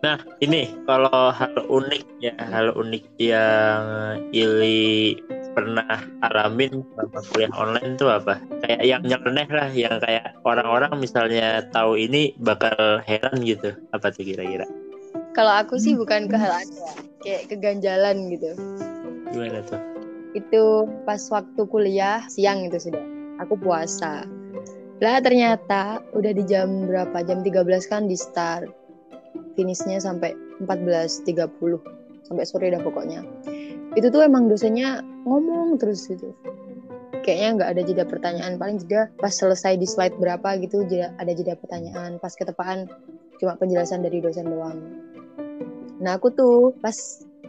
nah 0.03 0.19
ini 0.43 0.67
kalau 0.83 1.31
hal 1.31 1.55
unik 1.71 2.03
ya 2.19 2.35
hal 2.35 2.75
unik 2.75 3.07
yang 3.23 3.79
Ili 4.35 5.15
pernah 5.55 6.03
alamin 6.27 6.83
selama 6.91 7.19
kuliah 7.31 7.53
online 7.55 7.95
tuh 7.95 8.09
apa? 8.11 8.41
Kayak 8.65 8.83
yang 8.83 9.01
nyeleneh 9.05 9.47
lah 9.53 9.69
yang 9.71 9.95
kayak 10.03 10.35
orang-orang 10.43 10.91
misalnya 10.99 11.63
tahu 11.71 11.95
ini 11.95 12.35
bakal 12.41 12.99
heran 13.05 13.39
gitu. 13.45 13.71
Apa 13.95 14.11
tuh 14.11 14.25
kira-kira 14.27 14.67
kalau 15.33 15.53
aku 15.65 15.81
sih 15.81 15.97
bukan 15.97 16.29
kehalaan 16.29 16.69
ya 16.69 16.93
kayak 17.25 17.43
keganjalan 17.49 18.29
gitu. 18.29 18.53
Gimana 19.33 19.65
tuh? 19.65 19.81
Itu 20.37 20.85
pas 21.09 21.21
waktu 21.33 21.61
kuliah 21.65 22.21
siang 22.29 22.69
itu 22.69 22.77
sudah. 22.77 23.01
Aku 23.41 23.57
puasa. 23.57 24.29
Lah 25.01 25.17
ternyata 25.19 25.99
udah 26.13 26.31
di 26.31 26.45
jam 26.45 26.85
berapa? 26.85 27.25
Jam 27.25 27.41
13 27.41 27.65
kan 27.89 28.05
di 28.05 28.13
start. 28.13 28.69
Finishnya 29.57 29.97
sampai 29.97 30.37
14.30 30.61 31.25
sampai 32.25 32.45
sore 32.45 32.69
dah 32.69 32.81
pokoknya. 32.81 33.25
Itu 33.97 34.09
tuh 34.09 34.25
emang 34.25 34.49
dosennya 34.49 35.01
ngomong 35.25 35.81
terus 35.81 36.05
gitu. 36.09 36.33
Kayaknya 37.25 37.49
nggak 37.57 37.69
ada 37.73 37.81
jeda 37.81 38.03
pertanyaan. 38.05 38.53
Paling 38.61 38.77
jeda 38.85 39.09
pas 39.17 39.33
selesai 39.33 39.77
di 39.81 39.85
slide 39.89 40.17
berapa 40.17 40.61
gitu 40.61 40.85
jeda, 40.89 41.13
ada 41.17 41.33
jeda 41.33 41.57
pertanyaan. 41.57 42.21
Pas 42.21 42.33
ketepaan 42.33 42.89
cuma 43.41 43.57
penjelasan 43.57 44.05
dari 44.05 44.21
dosen 44.21 44.49
doang 44.49 45.12
nah 46.03 46.19
aku 46.19 46.27
tuh 46.35 46.75
pas 46.83 46.93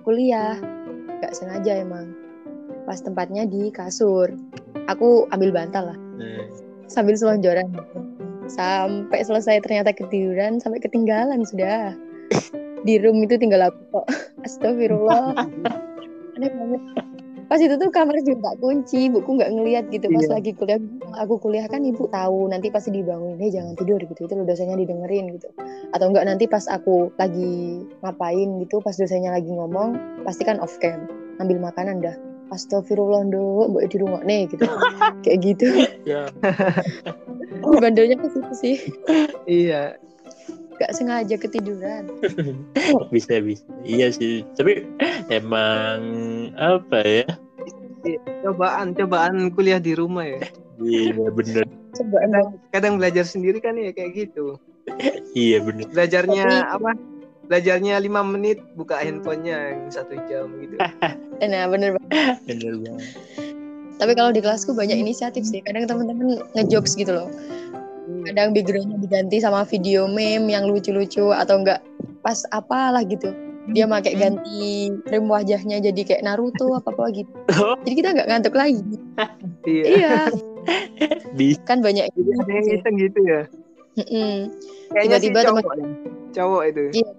kuliah 0.07 0.57
nggak 1.21 1.35
sengaja 1.35 1.83
emang. 1.83 2.15
Pas 2.87 3.01
tempatnya 3.03 3.49
di 3.49 3.75
kasur. 3.75 4.31
Aku 4.87 5.27
ambil 5.35 5.51
bantal 5.51 5.91
lah. 5.91 5.99
Hmm. 6.21 6.47
sambil 6.87 7.19
selonjoran. 7.19 7.67
Sampai 8.47 9.25
selesai 9.25 9.59
ternyata 9.65 9.91
ketiduran 9.91 10.63
sampai 10.63 10.79
ketinggalan 10.79 11.43
sudah. 11.43 11.97
Di 12.85 13.01
room 13.01 13.25
itu 13.25 13.41
tinggal 13.41 13.73
aku 13.73 13.81
kok. 13.91 14.07
Astagfirullah. 14.47 15.35
Aneh 16.39 16.51
banget 16.53 16.83
pas 17.45 17.61
itu 17.61 17.75
tuh 17.77 17.91
kamar 17.91 18.17
juga 18.23 18.53
tak 18.53 18.57
kunci 18.59 19.09
buku 19.09 19.31
nggak 19.37 19.51
ngeliat 19.53 19.85
gitu. 19.89 20.07
Pas 20.11 20.25
Iya. 20.25 20.33
lagi 20.39 20.51
kuliah 20.53 20.81
aku 21.17 21.35
kuliah 21.39 21.67
kan 21.67 21.85
ibu 21.85 22.09
tahu 22.09 22.49
nanti 22.49 22.69
pasti 22.69 22.91
dibangunin 22.91 23.39
hei 23.39 23.53
jangan 23.53 23.75
tidur 23.75 24.01
gitu. 24.01 24.27
Itu 24.27 24.35
loh 24.35 24.45
dosennya 24.45 24.77
didengerin 24.77 25.33
gitu. 25.35 25.49
Atau 25.93 26.11
enggak 26.11 26.25
nanti 26.27 26.45
pas 26.45 26.65
aku 26.67 27.13
lagi 27.17 27.85
ngapain 28.01 28.49
gitu 28.65 28.81
pas 28.81 28.95
dosennya 28.95 29.33
lagi 29.33 29.49
ngomong 29.49 29.97
pasti 30.25 30.43
kan 30.43 30.61
off 30.61 30.77
cam 30.79 31.05
ambil 31.39 31.61
makanan 31.61 32.01
dah. 32.01 32.17
Astagfirullah 32.53 33.25
dok, 33.33 33.73
mbak 33.73 33.89
di 33.91 33.97
rumah 33.99 34.21
nih 34.23 34.47
gitu, 34.47 34.63
kayak 35.27 35.39
gitu. 35.43 35.67
ya 36.07 36.29
Bandelnya 37.65 38.21
ke 38.21 38.29
situ 38.31 38.53
sih, 38.55 38.77
Iya. 39.49 39.97
Gak 40.77 40.93
sengaja 40.93 41.35
ketiduran. 41.35 42.11
bisa 43.15 43.39
bisa 43.39 43.63
iya 43.83 44.09
sih 44.09 44.43
tapi 44.53 44.85
emang 45.29 46.01
apa 46.55 46.99
ya 47.01 47.27
Cobaan 48.41 48.93
cobaan 48.93 49.49
kuliah 49.51 49.79
di 49.79 49.93
rumah 49.93 50.29
ya. 50.29 50.41
iya 50.79 51.09
bener 51.31 51.65
Coba 51.91 52.17
emang 52.21 52.61
Kadang 52.69 52.99
belajar 52.99 53.25
sendiri 53.25 53.57
kan 53.59 53.73
ya 53.75 53.91
kayak 53.91 54.13
gitu. 54.15 54.61
iya 55.33 55.59
bener 55.59 55.89
Belajarnya 55.89 56.45
Tapi- 56.45 56.75
apa? 56.75 56.91
Belajarnya 57.45 58.01
lima 58.01 58.21
menit, 58.21 58.57
buka 58.73 58.97
handphonenya 58.97 59.77
yang 59.77 59.89
satu 59.89 60.17
jam 60.27 60.49
gitu. 60.59 60.81
Nah 61.45 61.65
bener 61.67 61.93
banget. 61.95 62.41
bener 62.47 62.73
banget 62.79 63.09
Tapi 63.95 64.13
kalau 64.13 64.31
di 64.31 64.41
kelasku 64.41 64.73
banyak 64.73 64.97
inisiatif 64.97 65.45
sih. 65.45 65.61
Kadang 65.61 65.87
teman-teman 65.87 66.41
ngejokes 66.53 66.93
gitu 66.95 67.15
loh. 67.15 67.29
Kadang 68.05 68.53
backgroundnya 68.53 68.99
diganti 69.01 69.41
sama 69.41 69.65
video 69.65 70.05
meme 70.05 70.53
yang 70.53 70.69
lucu-lucu 70.69 71.33
atau 71.33 71.61
enggak 71.61 71.81
pas 72.21 72.41
apalah 72.53 73.01
gitu. 73.05 73.33
Dia 73.73 73.89
pakai 73.89 74.13
ganti 74.21 74.93
frame 75.09 75.25
wajahnya 75.25 75.81
jadi 75.81 76.01
kayak 76.05 76.23
Naruto 76.29 76.77
apa 76.77 76.93
apa 76.93 77.05
gitu. 77.17 77.33
Oh. 77.57 77.77
Jadi 77.81 77.95
kita 77.97 78.09
nggak 78.13 78.29
ngantuk 78.29 78.55
lagi. 78.57 78.81
Iya. 79.65 80.29
iya, 81.33 81.57
kan 81.69 81.81
banyak. 81.81 82.05
Jadi 82.13 82.31
ada 82.37 82.53
yang 82.53 82.69
iseng 82.69 82.95
gitu 83.01 83.21
ya. 83.25 83.41
Tiba-tiba 84.93 85.41
teman- 85.41 85.65
cowok. 85.65 85.75
ya. 85.81 85.87
Cowok 86.37 86.63
itu. 86.69 86.83
Iya. 87.01 87.11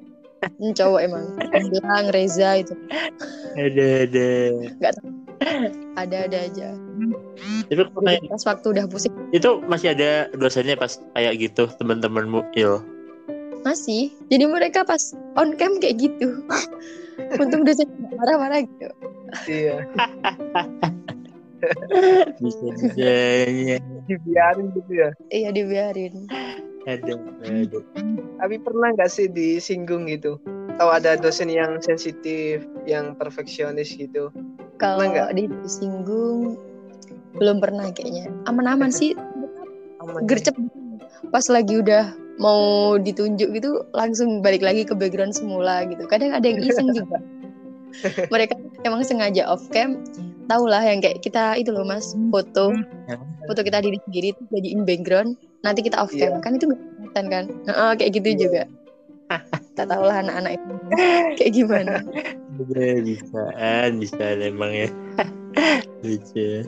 Hmm, 0.62 0.74
cowok 0.78 1.00
emang. 1.02 1.26
Bilang 1.74 2.06
Reza 2.14 2.62
itu 2.62 2.78
ada 3.58 3.86
ada 4.06 4.30
ada-ada 6.02 6.38
aja. 6.48 6.76
kayak 7.76 8.30
Pas 8.30 8.44
waktu 8.46 8.68
udah 8.72 8.86
pusing 8.88 9.14
itu 9.34 9.60
masih 9.68 9.92
ada 9.92 10.32
dosennya 10.38 10.80
pas 10.80 10.96
kayak 11.18 11.34
gitu 11.42 11.68
teman-temanmu 11.82 12.46
il 12.56 12.80
masih. 13.66 14.14
Jadi 14.30 14.46
mereka 14.46 14.86
pas 14.86 15.02
on 15.36 15.58
cam 15.58 15.82
kayak 15.82 15.98
gitu. 15.98 16.46
Untung 17.42 17.66
dosen 17.66 17.90
marah-marah 18.14 18.62
gitu. 18.64 18.90
Iya. 19.50 19.76
bisa 22.38 22.66
bisanya 22.78 23.82
Dibiarin 24.06 24.70
gitu 24.78 24.92
ya. 24.94 25.10
Iya 25.34 25.50
dibiarin. 25.50 26.30
ada 26.86 27.18
ada 27.42 27.80
Tapi 28.38 28.56
pernah 28.62 28.94
nggak 28.94 29.10
sih 29.10 29.26
disinggung 29.26 30.06
gitu? 30.06 30.38
Tahu 30.78 30.90
ada 30.92 31.18
dosen 31.18 31.50
yang 31.50 31.82
sensitif, 31.82 32.62
yang 32.86 33.18
perfeksionis 33.18 33.98
gitu? 33.98 34.30
Kalau 34.76 35.08
disinggung 35.32 36.60
belum 37.36 37.60
pernah 37.60 37.92
kayaknya. 37.92 38.32
Aman-aman 38.48 38.92
sih. 38.92 39.16
Aman. 40.00 40.28
Gercep. 40.28 40.56
Pas 41.32 41.46
lagi 41.52 41.80
udah 41.80 42.12
mau 42.36 42.96
ditunjuk 43.00 43.56
gitu 43.56 43.88
langsung 43.96 44.44
balik 44.44 44.60
lagi 44.64 44.84
ke 44.84 44.92
background 44.92 45.32
semula 45.32 45.88
gitu. 45.88 46.04
Kadang 46.08 46.36
ada 46.36 46.44
yang 46.44 46.60
iseng 46.64 46.92
juga. 46.92 47.20
Mereka 48.34 48.60
emang 48.84 49.04
sengaja 49.08 49.48
off 49.48 49.64
cam. 49.72 50.04
Tahu 50.46 50.64
lah 50.70 50.84
yang 50.84 51.02
kayak 51.02 51.24
kita 51.26 51.58
itu 51.58 51.74
loh 51.74 51.82
mas 51.82 52.14
foto 52.30 52.70
foto 53.50 53.62
kita 53.66 53.82
diri 53.82 53.98
sendiri 54.06 54.30
itu 54.30 54.42
jadiin 54.54 54.86
background 54.86 55.34
nanti 55.66 55.82
kita 55.82 55.98
off 55.98 56.14
cam 56.14 56.38
Iya. 56.38 56.42
kan 56.42 56.54
itu 56.54 56.70
nggak 56.70 56.82
kelihatan 56.82 57.26
kan 57.34 57.44
Heeh, 57.66 57.92
kayak 57.98 58.12
gitu 58.14 58.28
Iya. 58.30 58.38
juga 58.46 58.62
tak 59.76 59.92
tahu 59.92 60.08
lah 60.08 60.24
anak-anak 60.24 60.56
itu 60.56 60.74
kayak 61.38 61.52
gimana. 61.54 61.96
Bisaan 62.56 64.00
bisa. 64.00 64.26
Emang 64.40 64.72
ya. 64.72 64.88
Lucu. 66.04 66.64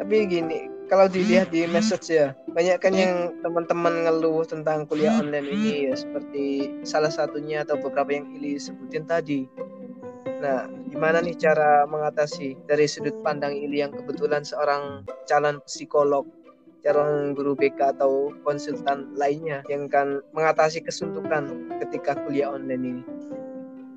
Tapi 0.00 0.16
gini, 0.24 0.58
kalau 0.88 1.04
dilihat 1.04 1.52
di 1.52 1.68
message 1.68 2.08
ya, 2.08 2.32
banyak 2.56 2.80
kan 2.80 2.96
yang 2.96 3.36
teman-teman 3.44 4.08
ngeluh 4.08 4.40
tentang 4.48 4.88
kuliah 4.88 5.20
online 5.20 5.52
ini 5.52 5.92
ya 5.92 5.94
seperti 5.94 6.72
salah 6.80 7.12
satunya 7.12 7.60
atau 7.60 7.76
beberapa 7.76 8.16
yang 8.16 8.32
Ili 8.40 8.56
sebutin 8.56 9.04
tadi. 9.04 9.44
Nah, 10.38 10.70
gimana 10.88 11.20
nih 11.20 11.36
cara 11.36 11.84
mengatasi 11.84 12.56
dari 12.64 12.88
sudut 12.88 13.12
pandang 13.20 13.52
Ili 13.52 13.84
yang 13.84 13.92
kebetulan 13.92 14.46
seorang 14.46 15.04
calon 15.28 15.60
psikolog, 15.68 16.24
calon 16.82 17.34
guru 17.34 17.52
BK 17.54 17.98
atau 17.98 18.30
konsultan 18.46 19.10
lainnya 19.18 19.66
yang 19.66 19.90
kan 19.90 20.22
mengatasi 20.32 20.80
kesuntukan 20.80 21.68
ketika 21.82 22.14
kuliah 22.24 22.54
online 22.54 22.84
ini? 22.84 23.02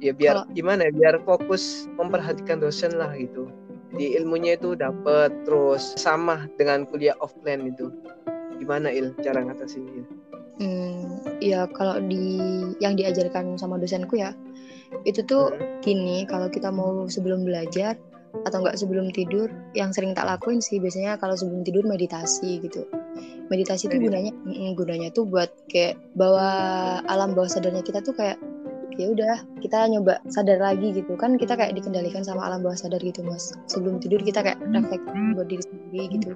Ya 0.01 0.11
biar 0.17 0.43
Kalau- 0.45 0.49
gimana 0.57 0.89
ya, 0.89 0.91
biar 0.91 1.15
fokus 1.21 1.85
memperhatikan 1.93 2.57
dosen 2.57 2.97
lah 2.97 3.13
gitu. 3.13 3.47
Di 3.91 4.15
ilmunya 4.17 4.55
itu 4.57 4.73
dapat 4.73 5.29
terus 5.45 5.93
sama 5.99 6.47
dengan 6.55 6.87
kuliah 6.87 7.13
offline 7.19 7.69
itu 7.69 7.91
gimana 8.55 8.87
il 8.87 9.11
cara 9.25 9.41
ngatasinnya 9.41 10.05
Hmm, 10.61 11.17
ya 11.41 11.65
kalau 11.73 11.97
di 12.05 12.47
yang 12.77 12.93
diajarkan 12.93 13.57
sama 13.57 13.81
dosenku 13.81 14.15
ya 14.15 14.37
itu 15.03 15.25
tuh 15.25 15.49
Hmm. 15.49 15.81
gini 15.81 16.23
kalau 16.29 16.45
kita 16.47 16.69
mau 16.69 17.09
sebelum 17.09 17.41
belajar 17.43 17.97
atau 18.41 18.63
enggak 18.63 18.77
sebelum 18.79 19.11
tidur 19.13 19.51
yang 19.77 19.93
sering 19.93 20.17
tak 20.17 20.25
lakuin 20.25 20.63
sih 20.63 20.81
biasanya 20.81 21.19
kalau 21.21 21.37
sebelum 21.37 21.61
tidur 21.61 21.85
meditasi 21.85 22.63
gitu. 22.63 22.87
Meditasi 23.51 23.91
itu 23.91 23.97
Meditasi. 23.99 24.05
gunanya 24.07 24.31
mm, 24.33 24.71
gunanya 24.79 25.09
tuh 25.11 25.27
buat 25.27 25.51
kayak 25.67 25.99
bawa 26.15 26.49
alam 27.05 27.35
bawah 27.35 27.51
sadarnya 27.51 27.83
kita 27.83 27.99
tuh 28.01 28.15
kayak 28.15 28.39
ya 28.99 29.07
udah 29.07 29.35
kita 29.63 29.87
nyoba 29.87 30.19
sadar 30.31 30.59
lagi 30.59 30.91
gitu. 30.95 31.13
Kan 31.19 31.35
kita 31.35 31.55
kayak 31.55 31.75
dikendalikan 31.77 32.25
sama 32.25 32.47
alam 32.47 32.63
bawah 32.63 32.75
sadar 32.75 32.99
gitu 33.03 33.21
mas. 33.23 33.53
Sebelum 33.69 34.01
tidur 34.01 34.23
kita 34.23 34.41
kayak 34.41 34.59
refleksi 34.71 35.21
buat 35.37 35.47
diri 35.47 35.63
sendiri 35.63 36.01
gitu. 36.17 36.29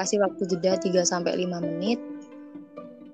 Kasih 0.00 0.18
waktu 0.20 0.42
jeda 0.50 0.80
3 0.80 1.04
sampai 1.04 1.32
5 1.38 1.64
menit 1.64 2.00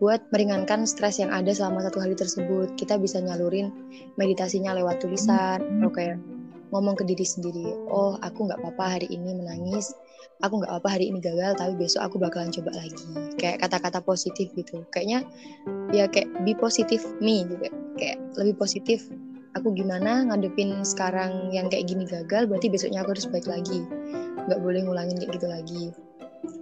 buat 0.00 0.24
meringankan 0.32 0.88
stres 0.88 1.20
yang 1.20 1.28
ada 1.28 1.52
selama 1.52 1.84
satu 1.84 2.00
hari 2.00 2.16
tersebut. 2.16 2.72
Kita 2.74 2.96
bisa 2.96 3.20
nyalurin 3.20 3.68
meditasinya 4.16 4.72
lewat 4.72 5.04
tulisan 5.04 5.60
atau 5.60 5.92
kayak 5.92 6.16
ngomong 6.70 6.94
ke 6.98 7.04
diri 7.06 7.26
sendiri. 7.26 7.66
Oh, 7.90 8.18
aku 8.22 8.46
nggak 8.46 8.58
apa-apa 8.62 8.98
hari 8.98 9.06
ini 9.10 9.34
menangis. 9.34 9.94
Aku 10.40 10.62
nggak 10.62 10.72
apa-apa 10.72 10.96
hari 10.96 11.12
ini 11.12 11.20
gagal, 11.20 11.58
tapi 11.60 11.76
besok 11.76 12.06
aku 12.06 12.16
bakalan 12.16 12.48
coba 12.50 12.72
lagi. 12.72 12.96
Kayak 13.36 13.66
kata-kata 13.66 14.00
positif 14.00 14.48
gitu. 14.56 14.86
Kayaknya 14.88 15.26
ya 15.92 16.08
kayak 16.08 16.30
be 16.46 16.56
positive 16.56 17.02
me 17.20 17.44
gitu. 17.44 17.68
Kayak 18.00 18.18
lebih 18.40 18.56
positif. 18.56 19.04
Aku 19.58 19.74
gimana 19.74 20.24
ngadepin 20.30 20.86
sekarang 20.86 21.50
yang 21.50 21.66
kayak 21.66 21.90
gini 21.90 22.06
gagal, 22.06 22.46
berarti 22.46 22.70
besoknya 22.70 23.02
aku 23.02 23.18
harus 23.18 23.26
baik 23.26 23.50
lagi. 23.50 23.82
Nggak 24.46 24.60
boleh 24.62 24.80
ngulangin 24.86 25.18
kayak 25.18 25.32
gitu 25.36 25.46
lagi. 25.50 25.84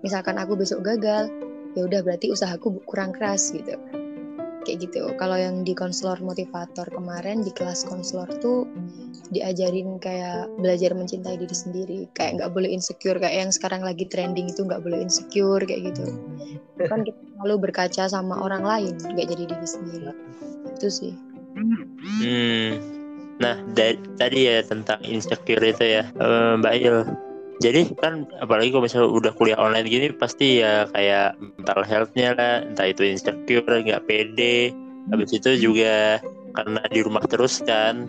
Misalkan 0.01 0.41
aku 0.41 0.57
besok 0.57 0.83
gagal, 0.83 1.29
ya 1.77 1.85
udah 1.85 2.01
berarti 2.01 2.33
usahaku 2.33 2.81
kurang 2.89 3.13
keras 3.13 3.53
gitu 3.53 3.77
kayak 4.69 4.85
gitu. 4.85 5.17
Kalau 5.17 5.41
yang 5.41 5.65
di 5.65 5.73
konselor 5.73 6.21
motivator 6.21 6.85
kemarin 6.93 7.41
di 7.41 7.49
kelas 7.57 7.89
konselor 7.89 8.29
tuh 8.45 8.69
diajarin 9.33 9.97
kayak 9.97 10.53
belajar 10.61 10.93
mencintai 10.93 11.41
diri 11.41 11.57
sendiri. 11.57 12.01
Kayak 12.13 12.45
nggak 12.45 12.51
boleh 12.53 12.69
insecure 12.69 13.17
kayak 13.17 13.49
yang 13.49 13.53
sekarang 13.53 13.81
lagi 13.81 14.05
trending 14.05 14.53
itu 14.53 14.61
nggak 14.69 14.85
boleh 14.85 15.01
insecure 15.01 15.65
kayak 15.65 15.97
gitu. 15.97 16.05
Kan 16.85 17.09
kita 17.09 17.17
selalu 17.41 17.57
berkaca 17.65 18.05
sama 18.13 18.45
orang 18.45 18.63
lain 18.69 18.95
nggak 19.01 19.29
jadi 19.33 19.45
diri 19.49 19.69
sendiri. 19.69 20.13
Itu 20.77 20.89
sih. 20.93 21.13
Hmm. 21.57 22.77
Nah, 23.39 23.55
tadi 24.19 24.51
ya 24.51 24.67
tentang 24.67 24.99
insecure 25.07 25.63
itu 25.63 25.85
ya, 25.87 26.05
eh, 26.11 26.53
Mbak 26.59 26.75
Il. 26.77 27.28
Jadi 27.59 27.91
kan 27.99 28.23
apalagi 28.39 28.71
kalau 28.71 28.87
misalnya 28.87 29.11
udah 29.11 29.33
kuliah 29.35 29.59
online 29.59 29.91
gini 29.91 30.07
pasti 30.15 30.63
ya 30.63 30.87
kayak 30.95 31.35
mental 31.43 31.83
health-nya 31.83 32.29
lah, 32.39 32.55
entah 32.63 32.87
itu 32.87 33.03
insecure, 33.03 33.67
nggak 33.67 34.07
pede. 34.07 34.71
Habis 35.11 35.31
itu 35.35 35.51
juga 35.59 36.23
karena 36.55 36.81
di 36.87 37.01
rumah 37.03 37.23
terus 37.27 37.59
kan, 37.67 38.07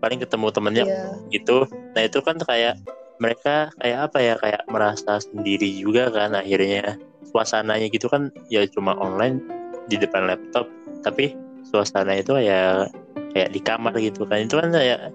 paling 0.00 0.18
ketemu 0.24 0.46
temennya 0.50 0.84
Iya. 0.88 1.04
gitu. 1.36 1.68
Nah 1.92 2.02
itu 2.02 2.18
kan 2.24 2.40
kayak 2.40 2.80
mereka 3.20 3.70
kayak 3.78 3.98
apa 4.10 4.18
ya 4.18 4.34
kayak 4.40 4.62
merasa 4.66 5.22
sendiri 5.22 5.68
juga 5.78 6.10
kan 6.10 6.34
akhirnya 6.34 6.98
suasananya 7.30 7.86
gitu 7.92 8.10
kan 8.10 8.34
ya 8.50 8.66
cuma 8.66 8.98
online 8.98 9.38
di 9.86 9.94
depan 9.94 10.26
laptop 10.26 10.66
tapi 11.06 11.30
suasana 11.70 12.18
itu 12.18 12.34
ya 12.42 12.90
kayak 13.30 13.54
di 13.54 13.60
kamar 13.62 13.94
gitu 14.02 14.26
kan 14.26 14.42
itu 14.42 14.58
kan 14.58 14.74
kayak 14.74 15.14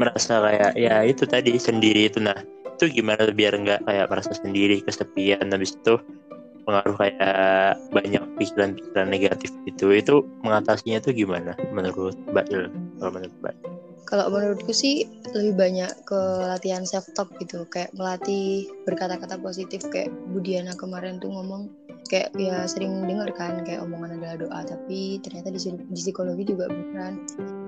merasa 0.00 0.40
kayak 0.40 0.72
ya 0.80 1.04
itu 1.04 1.28
tadi 1.28 1.52
sendiri 1.60 2.08
itu 2.08 2.16
nah 2.18 2.36
itu 2.74 3.00
gimana 3.00 3.30
biar 3.30 3.54
nggak 3.54 3.86
kayak 3.86 4.06
merasa 4.10 4.34
sendiri 4.34 4.82
kesepian 4.82 5.46
habis 5.50 5.78
itu 5.78 5.94
pengaruh 6.64 6.96
kayak 6.96 7.76
banyak 7.92 8.24
pikiran-pikiran 8.40 9.08
negatif 9.08 9.52
itu 9.68 9.86
itu 9.92 10.24
mengatasinya 10.40 10.98
tuh 11.04 11.12
gimana 11.12 11.52
menurut 11.70 12.16
Mbak 12.32 12.46
Il? 12.50 12.72
Kalau 12.98 13.10
menurut 13.12 13.36
Mbak? 13.44 13.56
Kalau 14.04 14.26
menurutku 14.28 14.72
sih 14.72 15.08
lebih 15.32 15.54
banyak 15.56 15.92
ke 16.04 16.20
latihan 16.44 16.84
self 16.84 17.08
talk 17.16 17.32
gitu, 17.40 17.64
kayak 17.72 17.92
melatih 17.96 18.68
berkata-kata 18.84 19.40
positif 19.40 19.80
kayak 19.88 20.12
Budiana 20.28 20.76
kemarin 20.76 21.16
tuh 21.20 21.32
ngomong 21.32 21.72
kayak 22.08 22.36
ya 22.36 22.68
sering 22.68 23.04
dengar 23.08 23.32
kan 23.32 23.64
kayak 23.64 23.82
omongan 23.84 24.20
adalah 24.20 24.36
doa, 24.36 24.60
tapi 24.64 25.18
ternyata 25.24 25.48
di, 25.50 25.58
di 25.88 26.00
psikologi 26.00 26.44
juga 26.52 26.68
beneran 26.68 27.20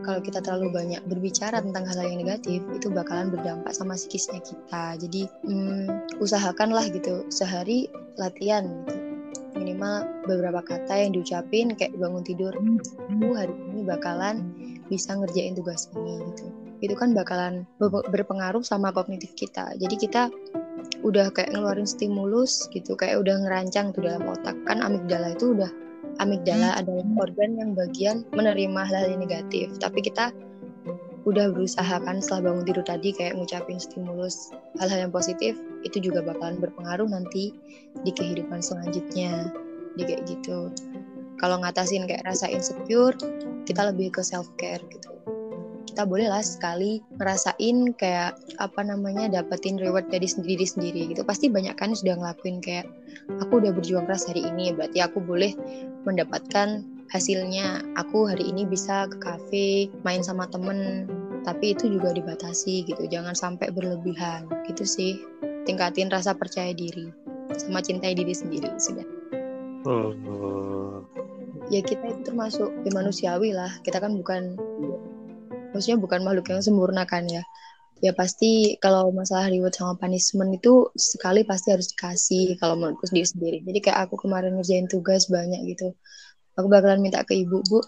kalau 0.07 0.23
kita 0.23 0.39
terlalu 0.39 0.71
banyak 0.71 1.03
berbicara 1.11 1.59
tentang 1.59 1.83
hal 1.91 1.99
yang 2.07 2.23
negatif 2.23 2.63
itu 2.71 2.87
bakalan 2.95 3.35
berdampak 3.35 3.75
sama 3.75 3.99
psikisnya 3.99 4.39
kita. 4.39 4.95
Jadi 5.03 5.27
hmm, 5.43 6.23
usahakanlah 6.23 6.87
gitu 6.95 7.27
sehari 7.27 7.91
latihan 8.15 8.71
gitu. 8.87 8.97
Minimal 9.59 10.07
beberapa 10.31 10.63
kata 10.63 10.95
yang 10.95 11.11
diucapin 11.11 11.75
kayak 11.75 11.99
bangun 11.99 12.23
tidur 12.23 12.55
aku 12.55 13.35
hari 13.35 13.55
ini 13.75 13.83
bakalan 13.83 14.37
bisa 14.87 15.19
ngerjain 15.19 15.59
tugas 15.59 15.91
ini 15.99 16.23
gitu. 16.31 16.47
Itu 16.79 16.95
kan 16.95 17.11
bakalan 17.11 17.67
be- 17.83 18.07
berpengaruh 18.07 18.63
sama 18.63 18.95
kognitif 18.95 19.35
kita. 19.35 19.75
Jadi 19.75 19.97
kita 19.99 20.31
udah 21.07 21.31
kayak 21.31 21.55
ngeluarin 21.55 21.87
stimulus 21.87 22.67
gitu 22.75 22.99
kayak 22.99 23.23
udah 23.23 23.39
ngerancang 23.39 23.95
tuh 23.95 24.03
dalam 24.03 24.27
otak. 24.27 24.59
Kan 24.67 24.83
amigdala 24.83 25.39
itu 25.39 25.55
udah 25.55 25.71
amigdala 26.19 26.75
adalah 26.75 27.07
organ 27.23 27.55
yang 27.55 27.71
bagian 27.79 28.27
menerima 28.35 28.81
hal-hal 28.83 29.15
yang 29.15 29.23
negatif. 29.23 29.71
Tapi 29.79 30.03
kita 30.03 30.35
udah 31.27 31.55
berusaha 31.55 32.03
kan 32.03 32.19
setelah 32.23 32.51
bangun 32.51 32.65
tidur 32.67 32.85
tadi 32.87 33.11
kayak 33.15 33.35
ngucapin 33.39 33.79
stimulus 33.83 34.55
hal-hal 34.79 35.11
yang 35.11 35.15
positif 35.15 35.59
itu 35.83 35.99
juga 35.99 36.23
bakalan 36.23 36.59
berpengaruh 36.59 37.07
nanti 37.07 37.55
di 38.03 38.11
kehidupan 38.11 38.59
selanjutnya. 38.59 39.55
Di 39.95 40.03
kayak 40.03 40.27
gitu. 40.27 40.75
Kalau 41.39 41.63
ngatasin 41.63 42.11
kayak 42.11 42.27
rasa 42.27 42.51
insecure 42.51 43.15
kita 43.63 43.95
lebih 43.95 44.11
ke 44.11 44.27
self 44.27 44.51
care 44.59 44.83
gitu 44.91 45.07
kita 45.97 46.05
boleh 46.05 46.29
lah 46.29 46.45
sekali 46.45 47.01
ngerasain 47.17 47.97
kayak 47.97 48.37
apa 48.61 48.85
namanya 48.85 49.33
dapetin 49.41 49.81
reward 49.81 50.05
dari 50.13 50.29
sendiri 50.29 50.61
diri 50.61 50.67
sendiri 50.69 51.01
gitu. 51.09 51.25
Pasti 51.25 51.49
banyak 51.49 51.73
kan 51.73 51.97
sudah 51.97 52.21
ngelakuin 52.21 52.61
kayak 52.61 52.85
aku 53.41 53.65
udah 53.65 53.73
berjuang 53.73 54.05
keras 54.05 54.29
hari 54.29 54.45
ini 54.45 54.77
berarti 54.77 55.01
aku 55.01 55.25
boleh 55.25 55.57
mendapatkan 56.05 56.85
hasilnya. 57.09 57.81
Aku 57.97 58.29
hari 58.29 58.45
ini 58.45 58.69
bisa 58.69 59.09
ke 59.09 59.17
kafe 59.25 59.89
main 60.05 60.21
sama 60.21 60.45
temen. 60.53 61.09
Tapi 61.49 61.73
itu 61.73 61.89
juga 61.89 62.13
dibatasi 62.13 62.85
gitu 62.85 63.09
jangan 63.09 63.33
sampai 63.33 63.73
berlebihan. 63.73 64.45
Gitu 64.69 64.85
sih. 64.85 65.17
Tingkatin 65.65 66.13
rasa 66.13 66.37
percaya 66.37 66.77
diri 66.77 67.09
sama 67.57 67.81
cintai 67.81 68.13
diri 68.13 68.37
sendiri 68.37 68.69
sudah. 68.77 69.09
Oh, 69.89 70.13
ya 71.73 71.81
kita 71.81 72.05
itu 72.05 72.21
termasuk 72.21 72.69
ya 72.85 72.93
manusiawi 72.93 73.57
lah. 73.57 73.73
Kita 73.81 73.97
kan 73.97 74.13
bukan 74.13 74.61
maksudnya 75.77 76.01
bukan 76.01 76.25
makhluk 76.25 76.49
yang 76.49 76.65
sempurna 76.65 77.05
kan 77.05 77.29
ya? 77.29 77.45
Ya 78.05 78.13
pasti 78.13 78.77
kalau 78.81 79.09
masalah 79.13 79.49
reward 79.49 79.73
sama 79.73 79.97
punishment 79.97 80.53
itu 80.57 80.89
sekali 80.97 81.49
pasti 81.49 81.73
harus 81.73 81.89
dikasih 81.97 82.57
kalau 82.61 82.77
menurutku 82.77 83.09
sendiri 83.09 83.29
sendiri. 83.29 83.59
Jadi 83.65 83.79
kayak 83.85 83.99
aku 84.09 84.21
kemarin 84.25 84.57
ngerjain 84.57 84.89
tugas 84.89 85.29
banyak 85.33 85.61
gitu. 85.73 85.97
Aku 86.57 86.69
bakalan 86.69 87.01
minta 87.01 87.25
ke 87.25 87.37
ibu 87.37 87.61
bu 87.65 87.81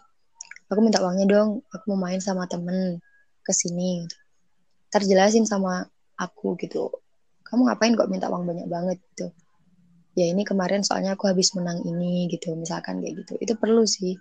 aku 0.68 0.80
minta 0.80 1.00
uangnya 1.04 1.26
dong. 1.28 1.64
Aku 1.72 1.84
mau 1.92 2.08
main 2.08 2.20
sama 2.20 2.48
temen 2.48 3.00
ke 3.44 3.52
sini. 3.52 4.04
Gitu. 4.04 4.16
ntar 4.88 5.04
jelasin 5.04 5.44
sama 5.44 5.84
aku 6.16 6.56
gitu. 6.56 6.88
Kamu 7.44 7.68
ngapain 7.68 7.92
kok 7.92 8.08
minta 8.08 8.32
uang 8.32 8.48
banyak 8.48 8.68
banget? 8.68 8.98
Gitu. 9.12 9.26
Ya 10.16 10.26
ini 10.32 10.42
kemarin 10.48 10.80
soalnya 10.80 11.16
aku 11.16 11.28
habis 11.28 11.52
menang 11.52 11.84
ini 11.84 12.32
gitu. 12.32 12.56
Misalkan 12.56 13.04
kayak 13.04 13.24
gitu. 13.24 13.34
Itu 13.44 13.52
perlu 13.60 13.84
sih 13.84 14.16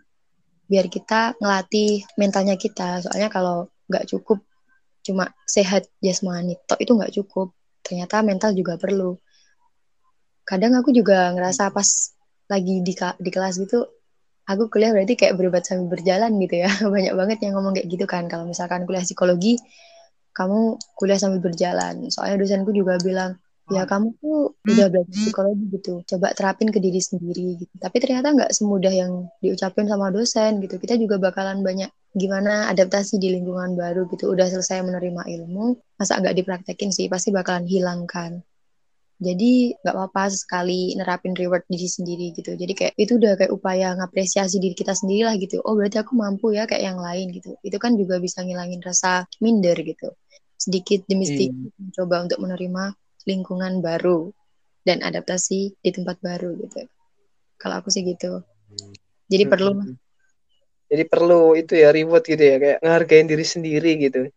biar 0.67 0.91
kita 0.91 1.39
ngelatih 1.39 2.03
mentalnya 2.19 2.55
kita. 2.59 3.03
Soalnya 3.03 3.31
kalau 3.31 3.71
nggak 3.87 4.07
cukup 4.11 4.43
cuma 5.03 5.31
sehat 5.47 5.87
jasmani 6.03 6.59
tok 6.67 6.83
itu 6.83 6.91
nggak 6.93 7.13
cukup. 7.15 7.55
Ternyata 7.83 8.21
mental 8.21 8.51
juga 8.53 8.75
perlu. 8.75 9.15
Kadang 10.43 10.75
aku 10.79 10.91
juga 10.95 11.31
ngerasa 11.31 11.71
pas 11.71 11.87
lagi 12.47 12.79
di 12.83 12.93
di 12.95 13.29
kelas 13.31 13.59
gitu 13.59 13.83
aku 14.47 14.71
kuliah 14.71 14.95
berarti 14.95 15.19
kayak 15.19 15.35
berobat 15.35 15.67
sambil 15.67 15.99
berjalan 15.99 16.31
gitu 16.39 16.63
ya. 16.63 16.71
Banyak 16.95 17.13
banget 17.13 17.37
yang 17.43 17.59
ngomong 17.59 17.75
kayak 17.75 17.87
gitu 17.91 18.05
kan. 18.07 18.31
Kalau 18.31 18.47
misalkan 18.47 18.87
kuliah 18.87 19.03
psikologi 19.03 19.59
kamu 20.31 20.79
kuliah 20.95 21.19
sambil 21.19 21.43
berjalan. 21.43 22.07
Soalnya 22.07 22.39
dosenku 22.39 22.71
juga 22.71 22.97
bilang 23.03 23.35
ya 23.67 23.83
kamu 23.83 24.07
tuh 24.23 24.55
udah 24.63 24.87
belajar 24.87 25.11
psikologi 25.11 25.65
gitu. 25.75 25.93
Coba 26.07 26.31
terapin 26.31 26.71
ke 26.71 26.79
diri 26.79 27.01
sendiri 27.03 27.59
gitu. 27.59 27.73
Tapi 27.79 27.97
ternyata 27.99 28.31
nggak 28.31 28.51
semudah 28.55 28.93
yang 28.93 29.11
diucapin 29.43 29.85
sama 29.91 30.07
dosen 30.11 30.63
gitu. 30.63 30.79
Kita 30.79 30.95
juga 30.95 31.19
bakalan 31.19 31.59
banyak 31.63 31.91
gimana 32.15 32.71
adaptasi 32.71 33.19
di 33.19 33.35
lingkungan 33.35 33.75
baru 33.75 34.07
gitu. 34.07 34.31
Udah 34.31 34.47
selesai 34.47 34.83
menerima 34.87 35.27
ilmu 35.27 35.75
masa 35.99 36.19
nggak 36.19 36.35
dipraktekin 36.39 36.95
sih? 36.95 37.11
Pasti 37.11 37.29
bakalan 37.35 37.67
hilangkan 37.67 38.39
jadi 39.17 39.73
nggak 39.81 39.95
apa-apa 39.97 40.29
sekali 40.29 40.93
nerapin 40.93 41.33
reward 41.33 41.65
diri 41.65 41.89
sendiri 41.89 42.37
gitu. 42.37 42.53
Jadi 42.53 42.73
kayak 42.77 42.93
itu 43.01 43.17
udah 43.17 43.33
kayak 43.33 43.49
upaya 43.49 43.97
ngapresiasi 43.97 44.61
diri 44.61 44.77
kita 44.77 44.93
sendiri 44.93 45.25
lah 45.25 45.33
gitu. 45.41 45.57
Oh 45.65 45.73
berarti 45.73 45.97
aku 45.97 46.13
mampu 46.13 46.53
ya 46.53 46.69
kayak 46.69 46.85
yang 46.85 47.01
lain 47.01 47.33
gitu. 47.33 47.57
Itu 47.65 47.81
kan 47.81 47.97
juga 47.97 48.21
bisa 48.21 48.45
ngilangin 48.45 48.77
rasa 48.85 49.25
minder 49.41 49.73
gitu. 49.81 50.13
Sedikit 50.61 51.01
demi 51.09 51.25
Iya. 51.25 51.33
sedikit 51.33 51.73
mencoba 51.81 52.15
untuk 52.29 52.37
menerima 52.45 52.83
lingkungan 53.27 53.83
baru 53.83 54.31
dan 54.87 55.03
adaptasi 55.03 55.75
di 55.83 55.89
tempat 55.91 56.17
baru 56.23 56.55
gitu 56.57 56.87
kalau 57.59 57.83
aku 57.83 57.91
sih 57.91 58.07
gitu 58.07 58.41
jadi 59.27 59.43
Hmm. 59.45 59.51
perlu 59.51 59.71
Jadi 60.87 61.03
perlu 61.03 61.51
itu 61.59 61.75
ya 61.75 61.91
reward 61.91 62.23
gitu 62.23 62.39
ya 62.39 62.55
kayak 62.63 62.79
ngehargain 62.79 63.27
diri 63.27 63.43
sendiri 63.43 63.91
gitu. 63.99 64.31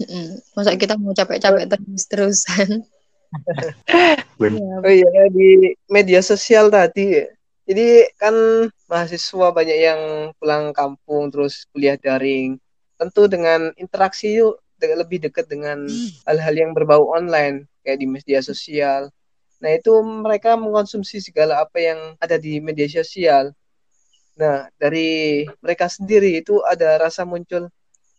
Mm-mm. 0.00 0.40
masa 0.56 0.72
kita 0.80 0.96
mau 0.96 1.12
capek-capek 1.12 1.68
terus 1.68 2.08
terusan 2.08 2.88
Bener. 4.40 4.80
Oh 4.80 4.90
iya 4.90 5.28
di 5.28 5.76
media 5.92 6.24
sosial 6.24 6.72
tadi. 6.72 7.20
Jadi 7.68 8.08
kan 8.18 8.34
mahasiswa 8.90 9.48
banyak 9.52 9.78
yang 9.78 10.00
pulang 10.40 10.72
kampung 10.74 11.30
terus 11.30 11.68
kuliah 11.70 11.94
daring. 12.00 12.58
Tentu 12.98 13.28
dengan 13.30 13.70
interaksi 13.78 14.40
yuk 14.40 14.58
de- 14.80 14.96
lebih 14.96 15.18
dekat 15.28 15.46
dengan 15.46 15.84
hal-hal 16.24 16.54
yang 16.56 16.72
berbau 16.72 17.12
online 17.12 17.68
kayak 17.84 18.00
di 18.00 18.06
media 18.08 18.40
sosial. 18.40 19.12
Nah, 19.60 19.70
itu 19.76 19.92
mereka 20.00 20.56
mengkonsumsi 20.56 21.20
segala 21.20 21.60
apa 21.60 21.76
yang 21.76 22.16
ada 22.16 22.40
di 22.40 22.58
media 22.64 22.88
sosial. 22.88 23.52
Nah, 24.40 24.72
dari 24.80 25.44
mereka 25.60 25.92
sendiri 25.92 26.40
itu 26.40 26.64
ada 26.64 26.96
rasa 26.96 27.28
muncul 27.28 27.68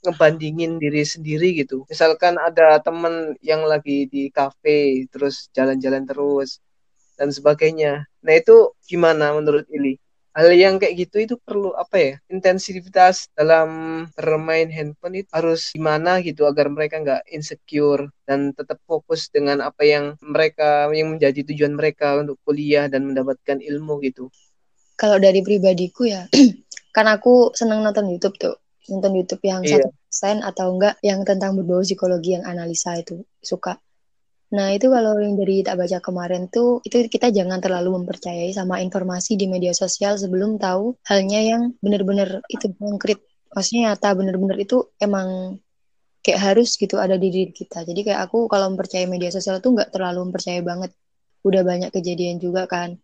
ngebandingin 0.06 0.78
diri 0.78 1.02
sendiri 1.02 1.58
gitu. 1.58 1.86
Misalkan 1.90 2.38
ada 2.38 2.78
temen 2.82 3.38
yang 3.42 3.66
lagi 3.66 4.06
di 4.06 4.30
kafe 4.30 5.10
terus 5.10 5.50
jalan-jalan 5.54 6.06
terus 6.06 6.62
dan 7.18 7.30
sebagainya. 7.34 8.06
Nah, 8.22 8.34
itu 8.38 8.74
gimana 8.86 9.34
menurut 9.34 9.66
Ili? 9.70 9.98
Hal 10.32 10.48
yang 10.56 10.80
kayak 10.80 10.96
gitu 10.96 11.16
itu 11.20 11.36
perlu 11.36 11.76
apa 11.76 11.96
ya? 12.00 12.14
Intensitas 12.32 13.28
dalam 13.36 13.70
bermain 14.16 14.72
handphone 14.72 15.20
itu 15.20 15.30
harus 15.36 15.76
gimana 15.76 16.24
gitu 16.24 16.48
agar 16.48 16.72
mereka 16.72 17.04
nggak 17.04 17.28
insecure 17.36 18.08
dan 18.24 18.56
tetap 18.56 18.80
fokus 18.88 19.28
dengan 19.28 19.60
apa 19.60 19.84
yang 19.84 20.16
mereka 20.24 20.88
yang 20.96 21.12
menjadi 21.12 21.44
tujuan 21.52 21.76
mereka 21.76 22.16
untuk 22.16 22.40
kuliah 22.48 22.88
dan 22.88 23.12
mendapatkan 23.12 23.60
ilmu 23.60 24.00
gitu. 24.08 24.32
kalau 24.96 25.18
dari 25.18 25.42
pribadiku 25.42 26.06
ya 26.08 26.30
kan 26.96 27.10
aku 27.10 27.52
seneng 27.58 27.82
nonton 27.82 28.08
YouTube 28.08 28.38
tuh 28.38 28.56
nonton 28.88 29.18
YouTube 29.18 29.42
yang 29.44 29.66
Iya. 29.66 29.84
satu 29.84 29.90
persen 29.92 30.38
atau 30.46 30.66
enggak 30.78 30.96
yang 31.02 31.26
tentang 31.26 31.58
berbau 31.58 31.82
psikologi 31.82 32.38
yang 32.38 32.46
analisa 32.46 32.96
itu 32.96 33.26
suka 33.42 33.82
nah 34.52 34.68
itu 34.76 34.92
kalau 34.92 35.16
yang 35.24 35.40
dari 35.40 35.64
tak 35.64 35.80
baca 35.80 35.98
kemarin 36.04 36.52
tuh 36.52 36.84
itu 36.84 37.08
kita 37.08 37.32
jangan 37.32 37.64
terlalu 37.64 38.04
mempercayai 38.04 38.52
sama 38.52 38.84
informasi 38.84 39.40
di 39.40 39.48
media 39.48 39.72
sosial 39.72 40.20
sebelum 40.20 40.60
tahu 40.60 41.00
halnya 41.08 41.40
yang 41.40 41.62
benar-benar 41.80 42.44
itu 42.52 42.68
konkret. 42.76 43.20
Maksudnya 43.56 43.96
nyata 43.96 44.10
benar-benar 44.16 44.58
itu 44.60 44.92
emang 45.00 45.60
kayak 46.22 46.40
harus 46.40 46.78
gitu 46.78 47.02
ada 47.02 47.18
di 47.18 47.34
diri 47.34 47.52
kita. 47.52 47.82
Jadi 47.84 48.12
kayak 48.12 48.30
aku 48.30 48.46
kalau 48.52 48.70
mempercayai 48.72 49.10
media 49.10 49.34
sosial 49.34 49.58
tuh 49.64 49.74
nggak 49.76 49.90
terlalu 49.96 50.30
mempercayai 50.30 50.64
banget. 50.64 50.92
Udah 51.42 51.62
banyak 51.66 51.90
kejadian 51.90 52.38
juga 52.38 52.70
kan. 52.70 53.02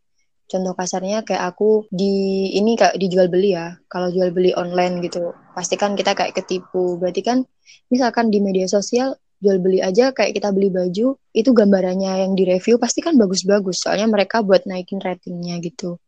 Contoh 0.48 0.72
kasarnya 0.78 1.28
kayak 1.28 1.44
aku 1.44 1.92
di 1.92 2.48
ini 2.56 2.80
kayak 2.80 2.96
dijual 2.96 3.28
beli 3.28 3.58
ya. 3.58 3.76
Kalau 3.92 4.08
jual 4.14 4.32
beli 4.32 4.56
online 4.56 5.04
gitu 5.04 5.36
pasti 5.58 5.76
kan 5.76 5.98
kita 5.98 6.16
kayak 6.16 6.38
ketipu. 6.38 6.96
Berarti 7.02 7.22
kan 7.26 7.44
misalkan 7.92 8.32
di 8.32 8.40
media 8.40 8.70
sosial 8.70 9.18
jual 9.38 9.58
beli 9.62 9.80
aja 9.86 10.10
kayak 10.18 10.34
kita 10.42 10.50
beli 10.50 10.74
baju 10.74 11.14
itu 11.14 11.50
gambarannya 11.54 12.26
yang 12.26 12.34
direview 12.34 12.82
pasti 12.82 13.06
kan 13.06 13.14
bagus-bagus 13.22 13.86
soalnya 13.86 14.10
mereka 14.10 14.42
buat 14.42 14.66
naikin 14.66 14.98
ratingnya 14.98 15.62
gitu. 15.62 16.02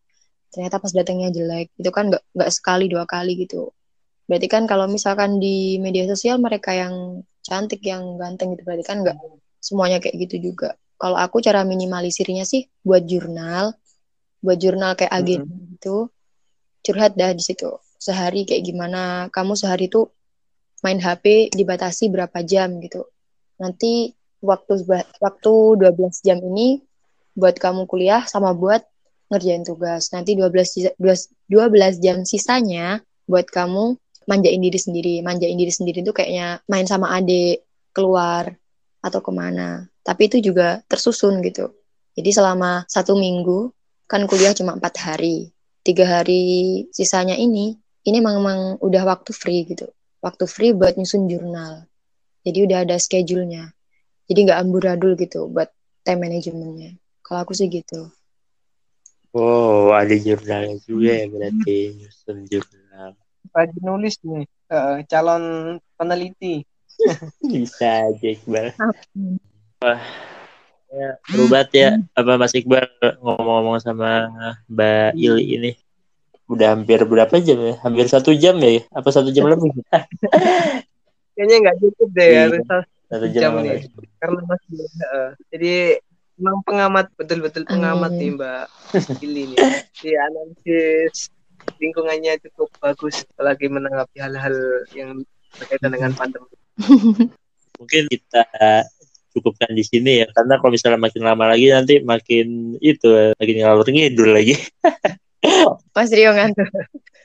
Ternyata 0.50 0.82
pas 0.82 0.90
datangnya 0.90 1.30
jelek 1.30 1.70
itu 1.78 1.90
kan 1.94 2.10
nggak 2.10 2.24
nggak 2.34 2.50
sekali 2.50 2.90
dua 2.90 3.06
kali 3.06 3.38
gitu. 3.38 3.70
Berarti 4.26 4.48
kan 4.50 4.66
kalau 4.66 4.90
misalkan 4.90 5.38
di 5.38 5.78
media 5.78 6.10
sosial 6.10 6.42
mereka 6.42 6.74
yang 6.74 7.22
cantik 7.46 7.86
yang 7.86 8.18
ganteng 8.18 8.58
gitu 8.58 8.66
berarti 8.66 8.86
kan 8.86 9.06
nggak 9.06 9.18
semuanya 9.62 10.02
kayak 10.02 10.18
gitu 10.26 10.50
juga. 10.50 10.74
Kalau 10.98 11.16
aku 11.16 11.38
cara 11.46 11.62
minimalisirnya 11.62 12.50
sih 12.50 12.66
buat 12.82 13.06
jurnal 13.06 13.78
buat 14.40 14.58
jurnal 14.58 14.96
kayak 14.96 15.14
agenda 15.14 15.54
gitu 15.78 16.10
curhat 16.82 17.14
dah 17.14 17.30
di 17.30 17.44
situ. 17.46 17.70
Sehari 18.02 18.50
kayak 18.50 18.66
gimana 18.66 19.30
kamu 19.30 19.54
sehari 19.54 19.86
tuh 19.86 20.10
main 20.82 20.98
HP 20.98 21.54
dibatasi 21.54 22.10
berapa 22.10 22.42
jam 22.42 22.82
gitu 22.82 23.06
nanti 23.60 24.16
waktu 24.40 24.88
waktu 25.20 25.54
12 25.78 26.26
jam 26.26 26.40
ini 26.40 26.80
buat 27.36 27.56
kamu 27.60 27.86
kuliah 27.86 28.24
sama 28.26 28.56
buat 28.56 28.84
ngerjain 29.30 29.64
tugas. 29.68 30.10
Nanti 30.12 30.34
12 30.36 30.98
12 30.98 32.04
jam 32.04 32.26
sisanya 32.26 33.04
buat 33.30 33.46
kamu 33.48 34.00
manjain 34.26 34.60
diri 34.60 34.80
sendiri. 34.80 35.16
Manjain 35.22 35.56
diri 35.56 35.72
sendiri 35.72 36.02
tuh 36.02 36.16
kayaknya 36.16 36.64
main 36.66 36.88
sama 36.90 37.14
adik 37.14 37.64
keluar 37.94 38.56
atau 39.04 39.20
ke 39.22 39.32
mana. 39.32 39.86
Tapi 40.02 40.32
itu 40.32 40.42
juga 40.42 40.82
tersusun 40.90 41.44
gitu. 41.46 41.70
Jadi 42.18 42.30
selama 42.34 42.84
satu 42.90 43.16
minggu 43.16 43.72
kan 44.10 44.26
kuliah 44.26 44.56
cuma 44.58 44.76
empat 44.76 44.98
hari. 45.00 45.54
Tiga 45.80 46.20
hari 46.20 46.86
sisanya 46.92 47.38
ini 47.40 47.78
ini 48.04 48.18
memang 48.20 48.82
udah 48.84 49.04
waktu 49.06 49.32
free 49.32 49.64
gitu. 49.68 49.88
Waktu 50.20 50.44
free 50.50 50.76
buat 50.76 51.00
nyusun 51.00 51.32
jurnal 51.32 51.89
jadi 52.44 52.60
udah 52.66 52.78
ada 52.88 52.96
schedule-nya 53.00 53.74
jadi 54.30 54.40
nggak 54.50 54.60
amburadul 54.62 55.14
gitu 55.18 55.50
buat 55.50 55.72
time 56.06 56.28
manajemennya 56.30 56.96
kalau 57.26 57.44
aku 57.44 57.54
sih 57.58 57.68
gitu 57.68 58.10
Wow, 59.30 59.94
ada 59.94 60.18
jurnalnya 60.18 60.82
juga 60.90 61.22
ya 61.22 61.30
berarti 61.30 62.02
nyusun 62.02 62.50
jurnal. 62.50 63.14
Lagi 63.54 63.78
nulis 63.78 64.18
nih 64.26 64.46
eh, 64.74 64.96
calon 65.06 65.44
peneliti. 65.94 66.66
Bisa 67.54 68.10
aja 68.10 68.26
Iqbal. 68.26 68.74
Wah, 69.86 70.02
ya, 70.90 71.10
seru 71.30 71.46
banget 71.46 71.70
ya 71.78 71.90
apa 72.18 72.42
Mas 72.42 72.58
Iqbal 72.58 72.90
ngomong-ngomong 73.22 73.78
sama 73.86 74.34
Mbak 74.66 75.14
Ili 75.14 75.46
ini. 75.46 75.72
Udah 76.50 76.74
hampir 76.74 76.98
berapa 77.06 77.38
jam 77.38 77.62
ya? 77.62 77.78
Hampir 77.86 78.10
satu 78.10 78.34
jam 78.34 78.58
ya? 78.58 78.82
Apa 78.90 79.14
satu 79.14 79.30
jam 79.30 79.46
lebih? 79.46 79.78
Kayaknya 81.40 81.56
nggak 81.64 81.78
cukup 81.80 82.10
deh 82.12 82.20
ya, 82.20 82.32
Iya. 82.36 82.42
harus 82.52 82.62
Satu 83.08 83.26
jam 83.32 83.42
jam 83.42 83.54
nih. 83.64 83.80
karena 84.20 84.40
masih 84.44 84.80
eh, 84.84 85.30
jadi 85.50 85.74
memang 86.36 86.62
pengamat 86.62 87.06
betul-betul 87.16 87.64
pengamat 87.64 88.12
nih 88.12 88.36
Mbak 88.36 88.64
Ili 89.24 89.44
nih. 89.50 89.58
Di 90.04 90.12
analisis 90.14 91.32
lingkungannya 91.80 92.36
cukup 92.44 92.68
bagus 92.78 93.24
apalagi 93.32 93.72
menanggapi 93.72 94.20
hal-hal 94.20 94.56
yang 94.92 95.24
berkaitan 95.56 95.96
dengan 95.96 96.12
pandemi. 96.12 96.52
Mungkin 97.80 98.04
kita 98.12 98.44
cukupkan 99.32 99.72
di 99.72 99.86
sini 99.88 100.26
ya 100.26 100.28
karena 100.36 100.60
kalau 100.60 100.74
misalnya 100.74 101.00
makin 101.00 101.24
lama 101.24 101.56
lagi 101.56 101.72
nanti 101.72 102.04
makin 102.04 102.76
itu 102.82 103.08
makin 103.40 103.56
ngalur 103.64 103.88
ngidul 103.88 104.36
lagi. 104.36 104.60
Mas 105.96 106.12
Rio 106.12 106.36
ngantuk 106.36 106.68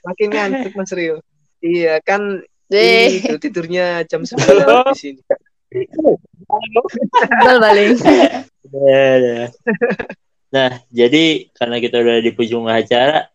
Makin 0.05 0.29
ngantuk 0.31 0.73
Mas 0.79 0.93
Rio. 0.95 1.19
Iya 1.59 1.99
kan 2.07 2.45
itu 2.71 3.37
tidurnya 3.41 4.07
jam 4.09 4.25
9 4.25 4.37
di 4.95 4.99
sini. 4.99 5.21
bal 7.45 7.59
baling 7.59 7.99
Ya, 8.75 9.07
ya. 9.23 9.43
Nah, 10.51 10.71
jadi 10.91 11.47
karena 11.55 11.77
kita 11.79 12.03
udah 12.03 12.17
di 12.19 12.31
ujung 12.35 12.67
acara, 12.67 13.31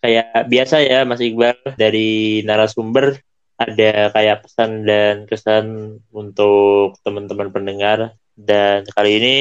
kayak 0.00 0.48
biasa 0.48 0.80
ya 0.82 1.04
Mas 1.04 1.20
Iqbal 1.20 1.54
dari 1.76 2.40
narasumber 2.42 3.20
ada 3.60 4.10
kayak 4.10 4.42
pesan 4.48 4.82
dan 4.82 5.14
kesan 5.30 5.98
untuk 6.10 6.98
teman-teman 7.06 7.54
pendengar 7.54 8.18
dan 8.34 8.82
kali 8.90 9.22
ini 9.22 9.36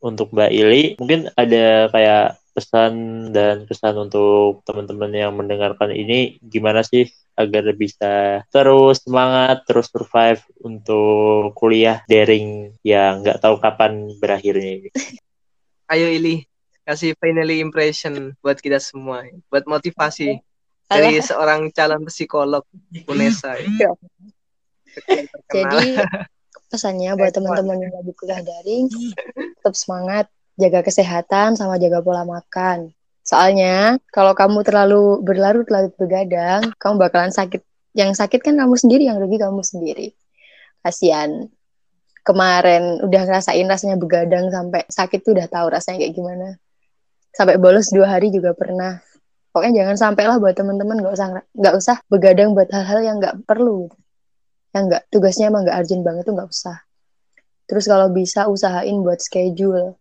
untuk 0.00 0.32
Mbak 0.32 0.50
Ili 0.56 0.82
mungkin 0.96 1.28
ada 1.36 1.92
kayak 1.92 2.40
pesan 2.56 2.92
dan 3.36 3.68
kesan 3.68 4.00
untuk 4.00 4.64
teman-teman 4.64 5.12
yang 5.12 5.36
mendengarkan 5.36 5.92
ini 5.92 6.40
gimana 6.40 6.80
sih 6.80 7.12
agar 7.36 7.68
bisa 7.76 8.42
terus 8.48 9.04
semangat 9.04 9.62
terus 9.68 9.92
survive 9.92 10.40
untuk 10.64 11.52
kuliah 11.52 12.00
daring 12.08 12.72
yang 12.80 13.20
nggak 13.20 13.38
tahu 13.44 13.60
kapan 13.60 14.08
berakhirnya 14.16 14.82
ini. 14.82 14.90
Ayo 15.92 16.10
Ili, 16.10 16.42
kasih 16.82 17.14
finally 17.20 17.62
impression 17.62 18.34
buat 18.42 18.58
kita 18.58 18.82
semua, 18.82 19.22
buat 19.46 19.62
motivasi 19.68 20.42
dari 20.86 21.18
Alah. 21.18 21.26
seorang 21.26 21.60
calon 21.70 22.02
psikolog 22.10 22.64
Unesa. 23.06 23.54
ya. 23.82 23.92
Jadi 25.52 25.98
pesannya 26.72 27.14
buat 27.14 27.30
teman-teman 27.30 27.86
yang 27.86 27.94
lagi 27.94 28.12
kuliah 28.18 28.42
daring, 28.42 28.90
tetap 29.60 29.74
semangat, 29.78 30.26
jaga 30.58 30.82
kesehatan 30.82 31.54
sama 31.54 31.78
jaga 31.78 32.02
pola 32.02 32.26
makan. 32.26 32.90
Soalnya 33.26 33.98
kalau 34.14 34.38
kamu 34.38 34.62
terlalu 34.62 35.18
berlarut-larut 35.26 35.90
begadang, 35.98 36.70
kamu 36.78 36.94
bakalan 37.02 37.34
sakit. 37.34 37.58
Yang 37.96 38.22
sakit 38.22 38.38
kan 38.38 38.54
kamu 38.54 38.78
sendiri, 38.78 39.10
yang 39.10 39.18
rugi 39.18 39.42
kamu 39.42 39.66
sendiri. 39.66 40.14
Kasian. 40.86 41.50
Kemarin 42.22 43.02
udah 43.02 43.22
ngerasain 43.26 43.66
rasanya 43.66 43.98
begadang 43.98 44.50
sampai 44.50 44.86
sakit 44.86 45.22
tuh 45.22 45.34
udah 45.34 45.46
tahu 45.50 45.66
rasanya 45.74 46.06
kayak 46.06 46.14
gimana. 46.14 46.58
Sampai 47.34 47.58
bolos 47.58 47.90
dua 47.90 48.18
hari 48.18 48.30
juga 48.34 48.54
pernah. 48.54 48.98
Pokoknya 49.54 49.82
jangan 49.82 49.96
sampai 49.96 50.24
lah 50.26 50.36
buat 50.42 50.54
teman-teman 50.58 51.00
nggak 51.00 51.14
usah 51.14 51.26
nggak 51.54 51.74
usah 51.78 51.96
begadang 52.10 52.50
buat 52.52 52.66
hal-hal 52.70 53.00
yang 53.02 53.16
nggak 53.22 53.46
perlu. 53.46 53.88
Yang 54.74 54.82
nggak 54.90 55.02
tugasnya 55.08 55.48
emang 55.48 55.64
nggak 55.64 55.78
urgent 55.80 56.02
banget 56.02 56.22
tuh 56.26 56.34
nggak 56.34 56.50
usah. 56.50 56.76
Terus 57.66 57.84
kalau 57.86 58.10
bisa 58.10 58.46
usahain 58.50 59.00
buat 59.02 59.18
schedule. 59.22 59.98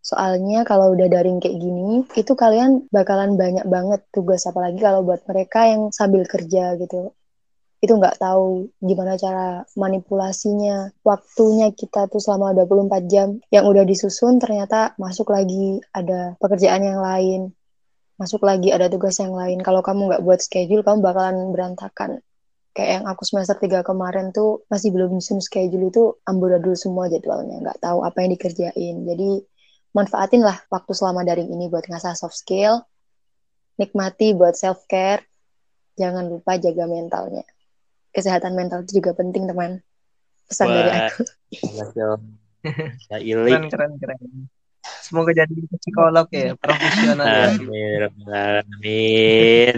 Soalnya 0.00 0.64
kalau 0.64 0.96
udah 0.96 1.06
daring 1.12 1.38
kayak 1.38 1.60
gini, 1.60 2.04
itu 2.16 2.32
kalian 2.32 2.88
bakalan 2.88 3.36
banyak 3.36 3.64
banget 3.68 4.00
tugas 4.10 4.48
apalagi 4.48 4.80
kalau 4.80 5.04
buat 5.04 5.20
mereka 5.28 5.68
yang 5.68 5.92
sambil 5.92 6.24
kerja 6.24 6.76
gitu. 6.80 7.12
Itu 7.80 7.96
nggak 7.96 8.20
tahu 8.20 8.68
gimana 8.80 9.16
cara 9.16 9.64
manipulasinya 9.76 10.92
waktunya 11.00 11.72
kita 11.72 12.08
tuh 12.12 12.20
selama 12.20 12.52
24 12.52 13.04
jam. 13.08 13.28
Yang 13.48 13.64
udah 13.72 13.84
disusun 13.88 14.36
ternyata 14.36 14.92
masuk 15.00 15.32
lagi 15.32 15.80
ada 15.92 16.36
pekerjaan 16.40 16.84
yang 16.84 17.00
lain 17.00 17.52
masuk 18.20 18.44
lagi 18.44 18.68
ada 18.68 18.92
tugas 18.92 19.16
yang 19.16 19.32
lain. 19.32 19.64
Kalau 19.64 19.80
kamu 19.80 20.12
nggak 20.12 20.22
buat 20.28 20.44
schedule 20.44 20.84
kamu 20.84 21.00
bakalan 21.00 21.56
berantakan. 21.56 22.20
Kayak 22.76 23.00
yang 23.00 23.04
aku 23.08 23.24
semester 23.24 23.56
3 23.56 23.80
kemarin 23.80 24.30
tuh 24.30 24.62
masih 24.68 24.92
belum 24.92 25.16
nyusun 25.16 25.40
schedule 25.40 25.88
itu 25.88 26.20
amburadul 26.28 26.76
semua 26.76 27.08
jadwalnya. 27.08 27.64
Nggak 27.64 27.80
tahu 27.80 28.04
apa 28.04 28.20
yang 28.20 28.30
dikerjain. 28.36 28.96
Jadi 29.08 29.30
manfaatin 29.96 30.42
lah 30.42 30.58
waktu 30.70 30.92
selama 30.94 31.26
daring 31.26 31.50
ini 31.50 31.66
buat 31.66 31.86
ngasah 31.90 32.14
soft 32.14 32.38
skill 32.38 32.82
nikmati 33.80 34.36
buat 34.36 34.54
self 34.54 34.86
care 34.86 35.24
jangan 35.98 36.30
lupa 36.30 36.56
jaga 36.56 36.86
mentalnya 36.86 37.42
kesehatan 38.14 38.54
mental 38.54 38.86
itu 38.86 39.02
juga 39.02 39.14
penting 39.14 39.50
teman 39.50 39.82
pesan 40.46 40.66
Wah, 40.70 40.74
dari 40.74 40.90
aku 41.06 41.22
Ya. 42.60 42.68
Keren, 43.08 43.72
keren, 43.72 43.92
keren. 43.96 44.52
Semoga 44.84 45.32
jadi 45.32 45.54
psikolog 45.80 46.28
ya, 46.28 46.52
profesional 46.60 47.24
ya. 47.24 47.56
Amin. 47.56 48.00
Amin. 48.28 49.76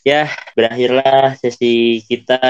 Ya, 0.00 0.32
berakhirlah 0.56 1.36
sesi 1.36 2.00
kita 2.08 2.40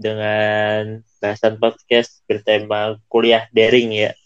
dengan 0.00 1.04
bahasan 1.20 1.60
podcast 1.60 2.24
bertema 2.24 2.96
kuliah 3.12 3.44
daring 3.52 3.92
ya. 3.92 4.16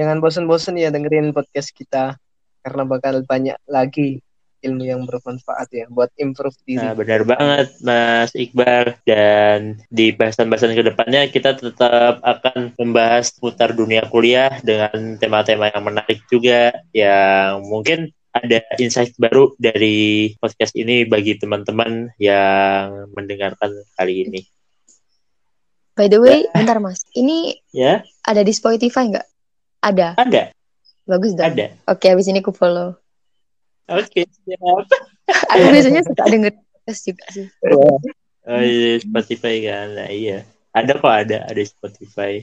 Jangan 0.00 0.16
bosen-bosen 0.24 0.80
ya 0.80 0.88
dengerin 0.88 1.36
podcast 1.36 1.76
kita 1.76 2.16
karena 2.64 2.82
bakal 2.88 3.20
banyak 3.28 3.60
lagi 3.68 4.24
ilmu 4.64 4.84
yang 4.88 5.04
bermanfaat 5.04 5.68
ya 5.72 5.84
buat 5.92 6.08
improve 6.16 6.56
diri. 6.64 6.80
Nah, 6.80 6.96
benar 6.96 7.20
banget 7.28 7.68
Mas 7.84 8.32
Iqbal. 8.32 8.96
Dan 9.04 9.76
di 9.92 10.16
bahasan-bahasan 10.16 10.72
ke 10.72 10.84
depannya 10.88 11.28
kita 11.28 11.60
tetap 11.60 12.24
akan 12.24 12.72
membahas 12.80 13.28
putar 13.36 13.76
dunia 13.76 14.08
kuliah 14.08 14.56
dengan 14.64 15.20
tema-tema 15.20 15.68
yang 15.68 15.84
menarik 15.84 16.24
juga 16.32 16.72
yang 16.96 17.60
mungkin 17.68 18.08
ada 18.32 18.64
insight 18.80 19.12
baru 19.20 19.52
dari 19.60 20.32
podcast 20.40 20.72
ini 20.80 21.04
bagi 21.04 21.36
teman-teman 21.36 22.08
yang 22.16 23.12
mendengarkan 23.12 23.84
kali 24.00 24.24
ini. 24.24 24.40
by 25.92 26.08
the 26.08 26.16
way 26.16 26.48
bentar 26.56 26.80
mas. 26.80 27.04
Ini 27.12 27.60
Ya, 27.76 28.00
ada 28.24 28.40
di 28.40 28.56
Spotify 28.56 29.12
nggak 29.12 29.26
ada 29.80 30.14
ada, 30.14 30.42
bagus 31.04 31.32
dong 31.32 31.48
ada. 31.48 31.72
oke 31.84 32.04
habis 32.04 32.26
ini 32.26 32.40
aku 32.40 32.52
follow 32.52 32.96
Oke, 33.86 34.22
siap. 34.22 34.86
aku 35.50 35.66
biasanya 35.68 36.06
suka 36.06 36.22
denger 36.24 36.54
podcast 36.54 37.02
juga 37.02 37.24
sih 37.28 37.46
Oh 38.40 38.56
iya, 38.56 38.96
Spotify 38.98 39.60
kan. 39.62 39.92
Nah, 39.92 40.08
iya. 40.08 40.46
Ada 40.70 40.96
kok 40.96 41.10
ada, 41.10 41.44
ada 41.44 41.60
Spotify. 41.60 42.40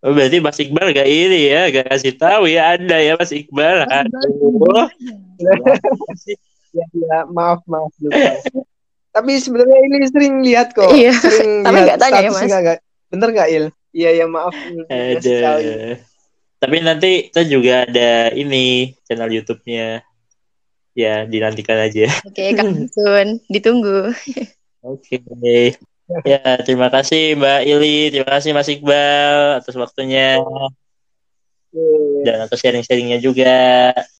Oh, 0.00 0.10
berarti 0.10 0.40
Mas 0.40 0.56
Iqbal 0.56 0.90
gak 0.90 1.04
ini 1.04 1.48
ya, 1.48 1.68
gak 1.68 1.86
kasih 1.86 2.16
tahu 2.16 2.46
ya 2.46 2.74
ada 2.74 2.96
ya 2.96 3.14
Mas 3.14 3.30
Iqbal. 3.30 3.84
Mas 3.84 3.94
Aduh. 3.94 4.88
Ya, 6.72 6.84
ya, 6.92 7.18
maaf, 7.26 7.60
maaf 7.64 7.92
juga. 7.96 8.40
Tapi 9.12 9.36
sebenarnya 9.38 9.78
ini 9.84 10.08
sering 10.08 10.34
lihat 10.40 10.72
kok. 10.72 10.90
Iya, 10.90 11.12
Sering 11.14 11.62
tapi 11.62 11.76
lihat 11.76 11.86
nggak 11.88 11.98
tanya 12.00 12.20
ya, 12.20 12.30
Mas. 12.30 12.42
nggak- 12.42 12.82
Bener 13.08 13.28
nggak 13.32 13.48
Il? 13.48 13.64
Iya 13.92 14.10
ya 14.16 14.26
maaf. 14.26 14.54
Ada. 14.88 15.36
Tapi 16.58 16.76
nanti 16.82 17.30
kita 17.30 17.46
juga 17.46 17.86
ada 17.86 18.34
ini 18.34 18.94
channel 19.06 19.30
YouTube-nya. 19.30 20.02
Ya, 20.98 21.22
dinantikan 21.22 21.78
aja. 21.78 22.10
oke 22.26 22.42
kang 22.58 22.90
Sun 22.90 23.38
ditunggu 23.46 24.10
Oke. 24.82 25.22
Ya, 26.24 26.40
terima 26.64 26.88
kasih 26.90 27.36
Mbak 27.38 27.60
Ili, 27.68 28.10
terima 28.10 28.30
kasih 28.34 28.50
Mas 28.56 28.66
Iqbal 28.66 29.60
atas 29.62 29.76
waktunya 29.76 30.40
Oke. 30.40 30.64
dan 32.24 32.48
atas 32.48 32.58
sharing-sharingnya 32.58 33.20
juga. 33.20 33.92